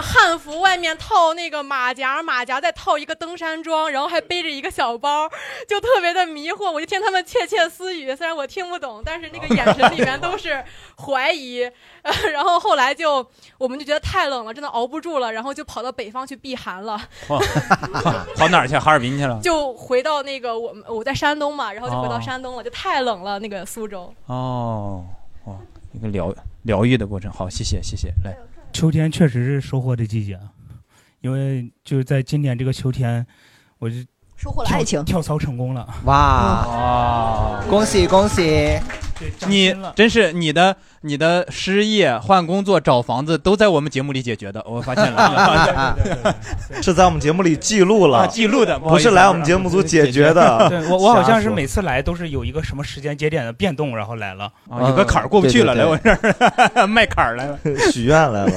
[0.00, 5.28] 汉服外面套那个马甲，马甲再套一个登山装，然后还背着一个小包，
[5.68, 6.70] 就特别的迷惑。
[6.70, 10.64] 我就听他们窃窃私语，虽然我听不懂，但是那个眼神里面都是
[10.96, 11.70] 怀疑。
[12.02, 13.24] 呃 然后后来就
[13.58, 17.00] 我们就觉得太冷了，真的熬不住了，然后就跑到北方去避寒了。
[17.28, 17.38] 跑
[18.34, 18.76] 跑哪儿去？
[18.78, 19.38] 哈尔滨去了？
[19.42, 24.12] 就回到那个我们我在山东嘛，然后就回到哦山东了，就太冷了，那个苏州。
[24.26, 25.01] 哦哦，
[25.92, 27.30] 一个疗疗愈的过程。
[27.30, 28.12] 好，谢谢谢谢。
[28.24, 28.36] 来，
[28.72, 30.38] 秋天确实是收获的季节，
[31.20, 33.26] 因为就是在今年这个秋天，
[33.78, 33.96] 我就
[34.42, 35.86] 收获了爱情跳槽成功了。
[36.02, 38.76] 哇，哇，恭喜恭喜！
[39.46, 46.36] 你真是你的你的失业、换工作、找房子都在我们节目里解决的， 我发现了。
[46.82, 50.68] 是在我们节目里记录了，啊记录的不是来我们节目组解决的。
[50.68, 54.46] 对我，我好像是每次来都是有一个什么时间节点的变动，然后来了。
[54.68, 57.56] 啊有个坎儿过不去了，来我这儿卖坎儿来了。
[57.92, 58.52] 许愿来了。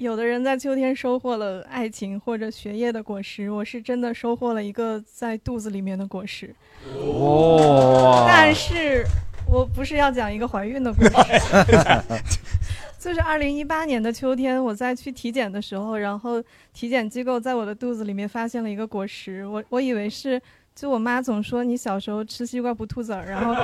[0.00, 6.54] 有的人在秋天收获了爱情或者学业的果实，我是真的收获了一个在肚子里面的果实。
[6.96, 9.04] 哦但是
[9.46, 11.12] 我不是要讲一个怀孕的故事，
[12.98, 20.40] 就是二零一八年的秋天，我在去体检的时候，然后体检机构在我的肚子里面发现了一个果实，我我以为是。
[20.72, 23.54] 就我妈总说你小时候吃西瓜不吐籽儿，然后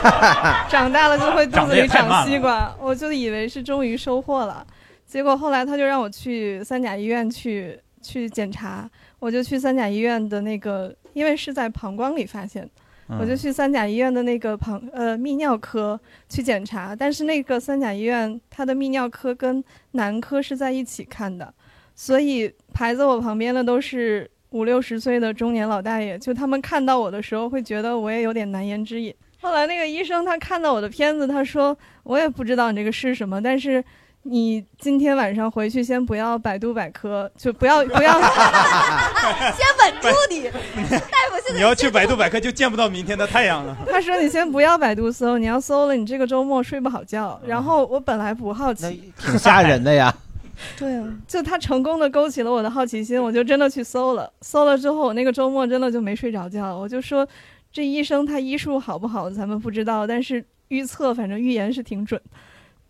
[0.70, 4.66] 长大了就会肚子里长西瓜，我就以为是终于收获了。
[5.06, 12.68] 结果后来他就让我去三甲医院去去检查，我就去三甲医院的那个，因为是在膀胱里发现，
[13.08, 13.18] 嗯。
[13.20, 15.98] 我就去三甲医院的那个膀呃泌尿科
[16.28, 19.62] 去检查，但是那个三甲医院它的泌尿科跟
[19.92, 21.54] 男科是在一起看的，
[21.94, 29.14] 所以排在我旁边的都是五六十岁的中年老大爷，就他们看到我的时候会觉得我也有点难言之隐。
[29.40, 33.84] 后来那个医生他看到我的片子，他说我也不知道你这个是什么，但是
[34.26, 38.12] 你今天晚上回去先不要百度百科，就不要 不要，
[39.52, 40.98] 先稳住你，大
[41.28, 43.76] 夫现在你要去百度百科就见不到明天的太阳了。
[43.86, 47.38] 他说你先不要百度搜，你要搜了，你这个周末睡不好觉。
[47.46, 50.14] 然后我本来不好奇，挺吓人的呀。
[50.78, 54.32] 对啊，就他成功的勾起了我的好奇心，我就真的去搜了。
[54.40, 56.74] 搜了之后，我那个周末真的就没睡着觉。
[56.74, 57.28] 我就说，
[57.70, 62.18] 这医生他医术好不好，咱们不知道，但是预测反正预言是挺准。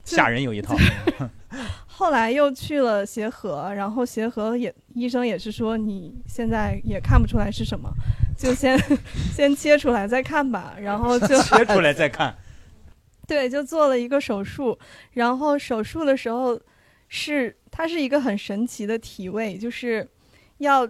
[0.04, 0.76] 吓人有一套。
[1.86, 7.88] 后来又去了协和，然后协和也医生也是说你现在也看不出来是什么，
[8.36, 8.76] 就先
[9.32, 10.74] 先切出来再看吧。
[10.80, 12.36] 然后就 切出来再看。
[13.28, 14.76] 对，就做了一个手术，
[15.12, 16.60] 然后手术的时候
[17.08, 20.06] 是它是一个很神奇的体位，就是
[20.58, 20.84] 要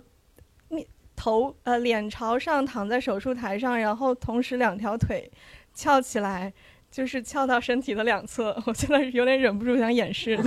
[0.68, 5.30] 面头呃脸朝上躺在手术台上，然后同时两条腿
[5.74, 6.50] 翘起来。
[6.94, 10.38] 就是翘到身体的两侧，我现在有点忍不住想演示。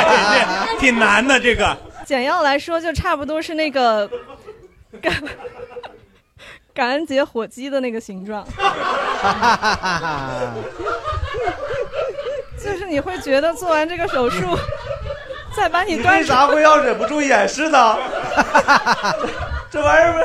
[0.80, 1.76] 挺难的这个。
[2.06, 4.10] 简要来说，就差不多是那个
[5.02, 5.12] 感
[6.72, 8.42] 感恩节火鸡的那个形状。
[12.58, 14.58] 就是你会觉得做完这个手术，
[15.54, 17.98] 再把你端为啥会要忍不住演示呢？
[19.70, 20.20] 这玩意儿不，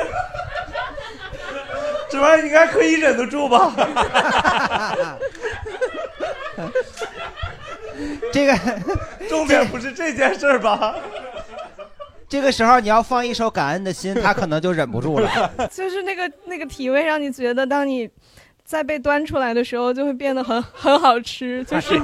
[2.10, 3.72] 这玩意儿应该可以忍得住吧？
[8.32, 8.54] 这个
[9.28, 10.94] 重点不是这件事儿吧？
[12.28, 15.50] 这个时候你要放一首《感恩的心》，他可能就忍不住了。
[15.72, 18.08] 就是那个那个体味，让你觉得当你
[18.64, 22.00] 在被端出来的时候，就会变得很很好吃，就是。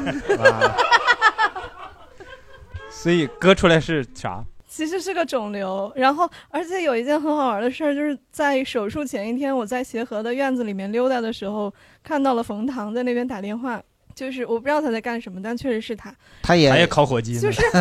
[2.91, 4.45] 所以割出来是啥？
[4.77, 11.73] 其实是个肿瘤，然后而且有一件很好玩的事儿，就是在手术前一天，我在协和的院子里面溜达的时候，
[12.05, 13.81] 看到了冯唐在那边打电话，
[14.15, 16.15] 就是我不知道他在干什么，但确实是他。
[16.43, 17.41] 他也他也烤火鸡呢。
[17.41, 17.63] 就是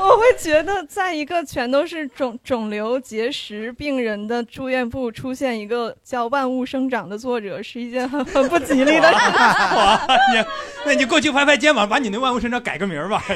[0.00, 9.14] 我会觉得，在一个全都是肿肿瘤结石病人的住院部出现一个叫“万物生长”的作者，是一件很很不吉利的事。
[9.76, 10.00] 哇，
[10.34, 10.44] 你
[10.84, 13.22] 那你过去拍拍肩膀，把你那万物生长改个名儿吧。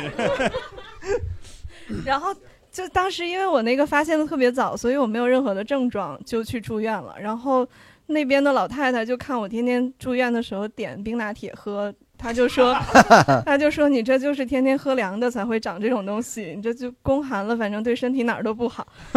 [2.05, 2.35] 然后
[2.71, 7.15] 就当时因为我那个发现的特别早，所以我没有任何的症状就去住院了。
[7.21, 7.67] 然后
[8.07, 12.75] 那边的老太太就看我天天住院的时候点冰拿铁喝，她就说，
[13.47, 18.87] 她就说你这就是天天喝凉的才会长这种东西，你这就宫寒了，反正对身体哪儿都不好。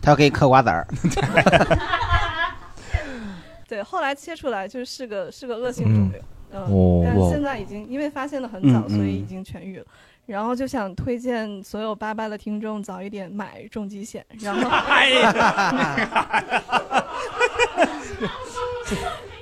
[0.00, 0.86] 他要给你嗑瓜子儿。
[3.66, 6.20] 对，后来切出来就是个是个恶性肿瘤，
[6.52, 9.84] 嗯，但现在已经因为发现的很早，所以已经痊愈了。
[10.32, 15.10] 然后就想推荐所有八八的听众早一点买重疾险，然后， 哎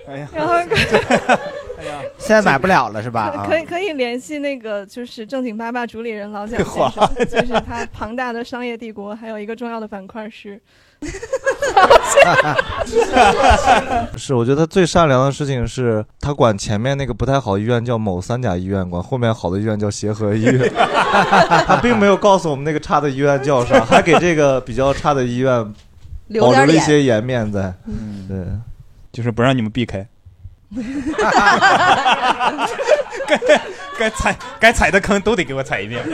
[0.08, 0.54] 哎呀然后
[2.18, 3.30] 现在买不了了是吧？
[3.36, 10.60] 啊可以可以联系那个就是正经八八主理人老蒋先哇生，就是他庞大的商业帝国，还有一个重要的板块是，
[14.16, 20.68] 是，我觉得他最善良的事情是他管前面那个不太好医院叫某三甲医院，管后面好的医院叫协和医院。
[21.66, 25.64] 他并没有告诉我们那个差的医院叫啥，还给这个比较差的医院
[26.38, 27.72] 保留了一些颜面在。
[27.86, 28.44] 嗯对，
[29.10, 30.06] 就是不让你们避开。
[33.26, 33.40] 该
[33.98, 36.04] 该踩该踩的坑都得给我踩一遍。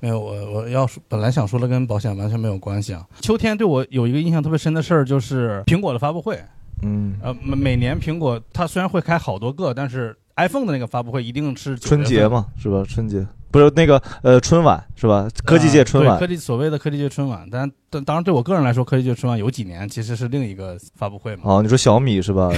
[0.00, 3.06] 没有，我我要说，本来想说的跟保险完全没有关系啊。
[3.20, 6.38] 秋天对我有一个印象特别深的事儿，就是苹果的发布会。
[6.82, 12.82] 嗯，呃，每每年苹果它虽然会开好多个，但是 iPhone 的那个发布会一定是9春月份节嘛，是吧？
[12.88, 15.28] 春节不是那个呃春晚是吧？
[15.44, 21.42] 科技界春晚科技所谓的科技界春晚，但但当然对我个人来说，科技界春晚有几年其实是另一个发布会嘛。
[21.44, 22.48] 哦，你说小米是吧？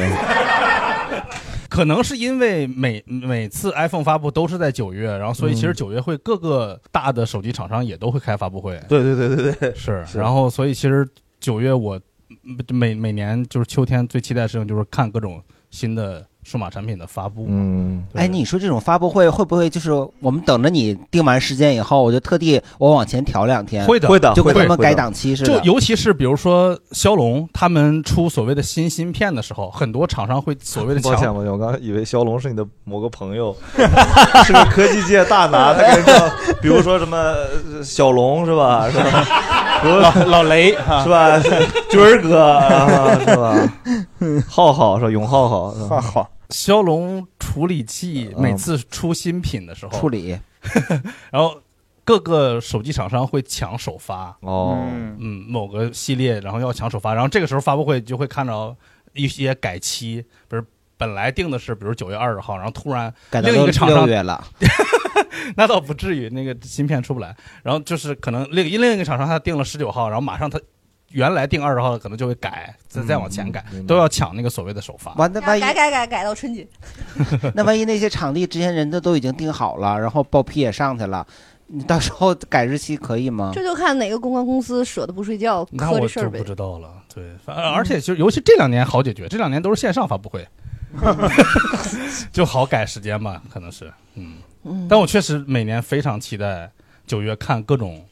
[1.72, 8.78] 可能是因为每每次 iPhone 发布都是在九月，然后所以其实嗯九月会各个大的手机厂商也都会开发布会。
[8.90, 10.04] 对对对对对，是。
[10.04, 11.08] 是然后所以其实
[11.40, 11.98] 九月我
[12.44, 17.46] 嗯每每年就是秋天最期待的事情就是看各种新的数码产品的发布。
[17.48, 25.58] 嗯，哎，你说这种发布会会不会就是我们等着你定完时间以后，我就特地我往前调两天，会的，会的就跟他们改档期似的。
[25.60, 33.56] 就尤其是比如说骁龙他们出所谓的新芯片的时候，很多厂商会所谓的抱歉，强抱歉，我刚才以为骁龙是你的某个朋友，
[34.44, 38.90] 是个科技界大拿，他跟人说，比如说什么呃小龙是吧？
[38.90, 39.24] 是吧？
[39.82, 41.38] 比如老老雷啊 是吧？
[41.90, 43.54] 军儿哥啊是吧？
[44.48, 45.10] 浩浩是吧？
[45.10, 46.00] 永浩浩是吧？
[46.00, 48.42] 浩骁龙处理器嗯。
[48.42, 50.38] 每次出新品的时候，处理，
[51.32, 51.60] 然后
[52.04, 54.36] 各个手机厂商会抢首发。
[54.40, 54.78] 哦，
[55.18, 58.76] 嗯，某个系列然后要抢首发，然后这个时候发布会就会看到
[59.14, 60.64] 一些改期，不是
[60.96, 64.44] 本来定的是比如九月二十号，然后突然改到另一个厂商六月了，
[65.56, 70.60] 那倒不至于，那个芯片出不来，然后就是可能另另一个厂商他定了十九号，然后马上他
[71.12, 75.14] 原来定二十号的可能就会改，再再往前改，都要抢那个所谓的首发。
[75.14, 76.66] 完，那万一改改改改到春节，
[77.54, 81.26] 那万一那些场地之前人家都已经定好了，然后报批也上去了，
[81.66, 83.52] 你到时候改日期可以吗？
[83.54, 86.44] 这就看哪个公关公司舍得不睡觉那磕这事儿呗我就不。
[86.44, 86.90] 知道了。
[87.14, 90.46] 对，反而而且就尤其这两年好解决，这两年都是线上发布会
[92.32, 96.70] 就好改时间吧，可能是，嗯嗯但我确实每年非常期待
[97.06, 98.02] 九月看各种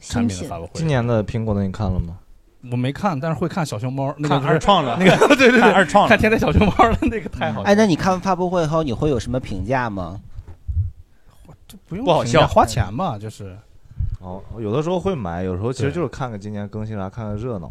[0.00, 0.72] 产品的发布会。
[0.74, 2.18] 今年的苹果的你看了吗？
[2.70, 7.66] 我没看，但是会看小熊猫，那个二创了那个 对对对，看二创了看天才小熊猫的那个太好了。
[7.66, 10.20] 哎，那你看完发布会后，你会有什么评价吗？
[11.88, 13.56] 不用不好笑评价花钱嘛，就是
[14.20, 17.70] 哦，有的时候会买，有时候其实就是看看今年更新啥，看看热闹。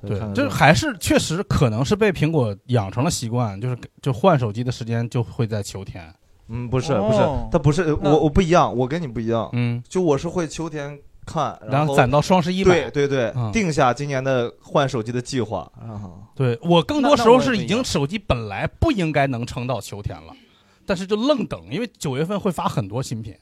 [0.00, 6.12] 对看看，就是还是确实可能是被苹果养成了习惯，就是就换手机的时间就会在秋天。
[6.48, 9.48] 嗯，不是不是哦，它不是我我不一样，我跟你不一样。
[9.52, 15.70] 嗯，就我是会秋天看，后然后攒到双十一买对对对嗯，定下今年的换手机的计划。
[15.78, 20.32] 然后对我更多时候是已经手机本来不应该能撑到秋天了，
[20.86, 23.34] 但是就愣等，因为九月份会发很多新品，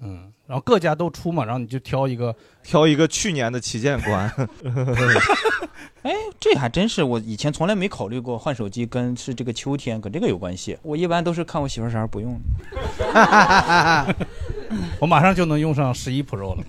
[0.00, 4.32] 嗯，然后各家都出嘛，然后你就挑一个挑一个去年的旗舰款。
[6.02, 10.78] 哎，这还真是我以前从来没考虑过换手机跟是这个秋天跟这个有关系。
[10.82, 12.38] 我一般都是看我媳妇儿啥时候不用。
[15.00, 16.64] 我马上就能用上十一 Pro 了。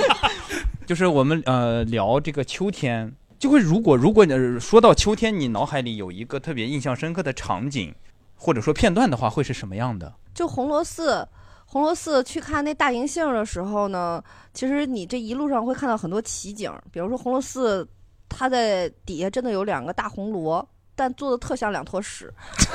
[0.86, 7.94] 就是我们呃聊这个秋天，就会如果如果呃说到秋天，你脑海里有一个特别印象深刻的场景，
[8.36, 10.12] 或者说片段的话，会是什么样的？
[10.34, 11.26] 就红螺寺，
[11.64, 14.22] 红螺寺去看那大银杏的时候呢，
[14.52, 17.88] 其实你这一路上会看到很多奇景，比如说红螺寺，
[18.36, 20.66] 它在底下真的有两个大红螺。
[20.96, 22.32] 但做的特像两坨屎，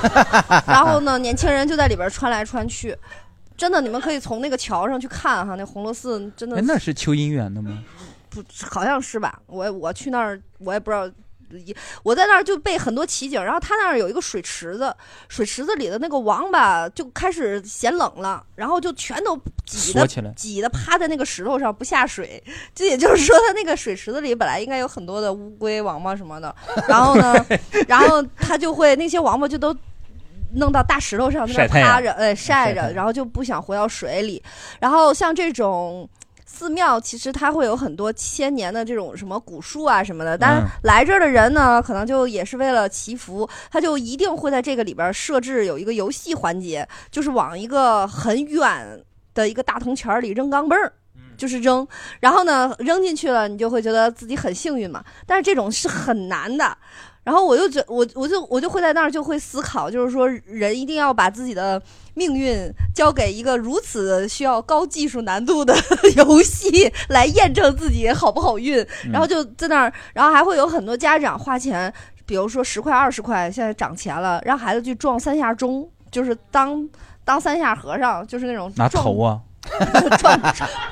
[0.68, 2.94] 然后呢，年轻人就在里边穿来穿去，
[3.56, 7.82] 真的，你们可以从那个桥上去看哈，那红螺寺真的哎，那是求姻缘的吗？
[8.30, 9.42] 不好像是吧？
[9.48, 11.10] 我我去那儿，我也不知道。
[11.66, 14.96] 也我在那儿就被很多奇景，然后他那儿有一个水池子，
[15.28, 19.36] 水池子里的那个王八就开始嫌冷了，然后就全都
[19.66, 22.44] 挤的挤的趴在那个石头上不下水。
[22.76, 26.56] 这也就是说，他那个水池子里本来应该有很多的乌龟、王八什么的，
[26.88, 27.34] 然后呢，
[27.88, 29.76] 然后他就会那些王八就都
[30.56, 34.42] 弄到大石头上在那趴着，哎晒着，然后就不想回到水里。
[34.80, 36.10] 然后像这种。
[36.52, 49.02] 寺庙其实它会有很多千年的这种什么古树啊什么的，但来这儿的人呢，可能就也是为了祈福，他就一定会在这个里边设置有一个游戏环节，就是往一个很远
[49.34, 50.92] 的一个大铜钱儿里扔钢镚儿。
[51.38, 51.88] 就是扔，
[52.20, 55.02] 然后呢，扔进去了，你就会觉得自己很幸运嘛。
[55.26, 56.78] 但是这种是很难的，
[57.24, 61.80] 然后我就觉我我就我就会在那儿就会思考，就是说人一定要把自己的
[62.16, 62.58] 命运
[62.96, 65.76] 交给一个如此需要高技术难度的
[66.18, 69.12] 游戏来验证自己好不好运，嗯。
[69.12, 71.94] 然后就在那儿，然后还会有很多家长花钱，
[72.26, 76.90] 比如说十块二十块，现在涨钱了，让孩子去撞三下钟，就是当
[77.24, 79.40] 当三下和尚，就是那种撞拿头啊，
[80.18, 80.42] 撞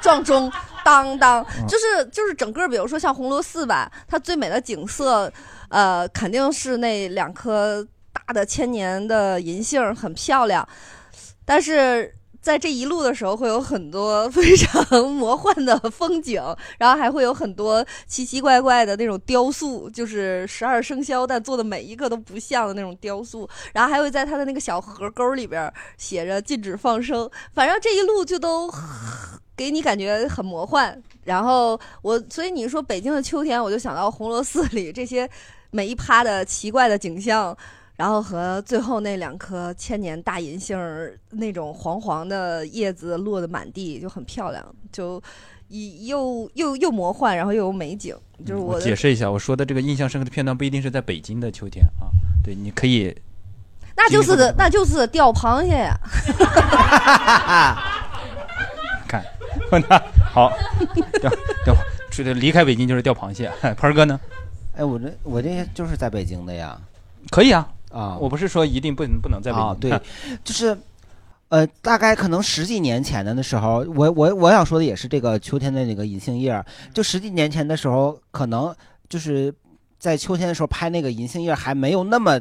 [0.02, 0.52] 撞钟，
[0.84, 1.66] 当当，嗯。
[1.68, 5.32] 就是就是整个，比如说像红螺寺吧，它最美的景色，
[5.70, 10.68] 呃，肯定是那两颗大的千年的银杏，很漂亮。
[11.46, 14.82] 但是在这一路的时候，会有很多非常
[15.12, 16.42] 魔幻的风景，
[16.78, 23.50] 然后还会有很多奇奇怪怪的那种雕塑，就是十二生肖，但做的每一个都不像的那种雕塑。
[23.74, 28.72] 然后还会在它的那个小河沟里边写着禁止放生，反正这一路就都
[29.58, 31.02] 给你感觉很魔幻。
[31.26, 35.30] 然后我，所以你说北京的秋天，我就想到红螺寺里这些
[35.72, 37.58] 每一趴的奇怪的景象。
[37.98, 45.20] 然后和最后那两颗千年大银杏儿那种黄黄的叶子落的满地，就很漂亮，就
[45.68, 48.16] 一又又又魔幻，然后又有美景，
[48.46, 52.06] 就是我的解释一下，我说的这个印象深刻的片段不一定是在北京的秋天啊，
[52.44, 53.18] 对，你可以
[53.96, 56.00] 那就是，那就是钓螃蟹呀。
[59.10, 59.26] 看，
[59.90, 60.00] 那
[60.32, 60.56] 好，
[61.20, 61.32] 钓
[61.66, 61.76] 钓，
[62.12, 63.52] 出去离开北京就是钓螃蟹。
[63.60, 64.20] 盆儿哥呢？
[64.78, 66.80] 哎，我这我这就是在北京的呀。
[67.32, 69.68] 可以啊啊，我不是说一定不能不能在北京。
[69.68, 70.02] 啊，对，
[70.46, 70.78] 就是，
[71.50, 76.66] 呃，大概可能十几年前的那时候，我我我想说的也是这个秋天的那个银杏叶儿。
[76.94, 78.74] 就十几年前的时候，可能
[79.10, 79.54] 就是
[79.98, 82.40] 在秋天的时候拍那个银杏叶还没有那么。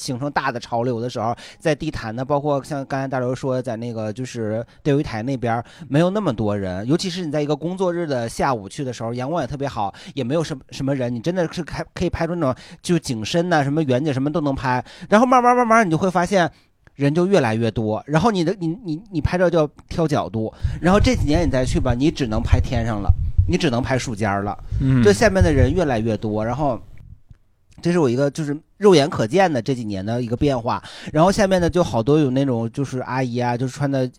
[0.00, 14.82] 形成大的潮流的时候，在地坛呢，包括像刚才大刘说，在那个就是钓鱼台那边没有那么多人，尤其是你在一个工作日的下午去的时候，阳光也特别好，也没有什么什么人，你真的是开可以拍出那种就景深呐、什么远景什么都能拍。
[15.08, 16.50] 然后慢慢慢慢你就会发现。
[16.96, 20.52] 人就越来越多，然后你的你你你拍照就要挑角度，
[20.82, 23.10] 然后这几年你再去吧，你只能拍天上了，
[23.48, 26.78] 你只能拍树尖儿了，嗯这下面的人越来越多，然后
[27.80, 30.82] 这是我一个就是肉眼可见的这几年的一个变化，
[31.12, 34.10] 然后下面呢就好多有那种就是阿姨啊，就是穿的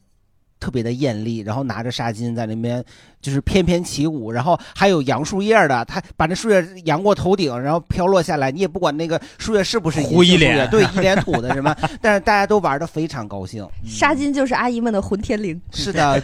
[0.60, 2.86] 特别的艳丽，然后拿着纱巾在那边
[3.20, 13.68] 就是翩翩起舞，然后还有杨树叶的，他把那树叶扬过头顶，然后飘落下来，你也不管那个树叶是不是糊一树叶脸对，一脸土的什么，但是大家都玩的非常高兴。
[13.84, 15.60] 纱巾就是阿姨们的混天绫。
[15.72, 16.22] 是的，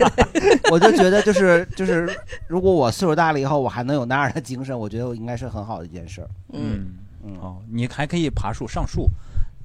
[0.72, 2.08] 我就觉得就是就是，
[2.48, 6.28] 如果我岁数大了以后，我还能有那样的精神，我觉得我应该是很好的一件事儿。
[6.54, 6.86] 嗯
[7.24, 9.08] 嗯，哦，你还可以爬树上树，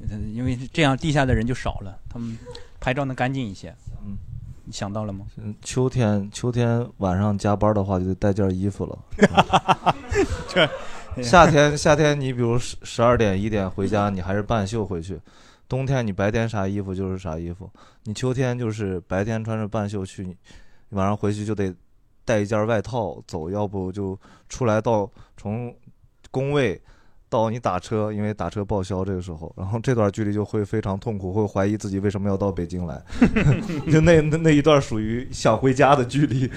[0.10, 2.38] 呃因为这样地下的人就少了，他们
[2.80, 3.76] 拍照能干净一些。
[4.06, 4.18] 嗯，
[4.64, 5.26] 你想到了吗？
[5.38, 8.98] 嗯秋天秋天晚上加班的话，就得带件衣服了。
[10.48, 10.70] 这
[11.22, 15.16] 夏 天夏天，你比如十十二点一点回家，你还是半袖回去；
[15.68, 17.70] 冬天你白天啥衣服就是啥衣服。
[18.06, 20.36] 你秋天就是白天穿着半袖去，你
[20.92, 21.76] 晚上回去就得
[22.24, 24.18] 带一件外套走，要不就
[24.48, 25.76] 出来到从
[26.32, 26.80] 工位
[27.30, 33.02] 到你打车，因为打车报销这个时候，然后这段距离就会非常痛苦，会怀疑自己为什么要到北京来，
[33.92, 36.48] 就那那那一段属于想回家的距离。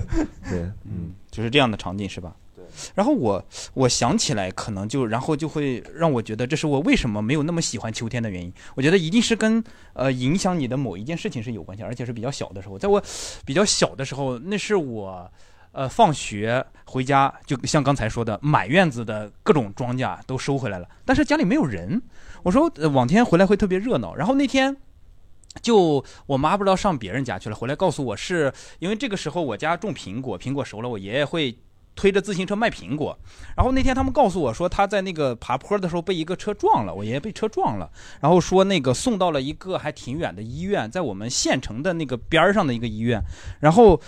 [0.48, 2.34] 对，嗯，就是这样的场景是吧？
[2.56, 2.64] 对。
[2.94, 3.44] 然后我
[3.74, 8.52] 我想起来，可能就然后就会让我觉得这是我为什么没有那么喜欢秋天的原因。
[8.74, 12.78] 我觉得一定是跟呃影响你的某一件事情是有关系，而且是比较小的时候。
[12.78, 13.02] 在我
[13.44, 15.30] 比较小的时候，那是我
[15.74, 22.00] 呃放学回家，就像刚才说的，满院子的各种庄稼都收回来了，但是家里没有人。
[22.42, 24.74] 我说、往天回来会特别热闹，然后那天。
[25.62, 31.56] 就我妈不知道上别人家去了，回来告诉我是因为这个时候我家种苹果，苹果熟了，我爷爷会
[31.94, 33.16] 推着自行车卖苹果。
[33.56, 37.88] 然后那天他们告诉我说他在那个爬坡的时候被一个车撞了，我爷爷被车撞了，
[38.20, 43.22] 然后说那个送到了一个还挺远的医院，在我们县城的那个边儿上的一个医院，
[43.60, 44.00] 然后。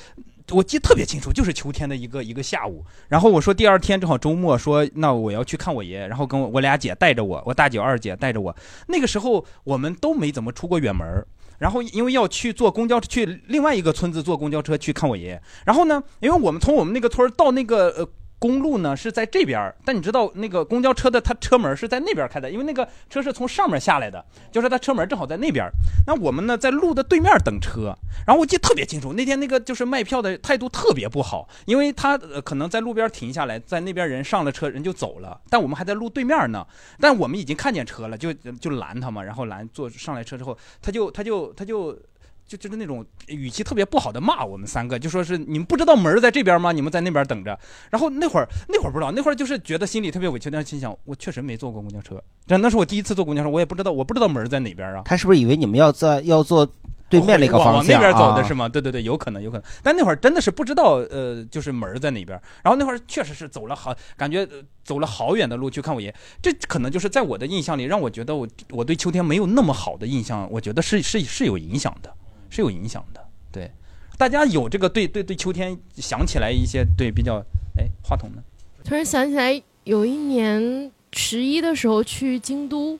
[0.50, 2.84] 我记得特别清楚，就是秋天的一个一个下午。
[3.08, 8.54] 然后我说第二天正好周末，说那我要去看我爷爷，然后跟我我俩姐带着我，我大姐二姐带着我。
[8.88, 11.26] 那个时候我们都没怎么出过远门
[11.58, 15.42] 然后因为要去坐公交车去另外一个村子坐公交车去看我爷爷。
[15.64, 18.08] 然后呢，因为我们从我们那个村到那个呃。
[18.46, 25.68] 公路呢是在这边，但你知道那个公交车的它车门是在那边开的，因为那个车是从上面下来的，就是它车门正好在那边。
[26.06, 27.92] 那我们呢在路的对面等车，
[28.24, 36.64] 然后我记得特别清楚，那天那个就是卖票的态度特别不好，因为他、可能在路边停下来，在那边人上了车，人就走了，但我们还在路对面呢，
[37.00, 41.64] 但我们已经看见车了，就就拦他嘛，然后拦坐上来车之后，他就他就他。
[41.66, 41.98] 就
[42.46, 46.72] 就就是那种语气特别不好的骂我们三个，就说是你们不知道门儿在这边吗？
[46.72, 47.58] 你们在那边等着。
[47.90, 55.02] 然后那会儿那会儿不知道，那会儿就是觉得心里特别委屈，但是心想我确实没坐过公交车，这那是我第一次坐公交车，我也不知道我不知道门儿在哪边啊。
[55.04, 56.68] 他是不是以为你们要在要坐
[57.08, 58.68] 对面那个方向往往那边走的啊是吗？
[58.68, 59.64] 对对对，有可能有可能。
[59.82, 62.40] 但那会儿真的是不知道，呃，就是门儿在哪边。
[62.62, 66.12] 然后那会儿确实是走了好，感觉呃走了好远的路去看我爷。
[66.42, 70.48] 这可能就是在我的印象里，让我觉得我我对秋天没有那么好的印象。
[70.50, 72.12] 我觉得是是是有影响的，
[72.50, 73.20] 是有影响的。
[73.52, 73.70] 对，
[74.18, 77.38] 大家有这个对对对秋天想起来一些对比较，
[77.78, 78.42] 哎，话筒呢？
[78.84, 82.98] 突然想起来，有一年十一的时候去京都，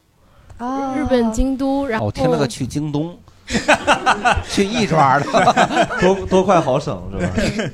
[0.58, 3.16] 啊日本京都，然后我，听了个去京东，
[4.48, 7.70] 去亦庄的， 多多快好省是吧？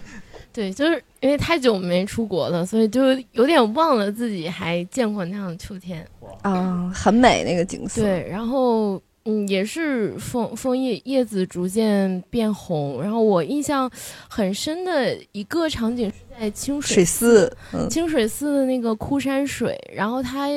[0.53, 6.07] 对，就是因为太久没出国了，所以就有点忘了自己还见过那样的秋天
[6.43, 8.03] 啊，很美那个景色。
[8.03, 13.91] 对，然后嗯，也是枫枫叶叶子逐渐变红，然后我印象
[14.29, 17.89] 很深的一个场景是在清水水寺嗯。
[17.89, 20.49] 清水寺的那个枯山水，然后它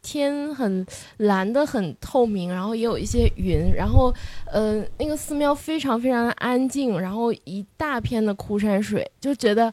[0.00, 0.86] 天很
[1.16, 4.14] 蓝的很透明，然后也有一些云，然后
[4.52, 9.72] 呃那个寺庙非常非常的安静，然后一大片的枯山水，就觉得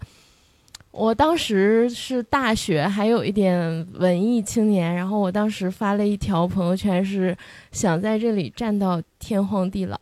[0.91, 7.35] 我当时是大学，还有一点文艺青年，然后我当时发了一条朋友圈，是
[7.72, 9.97] 想在这里站到天荒地老，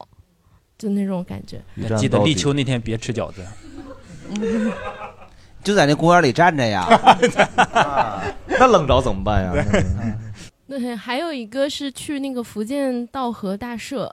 [0.78, 1.62] 就那种感觉。
[1.96, 3.46] 记得立秋那天别吃饺子。
[5.64, 6.88] 就在那公园里站着呀。
[8.48, 9.54] 那冷着怎么办呀？
[10.68, 14.12] 对，还有一个是去那个福建道和大社，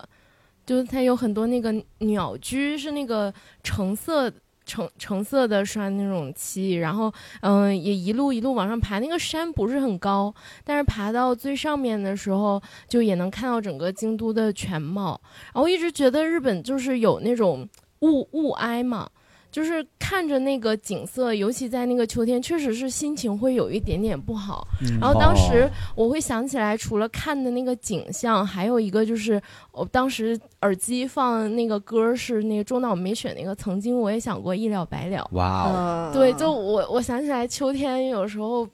[0.66, 3.32] 就是它有很多那个鸟居，是那个
[3.62, 4.30] 橙色
[4.66, 7.10] 橙橙色的刷那种漆，然后
[7.40, 10.34] 嗯、也一路一路往上爬，那个山不是很高，
[10.64, 15.18] 但是爬到最上面的时候，就也能看到整个京都的全貌。
[15.54, 17.66] 然后一直觉得日本就是有那种
[18.00, 19.08] 雾雾霭嘛。
[19.56, 24.68] 就是看着那个景色，尤其在那个秋天，确实是心情会有一点点不好。
[24.82, 29.40] 嗯然后当时哦我会想起来，除了看的那个景象，还有一个就是
[29.72, 35.26] 我当时耳机放那个歌是那个中岛美雪那个，曾经我也想过一了百了。
[35.32, 38.68] 哇哦对，就我我想起来秋天有时候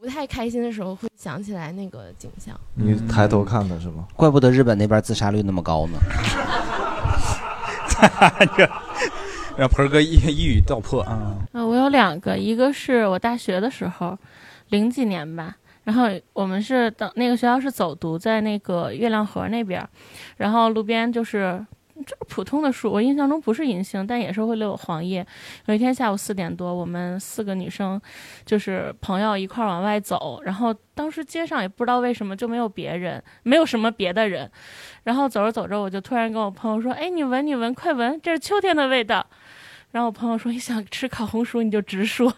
[0.00, 2.54] 不太开心的时候，会想起来那个景象。
[2.76, 4.06] 你抬头看的是吗？
[4.14, 5.98] 怪不得日本那边自杀率那么高呢。
[9.58, 11.36] 让盆儿哥一一语道破啊！
[11.52, 14.16] 呃，我有两个，一个是我大学的时候，
[14.68, 19.84] 零几年吧，然后我们是等那个学校是走读在那个月亮河那边，
[20.36, 21.66] 然后路边就是
[22.06, 25.26] 就是普通的树，我印象中不是银杏，但也是会留有黄叶。
[25.66, 28.00] 有一天下午四点多，我们四个女生
[28.46, 34.48] 就是朋友一块儿往外走，然后当时街上也不知道为什么就没有别人，没有什么别的人，
[35.02, 39.26] 然后走着走着，我就突然跟我朋友说：“哎，你闻，你闻，快闻，这是秋天的味道。”
[39.90, 42.32] 然后我朋友说：“你想吃烤红薯，你就直说。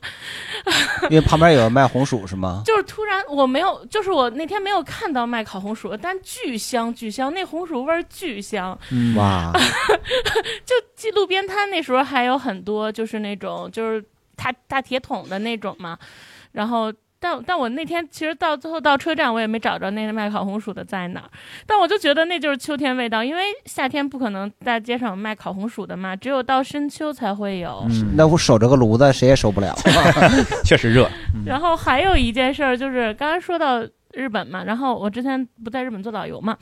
[1.10, 2.62] ”因为旁边有人卖红薯是吗？
[2.64, 8.78] 就是突然我没有，就是我那天没有看到卖烤红薯，但巨香巨香，那红薯味儿巨香。
[8.90, 9.52] 嗯哇，
[10.64, 14.04] 就记路边摊那时候还有很多，就是那种就是
[14.36, 15.98] 大大铁桶的那种嘛，
[16.52, 16.92] 然后。
[17.20, 21.30] 但但我那天其实到最后到车站，我也没找着那个卖烤红薯的在哪儿。
[21.66, 27.86] 但我就觉得那就是秋天味道，因为夏天不可能在街上卖烤红薯的嘛，只有到深秋才会有。
[28.16, 29.74] 那我守着个炉子，谁也受不了。
[30.64, 31.08] 确实热。
[31.44, 36.56] 然后还有一件事儿，就是刚刚说到日本嘛，然后我之前不在日本做导游嘛，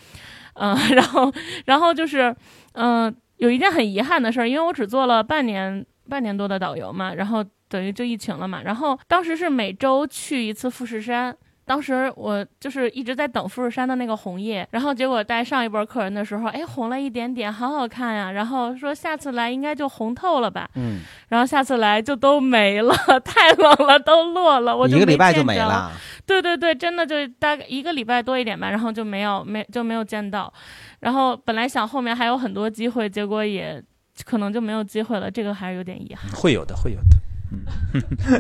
[0.55, 1.33] 嗯、然后
[1.67, 2.35] 然后就是
[2.73, 11.37] 嗯、有一件很遗憾的事儿，因为我只做了半年半年多的导游嘛，然后等于就疫情了嘛，然后当时是每周去一次富士山。
[11.65, 18.33] 当时我就是一直在等富士山的那个红叶，然后结果带上一波客人的时候，哎，红了一点点，好好看呀。
[18.33, 25.93] 然后说下次来应该就红透了吧，嗯，然后下次来就都没了， 太冷了，都落了，我就一个礼拜就见着没了。
[26.25, 30.51] 对对对，真的就大概一个礼拜多一点吧，然后就没有没就没有见到。
[31.01, 33.83] 然后本来想后面还有很多机会，结果也
[34.25, 36.31] 可能就没有机会了，这个还是有点遗憾。
[36.33, 37.28] 会有的，会有的。
[37.51, 37.65] 嗯，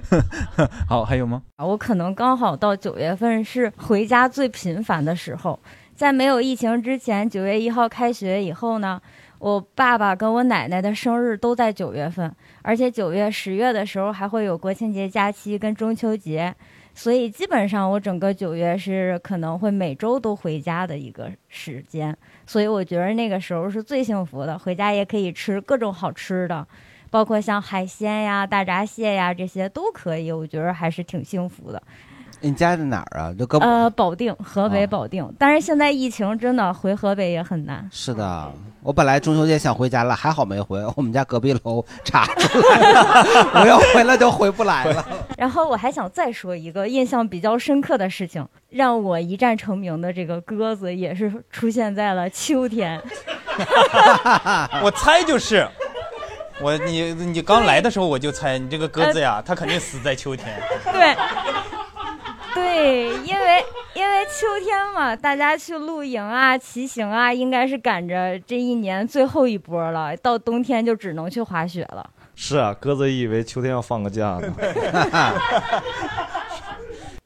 [0.89, 1.43] 好，还有吗？
[1.57, 5.59] 啊我可能刚好到九月份是回家最频繁的时候，
[5.95, 9.01] 在没有疫情之前，九月一号开学以后呢，
[9.39, 12.31] 我爸爸跟我奶奶的生日都在九月份，
[12.63, 16.55] 而且九月、十月的时候还会有国庆节假期跟中秋节，
[16.95, 22.15] 所以基本上我整个九月是可能会每周都回家的一个时间，
[22.47, 26.67] 所以我觉得那个时候是最幸福的，回家也可以吃各种好吃的。
[27.11, 31.83] 包括像海鲜呀、大闸蟹呀这些都可以，我觉得还是挺幸福的。
[32.41, 33.35] 你家在哪儿啊？
[33.37, 37.89] 就搁呃，保定，河北保定，但是现在疫情真的回河北也很难。
[37.91, 40.81] 是的，我本来中秋节想回家了，还好没回。
[40.95, 45.05] 我们家隔壁楼查出来了， 我要回来就回不来了。
[45.37, 53.03] 然后我还想再说一个印象比较深刻的事情，让我一战成名的这个鸽子也是出现在了秋天。
[54.81, 55.67] 我猜就是，
[56.61, 60.61] 我你 你刚来的时候我就猜你这个鸽子呀，它肯定死在秋天。
[60.93, 61.17] 对，
[62.55, 63.65] 对，因为
[63.95, 72.09] 因为秋天嘛，大家去露营啊、骑行啊，应该是赶着这一年最后一波了，到冬天就只能去滑雪了。
[72.35, 74.53] 是啊，鸽子以为秋天要放个假呢。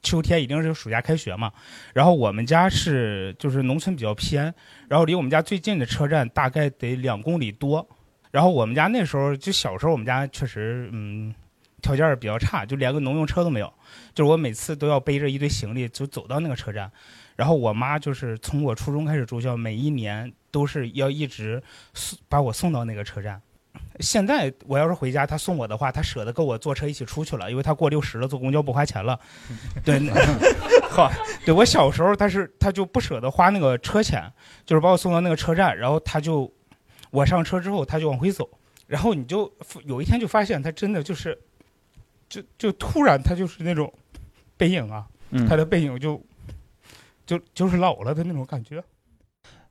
[0.03, 1.51] 秋天一定是暑假开学嘛，
[1.95, 4.53] 然后我们家是就是农村比较偏，
[4.89, 7.87] 然后离我们家最近的车站大概得两公里多，
[8.33, 11.33] 然后我们家那时候就小时候我们家确实嗯
[11.81, 13.73] 条件比较差，就连个农用车都没有，
[14.15, 16.91] 就是我每次都要背着一堆行李就走到那个车站，
[17.37, 21.63] 然后我妈就是从我初中开始住校，每一年都是要一直
[21.95, 23.41] 送把我送到那个车站。
[24.01, 29.19] 现在我要是回家，她送我的话，她舍得跟我坐车一起出去了，因为她过六十了，坐公交不花钱了。
[29.83, 29.99] 对，
[30.91, 31.11] 好，
[31.45, 34.31] 对我小时候她是她就不舍得花那个车钱，
[34.67, 36.53] 就是把我送到那个车站，然后她就
[37.13, 38.49] 我上车之后他就往回走，
[38.89, 39.53] 然后你就
[39.85, 41.39] 有一天就发现他真的就是，
[42.29, 43.93] 就就突然他就是那种
[44.57, 46.21] 背影啊，嗯他的背影就
[47.27, 48.83] 就就是老了的那种感觉。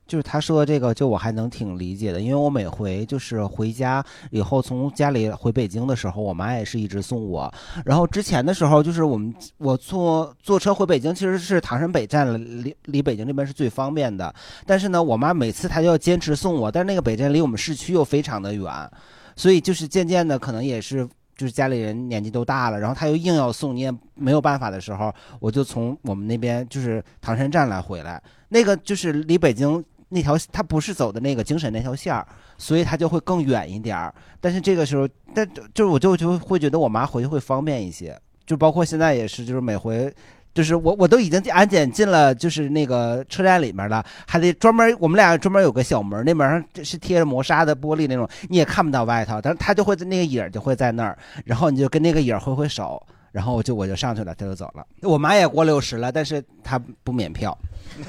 [0.06, 7.52] 就是他说的这个，就我还能挺理解的，因为我每回就是回家以后从家里回北京的时候，我妈也是一直送我。
[7.84, 14.34] 然后之前的时候，就是我们我坐坐车回北京，其实是唐山北站离离北京这边是最方便的。
[14.66, 18.90] 但是呢，我妈每次她就要坚持送我，但是那个北站离我们市区又非常的远，
[19.36, 21.08] 所以就是渐渐的可能也是。
[21.34, 28.22] 就是家里人年纪都大了，然后他又硬要送，你也没有办法的时候，我就从我们那边就是唐山站来回来。
[28.50, 29.82] 那个就是离北京
[30.12, 32.26] 那条，他不是走的那个京沈那条线儿，
[32.58, 34.14] 所以他就会更远一点儿。
[34.40, 40.12] 但是这个时候，但就是我就就会觉得我妈回去会方便一些，就包括现在也是，就是每回。
[40.54, 51.16] 就是我，我都已经安检进了，就是那个车站里面了，还得专门，我们俩专门有个小门，那门上是贴着磨砂的玻璃那种，你也看不到外头，但是他就会在那个影就会在那儿，
[51.46, 54.86] 然后你就跟那个影挥挥手，然后我就我就上去了，他就走了。
[55.00, 57.56] 我妈也过六十了，但是她不免票。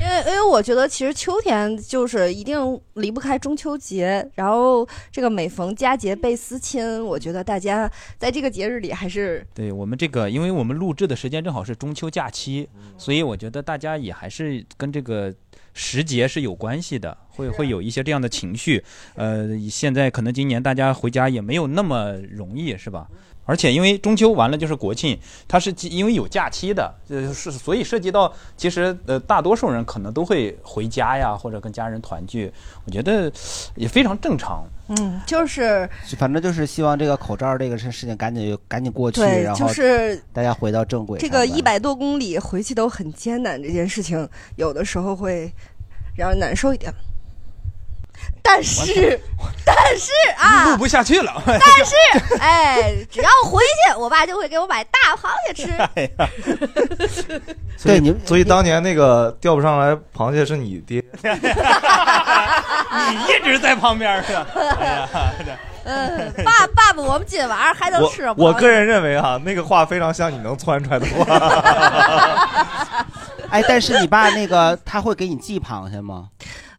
[0.00, 15.32] 因为因为我觉得其实秋天就是一定离不开中秋节，然后这个每逢佳节倍思亲，我觉得大家在这个节日里还是对我们这个，因为我们录制的时间正好是中秋假期，所以我觉得大家也还是跟这个
[15.74, 18.82] 时节是有关系的，会会有一些这样的情绪。
[19.16, 23.06] 呃，现在可能今年大家回家也没有那么容易，是吧？
[23.44, 25.18] 而且因为中秋完了就是国庆，
[25.48, 32.52] 它是因为有假期的，呃是所以涉及到其实呃大多数人可能都会回家呀，或者跟家人团聚，
[32.84, 33.32] 我觉得
[33.74, 34.64] 也非常正常。
[34.88, 41.38] 嗯，就是反正就是希望这个口罩这个事事情赶紧赶紧过去，对然后就是大家回到正轨这呗。
[41.38, 45.52] 个一百多公里回去都很艰难，这件事情有的时候会
[46.16, 46.92] 让人难受一点。
[48.42, 49.20] 但是，
[49.64, 51.42] 但是啊，录不下去了。
[51.46, 51.94] 但是，
[52.40, 55.68] 哎，只要回去， 我爸就会给我买大螃蟹吃。
[57.76, 61.30] 所以对你所以当年那个钓不上来螃蟹是你爹，你
[63.28, 64.46] 一直在旁边是吧？
[64.54, 65.08] 哎呀，
[65.84, 68.34] 嗯，爸爸爸，我们今晚上还能吃吗？
[68.36, 71.24] 我个人认为啊，那个话非常像你能窜出来的话。
[73.50, 76.28] 哎，但是你爸那个他会给你寄螃蟹吗？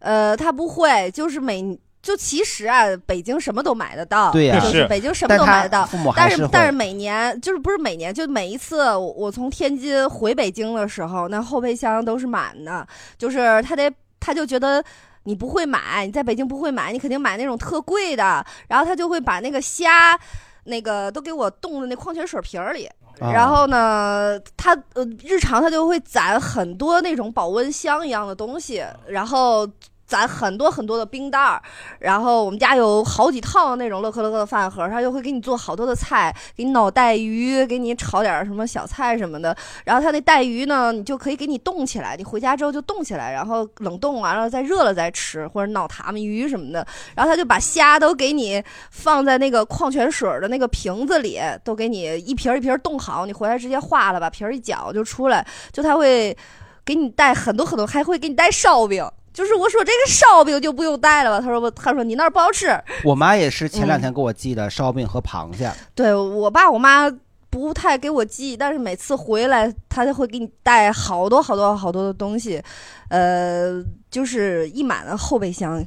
[0.02, 12.86] 呃，他不会，就是每就其实啊，北京什么都买得到，对呀就是是北京什么都买得到但是但是每年就是不是每年，就每一次我我从天津回北京的时候，那后备箱都是满的，
[13.18, 14.84] 就是他得他就觉得。
[15.24, 20.20] 你不会买，你在北京不会买，你肯定买那种特贵的，然后他就会把那个虾，
[20.64, 29.64] 那个都给我冻在那矿泉水瓶儿里，啊然后呢，他呃日常他就会攒很多那种保温箱一样的东西，然后
[30.12, 31.62] 攒很多很多的冰袋儿，
[32.00, 39.56] 然后我们家有好几套那种乐克乐克的饭盒，他就会给你做好多的菜，给你脑带鱼，给你炒点什么小菜什么的。
[39.86, 46.86] 然后他那带鱼呢，你就可以给你冻起来，你回家之后就冻起来，然后冷冻完了再热了再吃，或者脑塔们鱼什么的。
[47.16, 55.48] 然后他就把虾都给你放在那个矿泉水的那个瓶子里，都给你一瓶一瓶冻好，你回来直接化了，把皮儿一搅就出来。
[55.72, 56.36] 就他会
[56.84, 59.10] 给你带很多很多，还会给你带烧饼。
[59.34, 61.40] 就是我说这个烧饼就不用带了吧？
[61.40, 62.68] 他说不，他说你那儿不好吃。
[63.04, 65.72] 我妈也是前两嗯天给我寄的烧饼和螃蟹。
[65.96, 67.10] 对我爸我妈
[67.50, 72.62] 不太给我寄，但是每次回来他就会给你带好多好多好多的东西，
[73.10, 75.84] 呃，就是一满的后备箱，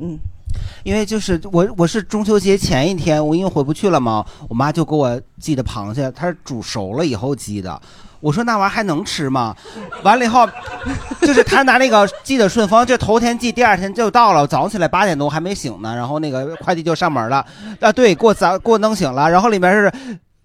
[0.00, 0.18] 嗯。
[0.84, 7.78] 因为就是我我是中秋节前一天，我因为回不去了嘛，我妈就给我寄的螃蟹，它是煮熟了以后寄的。
[8.26, 9.54] 我说那玩意儿还能吃吗？
[10.02, 10.44] 完了以后，
[11.20, 14.44] 就是他拿那个寄的顺丰，就头天寄，第二天就到了。
[14.44, 17.46] 早上起来八点多还没醒呢，然后那个快递就上门了。
[17.80, 19.30] 啊，对，给我早给我弄醒了。
[19.30, 19.92] 然后里面是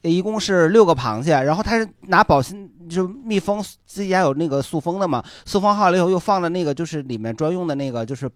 [0.03, 8.29] 一共是六个螃蟹，然后他是拿保鲜就密封，自己家有那个塑封的嘛，塑封好了以后又放了那个就是里面专用的那个就是。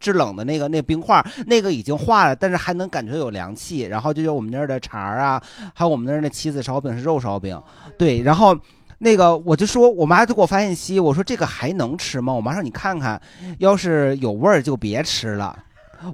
[0.00, 3.82] 制冷的那个那冰块，那个已经化了，但是还能感觉有凉气。
[3.82, 5.42] 然后就有我们那儿的肠儿啊，
[5.72, 7.58] 还有我们那儿的棋子烧饼是肉烧饼，
[7.96, 8.20] 对。
[8.20, 8.54] 然后
[8.98, 12.32] 那个我就说，我妈就给我发信息，我说这个还能吃吗？
[12.32, 13.20] 我妈说你看看，
[13.58, 15.58] 要是有味儿就别吃了。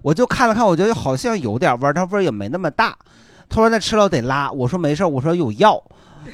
[0.02, 2.96] 我就看了看，我觉得好像有点味儿，但味儿也没那么大。
[3.48, 5.82] 她说那吃了得拉，我说没事儿，我说有药。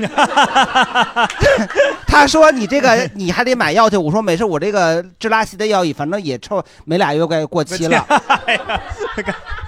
[2.09, 8.05] 他说你这个 你还得买药去，我说没事，我这个治拉稀的药反正也臭没俩月该过期了。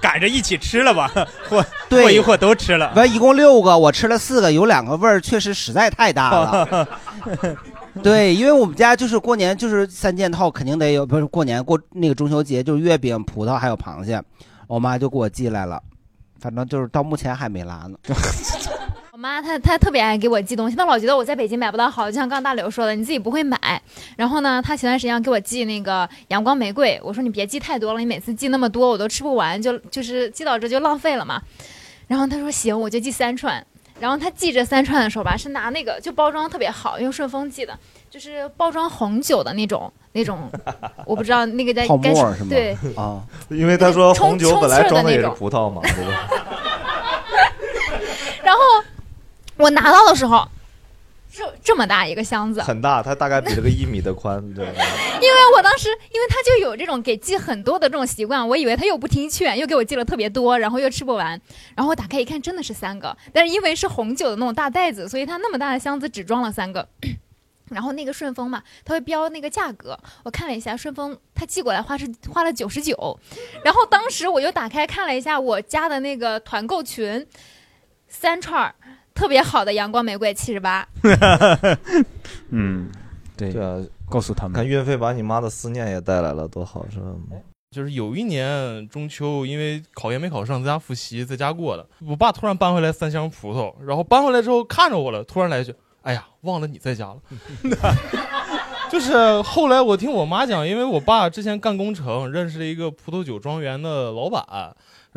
[0.00, 1.10] 赶着一起吃了吧，
[1.48, 2.92] 或 对或一或都吃了。
[2.94, 6.88] 完一共六个，我吃了四个，有两个味儿确实实在太大了。
[8.02, 14.22] 对，因为我们家就是过年就是三件套，肯定得有，不是过年过那个中秋节就是月饼、葡萄还有螃蟹，
[14.66, 15.82] 我妈就给我寄来了，
[16.38, 17.96] 反正就是到目前还没拉呢。
[19.16, 23.58] 我妈她她特别爱给我寄东西，她老觉得我在北京买不到好，就像刚刚大刘说的，你自己不会买。
[24.14, 31.40] 然后呢，她前段时间给我寄那个阳光玫瑰，我说你别寄太多了，你每次寄那么多我都吃不完，就就是寄到这就浪费了嘛。
[32.06, 33.66] 然后她说行，我就寄三串。
[33.98, 37.72] 然后她寄这三串的时候吧，是拿那个就包装特别好，用顺丰寄的，
[38.10, 40.46] 就是包装红酒的那种那种，
[41.06, 42.48] 我不知道那个在泡该沫是吗？
[42.50, 46.28] 对，啊，因为他说红酒本来装的也是葡萄嘛，对吧？
[49.56, 50.48] 我拿到的时候，
[51.32, 54.66] 这这么大一个箱子，很大，它大概比这个一米的宽， 对。
[54.66, 61.40] 因为我当时，因为他就有这种给寄很多的这种习惯，我以为他又不听劝，又给我寄了特别多，然后又吃不完。
[61.74, 66.88] 然后我打开一看，真的是三个，但是因为是红酒的那种大袋子，所以它那么大的箱子只装了三个。
[67.70, 73.18] 然后那个顺丰嘛，它会标那个价格，我看了一下，顺丰它寄过来花是花了九十九。
[73.64, 77.26] 然后当时我就打开看了一下我加的那个团购群，
[78.06, 78.72] 三串儿
[79.16, 80.86] 特别好的阳光玫瑰七十八。
[82.50, 82.88] 嗯，
[83.36, 87.06] 对对啊，告诉他们，看运费把你妈的思念也带来了，多好是吧？
[87.70, 91.86] 就是有一年中秋，因为考研没考上，在家复习，在家过的。
[92.06, 97.16] 我爸突然搬回来三箱葡萄，然后搬回来之后看着我了，突然来一句：“哎呀，忘了你在家了。”
[98.88, 104.46] 就是后来我听我妈讲，因为我爸之前干工程，认识了一个葡萄酒庄园的老板，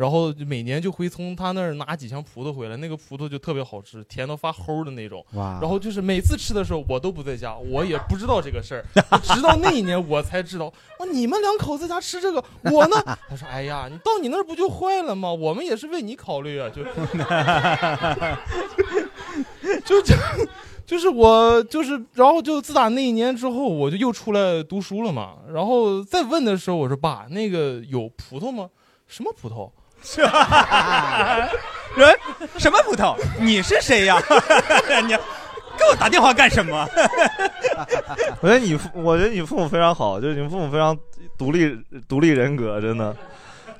[0.00, 5.22] 然后每年就会从他那儿拿几箱葡萄回来，那个葡萄就特别好吃，甜到发齁的那种。
[5.34, 8.84] 哇然后就是每次吃的时候，我都不在家，我也不知道这个事儿，
[9.22, 12.96] 直到那一年我才知道，哇，你们两口子在家吃这个，我呢？
[13.28, 15.30] 他说，哎呀，你到你那儿不就坏了吗？
[15.30, 16.82] 我们也是为你考虑啊，就
[19.84, 20.14] 就这。
[20.86, 25.34] 就是我，就是，然后就自打那一年之后，我就又出来读书了嘛。
[25.52, 28.70] 然后再问的时候，我说爸，那个有葡萄吗？
[29.06, 29.70] 什么葡萄？
[31.96, 32.16] 人
[32.58, 33.16] 什么葡萄？
[33.38, 34.16] 你是谁呀？
[35.02, 36.88] 你给我打电话干什么？
[38.40, 40.96] 我觉得你父，我觉得你父母非常好，就是你父母非常
[41.38, 41.76] 独立
[42.08, 43.16] 独立人格，真的，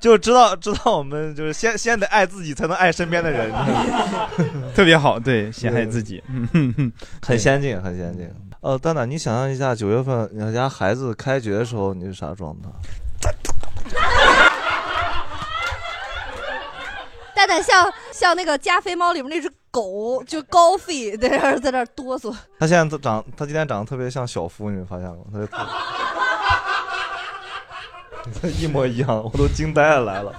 [0.01, 3.53] 就知道知道我们就是先先得爱自己，才能爱身边的人，
[4.75, 6.23] 特别好，对，先爱自己，
[7.23, 8.29] 很先进，很先进。
[8.63, 12.69] 呃，蛋蛋，你想象一下，九月份你家孩子开学的时候，你是啥状态？
[17.41, 22.31] 蛋蛋像像那个加菲猫里面那只狗，就高飞在那儿在那儿哆嗦。
[22.59, 25.17] 他现在长，他今天长得特别像小夫，你们发现吗？
[25.33, 25.47] 他就
[28.39, 30.35] 特 一模一样，我都惊呆了来了。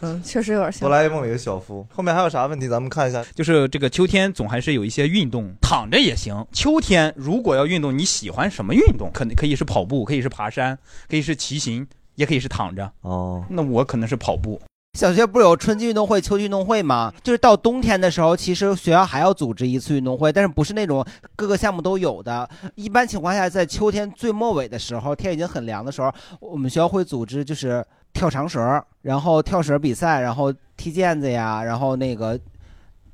[0.00, 1.86] 嗯，确实有点像哆啦 A 梦里的小夫。
[1.94, 2.66] 后面还有啥问题？
[2.66, 3.24] 咱们看一下。
[3.36, 6.44] 就是这个秋天总还是有一些运动，躺着也行。
[6.50, 9.08] 秋天如果要运动，你喜欢什么运动？
[9.14, 10.76] 可能可以是跑步，可以是爬山，
[11.08, 11.86] 可以是骑行，
[12.16, 12.90] 也可以是躺着。
[13.02, 14.60] 哦，那我可能是跑步。
[14.94, 17.12] 小学不是有春季运动会、秋季运动会吗？
[17.22, 21.04] 就是到冬天的时候，其实学校还要组织一次运动会，但是不是那种
[21.34, 22.48] 各个项目都有的。
[22.76, 32.38] 一般情况下，在秋天最末尾的时候，天已经很凉的时候，我们学校会组织就是跳长绳，然后跳绳比赛，然后踢毽子呀，然后那个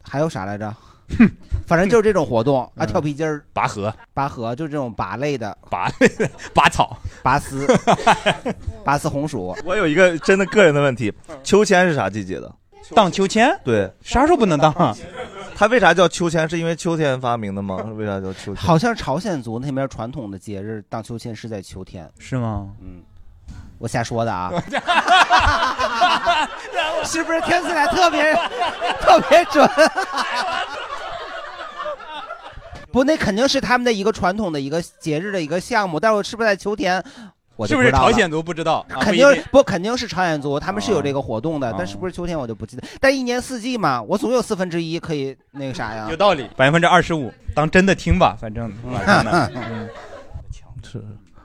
[0.02, 0.74] 还有啥来着？
[1.66, 7.66] 反正就是这种活动啊，跳皮筋儿、拔河、拔河，就是这种拔类的，拔类的，拔草、拔丝、
[8.84, 9.56] 拔丝红薯。
[9.64, 11.12] 我有一个真的个人的问题，
[11.44, 12.52] 秋千是啥季节的？
[12.94, 13.56] 荡秋千？
[13.62, 14.92] 对，啥时候不能荡啊？
[15.54, 16.48] 它为啥叫秋千？
[16.48, 17.76] 是因为秋天发明的吗？
[17.96, 18.56] 为啥叫秋千？
[18.56, 22.68] 好像朝鲜族那边传统的节日荡秋千是在秋天，是吗？
[22.80, 23.02] 嗯，
[23.78, 24.50] 我瞎说的啊。
[27.04, 28.34] 是不是听起来特别
[29.00, 29.68] 特别准？
[32.92, 37.02] 不，那肯定是他们的一个传统的一个节日的一个项目，但是是不是在秋天？
[37.56, 38.86] 我就是不是知道了朝鲜族不知道？
[38.88, 42.82] 啊肯不一定定不肯定是朝鲜族，他们是有这个活动的，哦但是不是秋天我就不记得。
[42.98, 46.06] 但一年四季嘛，我总有四分之一可以那个啥呀。
[46.10, 49.50] 有道理，百分之二十五，当真的听吧，反正晚上呢。
[49.54, 49.88] 嗯
[50.82, 51.00] 是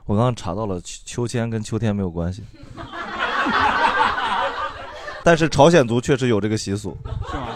[0.05, 2.43] 我刚刚查到了，秋秋千跟秋天没有关系，
[5.23, 6.97] 但是朝鲜族确实有这个习俗。
[7.29, 7.49] 是吗？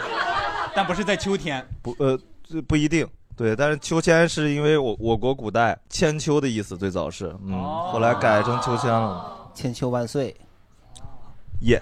[0.76, 1.66] 但不是在秋天。
[1.82, 3.08] 不，呃，这不一定。
[3.40, 9.50] 对，但是秋千是因为我我国古代千秋的意思，最早是，嗯，哦后来改成秋千了。
[9.56, 10.36] 千秋万岁，
[11.62, 11.82] 耶、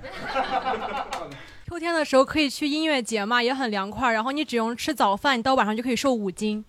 [1.68, 4.10] 秋天的时候可以去音乐节嘛，也很凉快。
[4.14, 6.64] 然后你只用吃早饭，你到晚上就可以瘦五斤，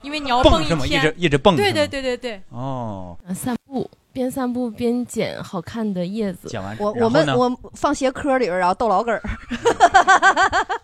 [0.00, 2.42] 因为你要蹦一天，是吗一直一直蹦对对对对对。
[2.48, 6.48] 哦，散步，边散步边捡好看的叶子。
[6.48, 9.22] 捡完我我们我放鞋壳里边，然后逗老梗儿。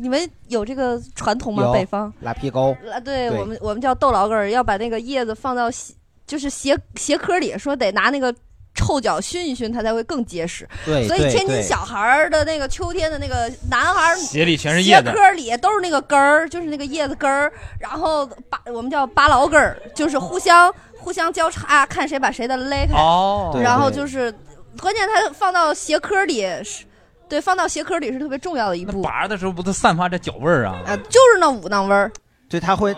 [0.00, 1.64] 你们有这个传统吗？
[1.64, 5.92] 有北方拉皮沟啊，对对我们我们叫豆老根儿，要把那个叶子放到鞋
[6.26, 8.34] 就是鞋鞋壳里，说得拿那个
[8.74, 10.66] 臭脚熏一熏，它才会更结实。
[10.86, 22.96] 对所以天津小孩儿的那个秋天的那个男孩儿鞋里全是叶子鞋壳里都是那个根儿，就是那个叶子根儿，然后拔我们叫拔老根儿，就是互相互相交叉，看谁把谁的勒开。
[22.96, 24.32] 哦对然后对就是
[24.80, 26.86] 关键它放到鞋壳里是。
[27.32, 29.00] 对，放到鞋壳里是特别重要的一步。
[29.00, 30.82] 拔的时候不都散发着脚味儿啊？
[30.86, 32.12] 啊，就是那五囊味儿。
[32.46, 32.94] 对，它会，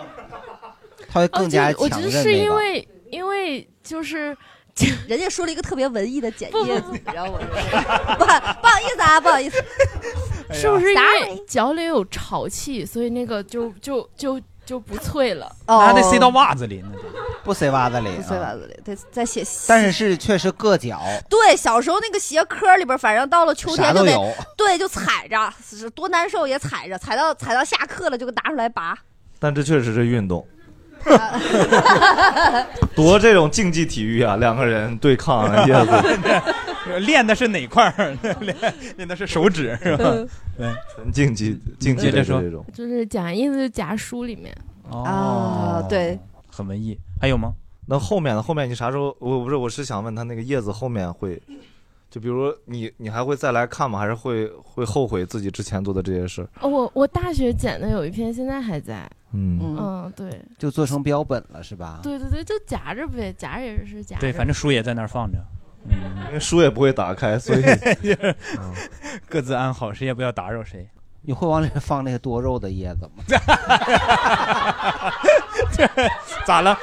[1.07, 2.53] 它会更加哦我强韧觉得是因。
[2.53, 4.35] 为因为就是。
[5.07, 7.39] 人家说了一个特别文艺的剪叶子，你知道吗？
[8.19, 9.55] 不不好意思啊，不好意思，
[10.51, 15.45] 是不是因为脚里有潮气，所以那个就就就就不脆了？
[15.67, 16.89] 哦那还得塞到袜子里呢。
[17.43, 19.43] 不塞袜子里，不塞袜子里，得再写。
[19.67, 28.97] 但是是确实硌脚，对，小时候那个鞋壳里边，反正到了秋天就得对，就踩着，是多难受也踩着，踩到踩到下课了就给拿出来拔。
[29.37, 30.47] 但这确实是运动，
[32.95, 35.91] 多这种竞技体育啊，两个人对抗啊叶子，
[37.01, 38.17] 练的是哪块儿？
[38.41, 38.55] 练
[38.97, 40.05] 练的是手指是吧？
[40.09, 40.27] 嗯
[40.57, 42.63] 对，纯竞技竞技的这种。
[42.73, 44.55] 就是夹叶子夹书里面。
[44.89, 46.17] 哦，对，
[46.47, 46.97] 很文艺。
[47.19, 47.53] 还有吗？
[47.87, 48.41] 那后面呢？
[48.41, 49.15] 后面你啥时候？
[49.19, 51.41] 我不是，我是想问他那个叶子后面会，
[52.09, 53.99] 就比如你你还会再来看吗？
[53.99, 56.47] 还是会会后悔自己之前做的这些事？
[56.61, 59.07] 哦，我我大学剪的有一篇，现在还在。
[59.35, 61.99] 嗯嗯，对就做成标本了是吧？
[62.01, 64.21] 对对对，就夹着呗，夹着也是夹着。
[64.21, 65.37] 对，反正书也在那儿放着。
[65.87, 65.93] 嗯
[66.27, 67.61] 因为书也不会打开，所以
[69.29, 70.89] 各自安好，谁也不要打扰谁。
[71.21, 73.23] 你会往里放那个多肉的叶子吗？
[75.71, 75.87] 这
[76.45, 76.77] 咋了？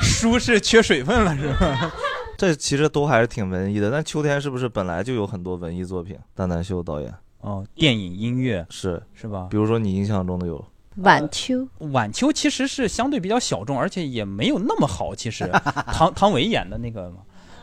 [0.00, 1.92] 书是缺水分了是吗？
[2.36, 3.90] 这其实都还是挺文艺的。
[3.90, 6.18] 但秋天是不是本来就有很多文艺作品？
[6.34, 9.48] 蛋蛋秀导演哦，电影、音乐是是吧？
[9.50, 10.62] 比如说你印象中的有
[10.96, 15.14] 晚秋，晚秋其实是相对比较小众，而且也没有那么好。
[15.14, 15.50] 其实
[15.92, 17.12] 唐唐维演的那个，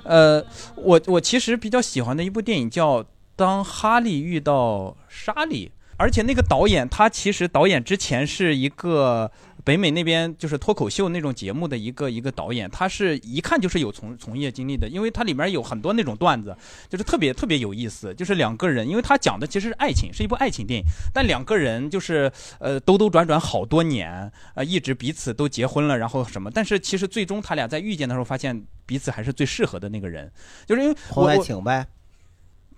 [0.04, 0.44] 呃，
[0.76, 3.04] 我我其实比较喜欢的一部电影叫
[3.36, 9.32] 《当哈利遇到莎莉》，而且那个导演他其实导演之前是一个。
[9.64, 16.56] 北美那边就是脱口秀那种节目的一个一个导演，他是一看就是有从从业经历的，因为他里面有很多那种段子，
[16.88, 18.14] 就是特别特别有意思。
[18.14, 30.32] 就是两个人，因为他讲的其实是爱情，是一部爱情电影，但两个人就是呃兜兜转转好多年，呃一直彼此都结婚了，然后什么，但是其实最终他俩在遇见的时候，发现彼此还是最适合的那个人，
[30.66, 31.86] 就是因为婚外情呗。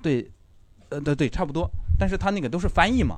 [0.01, 0.29] 对，
[0.89, 3.17] 呃对对，差不多，但是他那个都是翻译嘛。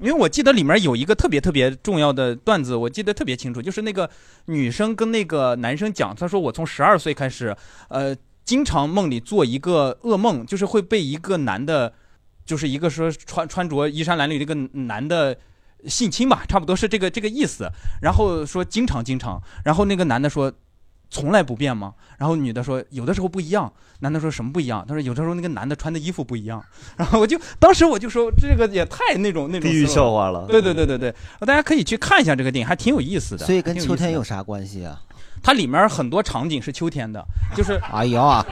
[0.00, 4.08] 因为我记得里面有一个特别特别重要的段子，我记得特别清楚，就是那个
[4.46, 7.56] 女生跟那个男生讲，她说我从十二岁开始，
[7.88, 11.92] 呃，经常梦里做一个噩梦，就是会被一个男的，
[12.44, 15.36] 就是一个说穿穿着衣衫褴褛的一个男的
[15.86, 17.70] 性侵吧，差不多是这个这个意思。
[18.00, 20.52] 然后说经常经常，然后那个男的说。
[21.12, 21.92] 从来不变吗？
[22.16, 23.70] 然后女的说有的时候不一样。
[24.00, 24.84] 男的说什么不一样？
[24.88, 26.64] 他说有的时候那个男的穿的衣服不一样。
[26.96, 33.44] 然后我就当时我就说这个也太那种那种地狱笑话了对对对对对，大家可以去看一下这个电影，还挺有意思的。
[33.44, 34.98] 所以跟秋天有啥关系啊？
[35.42, 37.22] 它里面很多场景是秋天的，
[37.54, 38.44] 就是 哎呀，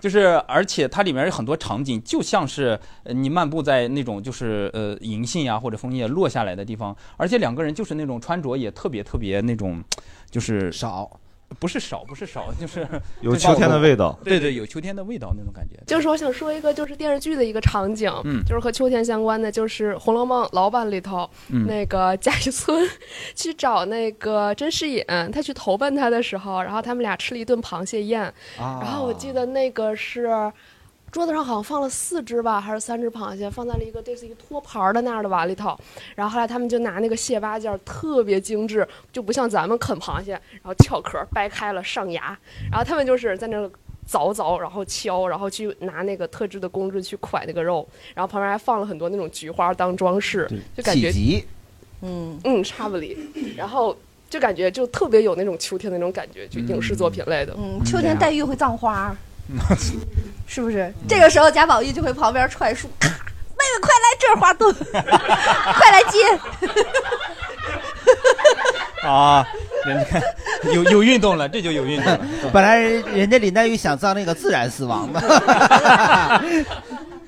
[0.00, 9.82] 就是而且它里面有很多场景就像是呃你漫步在那种就是呃银杏呀或者枫叶落下来的地方，而且两个人就是那种穿着也特别特别那种，
[10.30, 11.08] 就是少。
[11.58, 12.86] 不是少， 不是少， 就是
[13.20, 15.76] 有秋天的味道对对，有秋天的味道那种感觉。
[15.86, 22.88] 就是我想说一个，就是电视剧的一个场景，嗯就是和秋天相关的，就是《红楼梦》老版里头，嗯那个贾雨村
[23.34, 28.22] 去找那个甄士隐，他去投奔他的时候，然后他们俩吃了一顿螃蟹宴，
[28.58, 30.28] 啊然后我记得那个是。
[31.10, 35.76] 桌子上好像放了四只吧，还是三只螃蟹，放在了一个类似于托盘儿的那样的碗里头。
[36.14, 42.38] 然后后来他们就拿那个蟹八件儿特别精致，就不像咱们啃螃蟹，然后撬壳掰开了上牙。
[42.70, 43.70] 然后他们就是在那儿
[44.08, 51.12] 凿凿，然后敲，然后去拿那个特制的工具去蒯那个肉，然后旁边还放了很多那种菊花当装饰，就感觉
[52.02, 53.16] 嗯嗯差不离，
[53.56, 53.96] 然后
[54.30, 57.54] 就感觉就特别有那种秋天的那种感觉，就影视作品类的。
[57.58, 59.14] 嗯，秋天黛玉会葬花，
[60.46, 60.92] 是不是？
[61.08, 63.08] 这个时候贾宝玉就会旁边踹树，咔，
[63.56, 66.18] 妹妹快来这儿花墩， 快来接。
[69.02, 69.46] 啊，
[69.86, 70.20] 人家
[70.72, 72.20] 有有运动了，这就有运动了。
[72.52, 75.20] 本来人人家林黛玉想葬那个自然死亡的，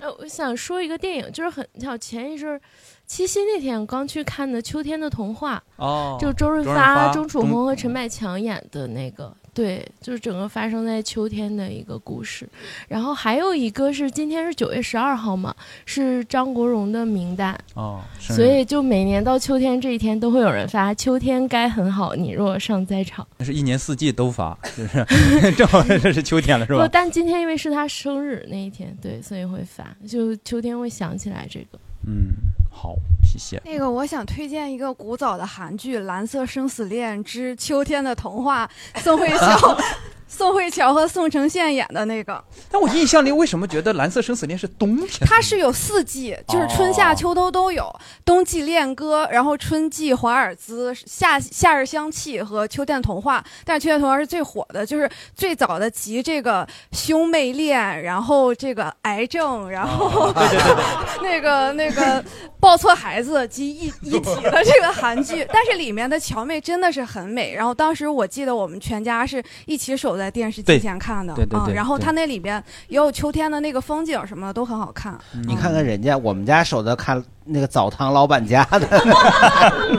[0.00, 2.60] 呃，我想说一个电影，就是很像前一阵儿
[3.06, 12.48] 七夕那天我刚去看的《秋天的童话》，哦就周润发发、钟楚红和陈百强演的那个，对，就是整个发生在秋天的一个故事。
[12.88, 15.54] 然后还有一个是今天是九月十二号嘛，
[15.84, 17.58] 是张国荣的名单。
[17.74, 26.64] 哦，所以就每年到秋天这一天，都会有人发“秋天该很好，你若尚在场那是一年四季都发，就是 正好 这是秋天了，”。
[26.66, 26.88] 是吧不，吧？
[26.92, 31.78] 但今天因为是他生日那一天，对，所以会发，就秋天会想起来这个。
[32.06, 32.32] 嗯，
[32.70, 33.60] 好，谢谢。
[33.64, 38.70] 那个，我想推荐一个古早的韩剧《蓝色生死恋之秋天的童话》，
[39.02, 39.76] 宋慧乔、
[40.30, 42.42] 宋慧乔和宋承宪演的那个。
[42.70, 45.26] 但我印象里为什么觉得《蓝色生死恋》是冬天？
[45.28, 47.92] 它是有四季，就是春夏秋冬都有。
[48.24, 53.44] 冬季恋歌，然后春季华尔兹，夏夏日香气和秋天童话。
[53.64, 60.32] 但是秋天童话是最火的，就是最早的集这个兄妹恋，然后这个癌症，然后、
[61.22, 62.24] 那个那个
[62.60, 65.44] 抱错孩子集一一体的这个韩剧。
[65.52, 67.52] 但是里面的乔妹真的是很美。
[67.52, 71.74] 然后当时我记得我们全家是一起守在电视机前看的，对对对啊。
[71.74, 75.18] 然后对它那里边也有秋天的那个风景什么的都很好看。
[75.48, 78.86] 你看看人家，我们家守着看那个澡堂老板家的，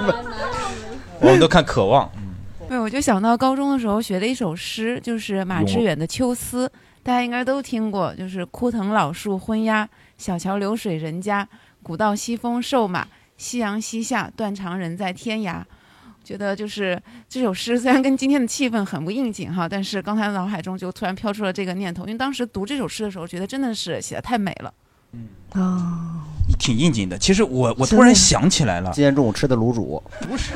[1.20, 2.06] 我们都看《渴望》。
[2.70, 6.68] 对，我就想到高中的时候学的一首诗，就是马致远的《秋思》，
[7.04, 11.46] 大家应该都听过，就是“枯藤老树昏鸦，小桥流水人家，
[11.84, 15.64] 古道西风瘦马，夕阳西下，断肠人在天涯。”
[16.32, 16.98] 觉得就是
[17.28, 24.74] 这首诗虽然跟今天的气氛很不应景哈，但是刚才脑海中就突然飘出了这个念头，因为当时读这首诗的时候，觉得真的是写的太美了。
[25.12, 26.24] 嗯啊，
[26.58, 27.18] 挺应景的。
[27.18, 30.54] 其实我我突然想起来了，今天中午吃的卤煮，不是，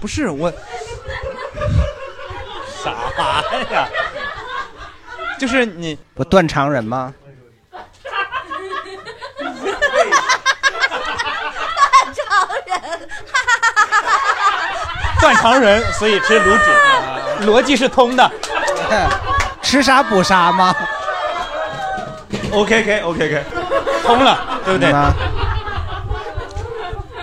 [0.00, 0.50] 不是我，
[2.82, 2.90] 啥
[3.70, 3.86] 呀？
[5.38, 7.12] 就是你不断肠人吗？
[12.14, 12.77] 常人，
[15.20, 16.70] 断肠人，所以吃卤煮，
[17.50, 18.30] 逻辑是通的。
[19.62, 20.74] 吃啥补啥吗
[22.52, 23.44] ？OK OK OK OK，
[24.02, 24.92] 通了，对不对？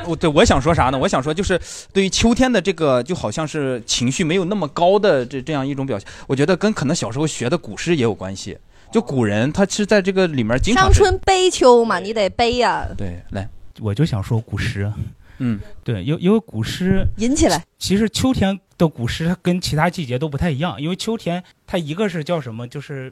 [0.08, 0.98] 我对我想说啥呢？
[0.98, 1.60] 我想说就是
[1.92, 8.56] 对于秋天的这个，就好像是情绪没有那么高的这这样一种表现，我觉得跟可能小时候学的古诗也有关系。
[8.92, 13.50] 就古人他是在这个里面经常伤春悲秋嘛，你得悲呀、对，来，
[13.82, 14.94] 我就想说古诗，
[15.40, 17.64] 嗯，对，因为因为古诗引起来。
[17.78, 23.12] 其实秋天的古诗它跟其他季节都不太一样，因为秋天它一个是叫什么，就是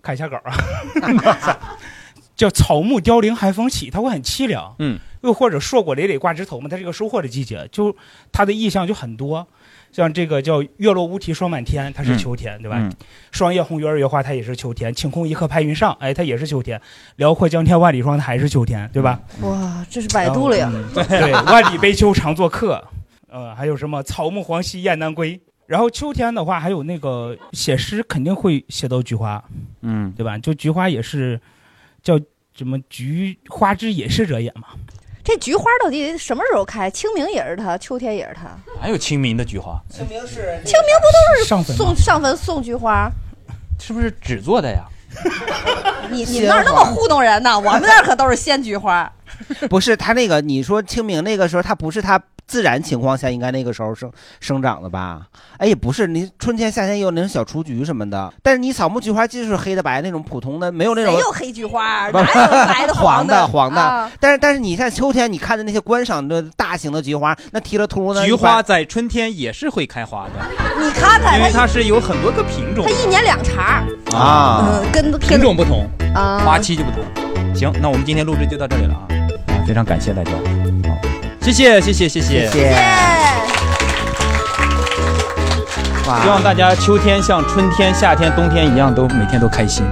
[0.00, 0.54] 看一下稿啊，
[2.36, 7.94] 叫草木凋零寒风起，它会很凄凉，嗯，又或者硕果累累挂枝头嘛，它是一个收获的季节，就
[8.30, 9.46] 它的意象就很多。
[9.90, 12.76] 像这个叫月落乌啼霜满天，它是秋天，对吧？
[12.78, 12.92] 嗯
[13.30, 14.92] 霜叶红于二月花，它也是秋天。
[14.92, 16.80] 晴空一刻拍云上，哎，它也是秋天。
[17.16, 19.20] 辽阔江天万里霜，它还是秋天，对吧？
[19.42, 20.70] 哇，这是百度了呀！
[20.72, 22.82] 嗯对，万里悲秋常作客，
[23.28, 25.40] 呃，还有什么草木黄兮雁南归。
[25.66, 29.42] 然后秋天的话，还有那个写诗肯定会写到菊花，
[29.82, 30.38] 嗯，对吧？
[30.38, 31.38] 就菊花也是
[32.02, 32.18] 叫
[32.54, 34.68] 什么“菊花之也是者也”嘛。
[35.28, 36.90] 这菊花到底什么时候开？
[36.90, 38.48] 清明也是它，秋天也是它。
[38.80, 43.10] 哪有清明的菊花，清明是清明不都上坟是送上坟送菊花？
[43.78, 44.86] 是不是纸做的呀？
[46.10, 47.54] 你你们那儿那么糊弄人呢？
[47.58, 49.12] 我们那儿可都是鲜菊花。
[49.68, 52.18] 不是他那个，你说清明那个时候，他不是它
[52.48, 54.10] 自然情况下应该那个时候生
[54.40, 55.26] 生长的吧？
[55.58, 62.08] 哎，也不是，你春天、夏天也有那种小雏菊什么的，但是你草木菊花就是黑的白那种普通的，没有那种没有黑菊花？
[62.10, 63.46] 哪有白的黄的？
[63.46, 64.10] 黄的啊？
[64.18, 70.32] 但是但是你看秋天，你看的那些观赏的大型的菊花，那提了秃呢，菊花在春天也是会开花的，
[70.82, 74.16] 你看看因为它它是有很多个品种它一年两茬儿。
[74.16, 74.64] 啊。
[74.70, 76.38] 嗯，跟跟品种不同，啊。
[76.44, 77.54] 花期就不同。
[77.54, 79.04] 行，那我们今天录制就到这里了啊，
[79.48, 80.30] 啊，非常感谢大家，
[81.48, 82.20] 好，谢谢谢谢谢。
[82.20, 82.76] 谢，谢。
[86.22, 89.82] 希望大家秋天像春天、夏天、冬天一样，都每天都开心。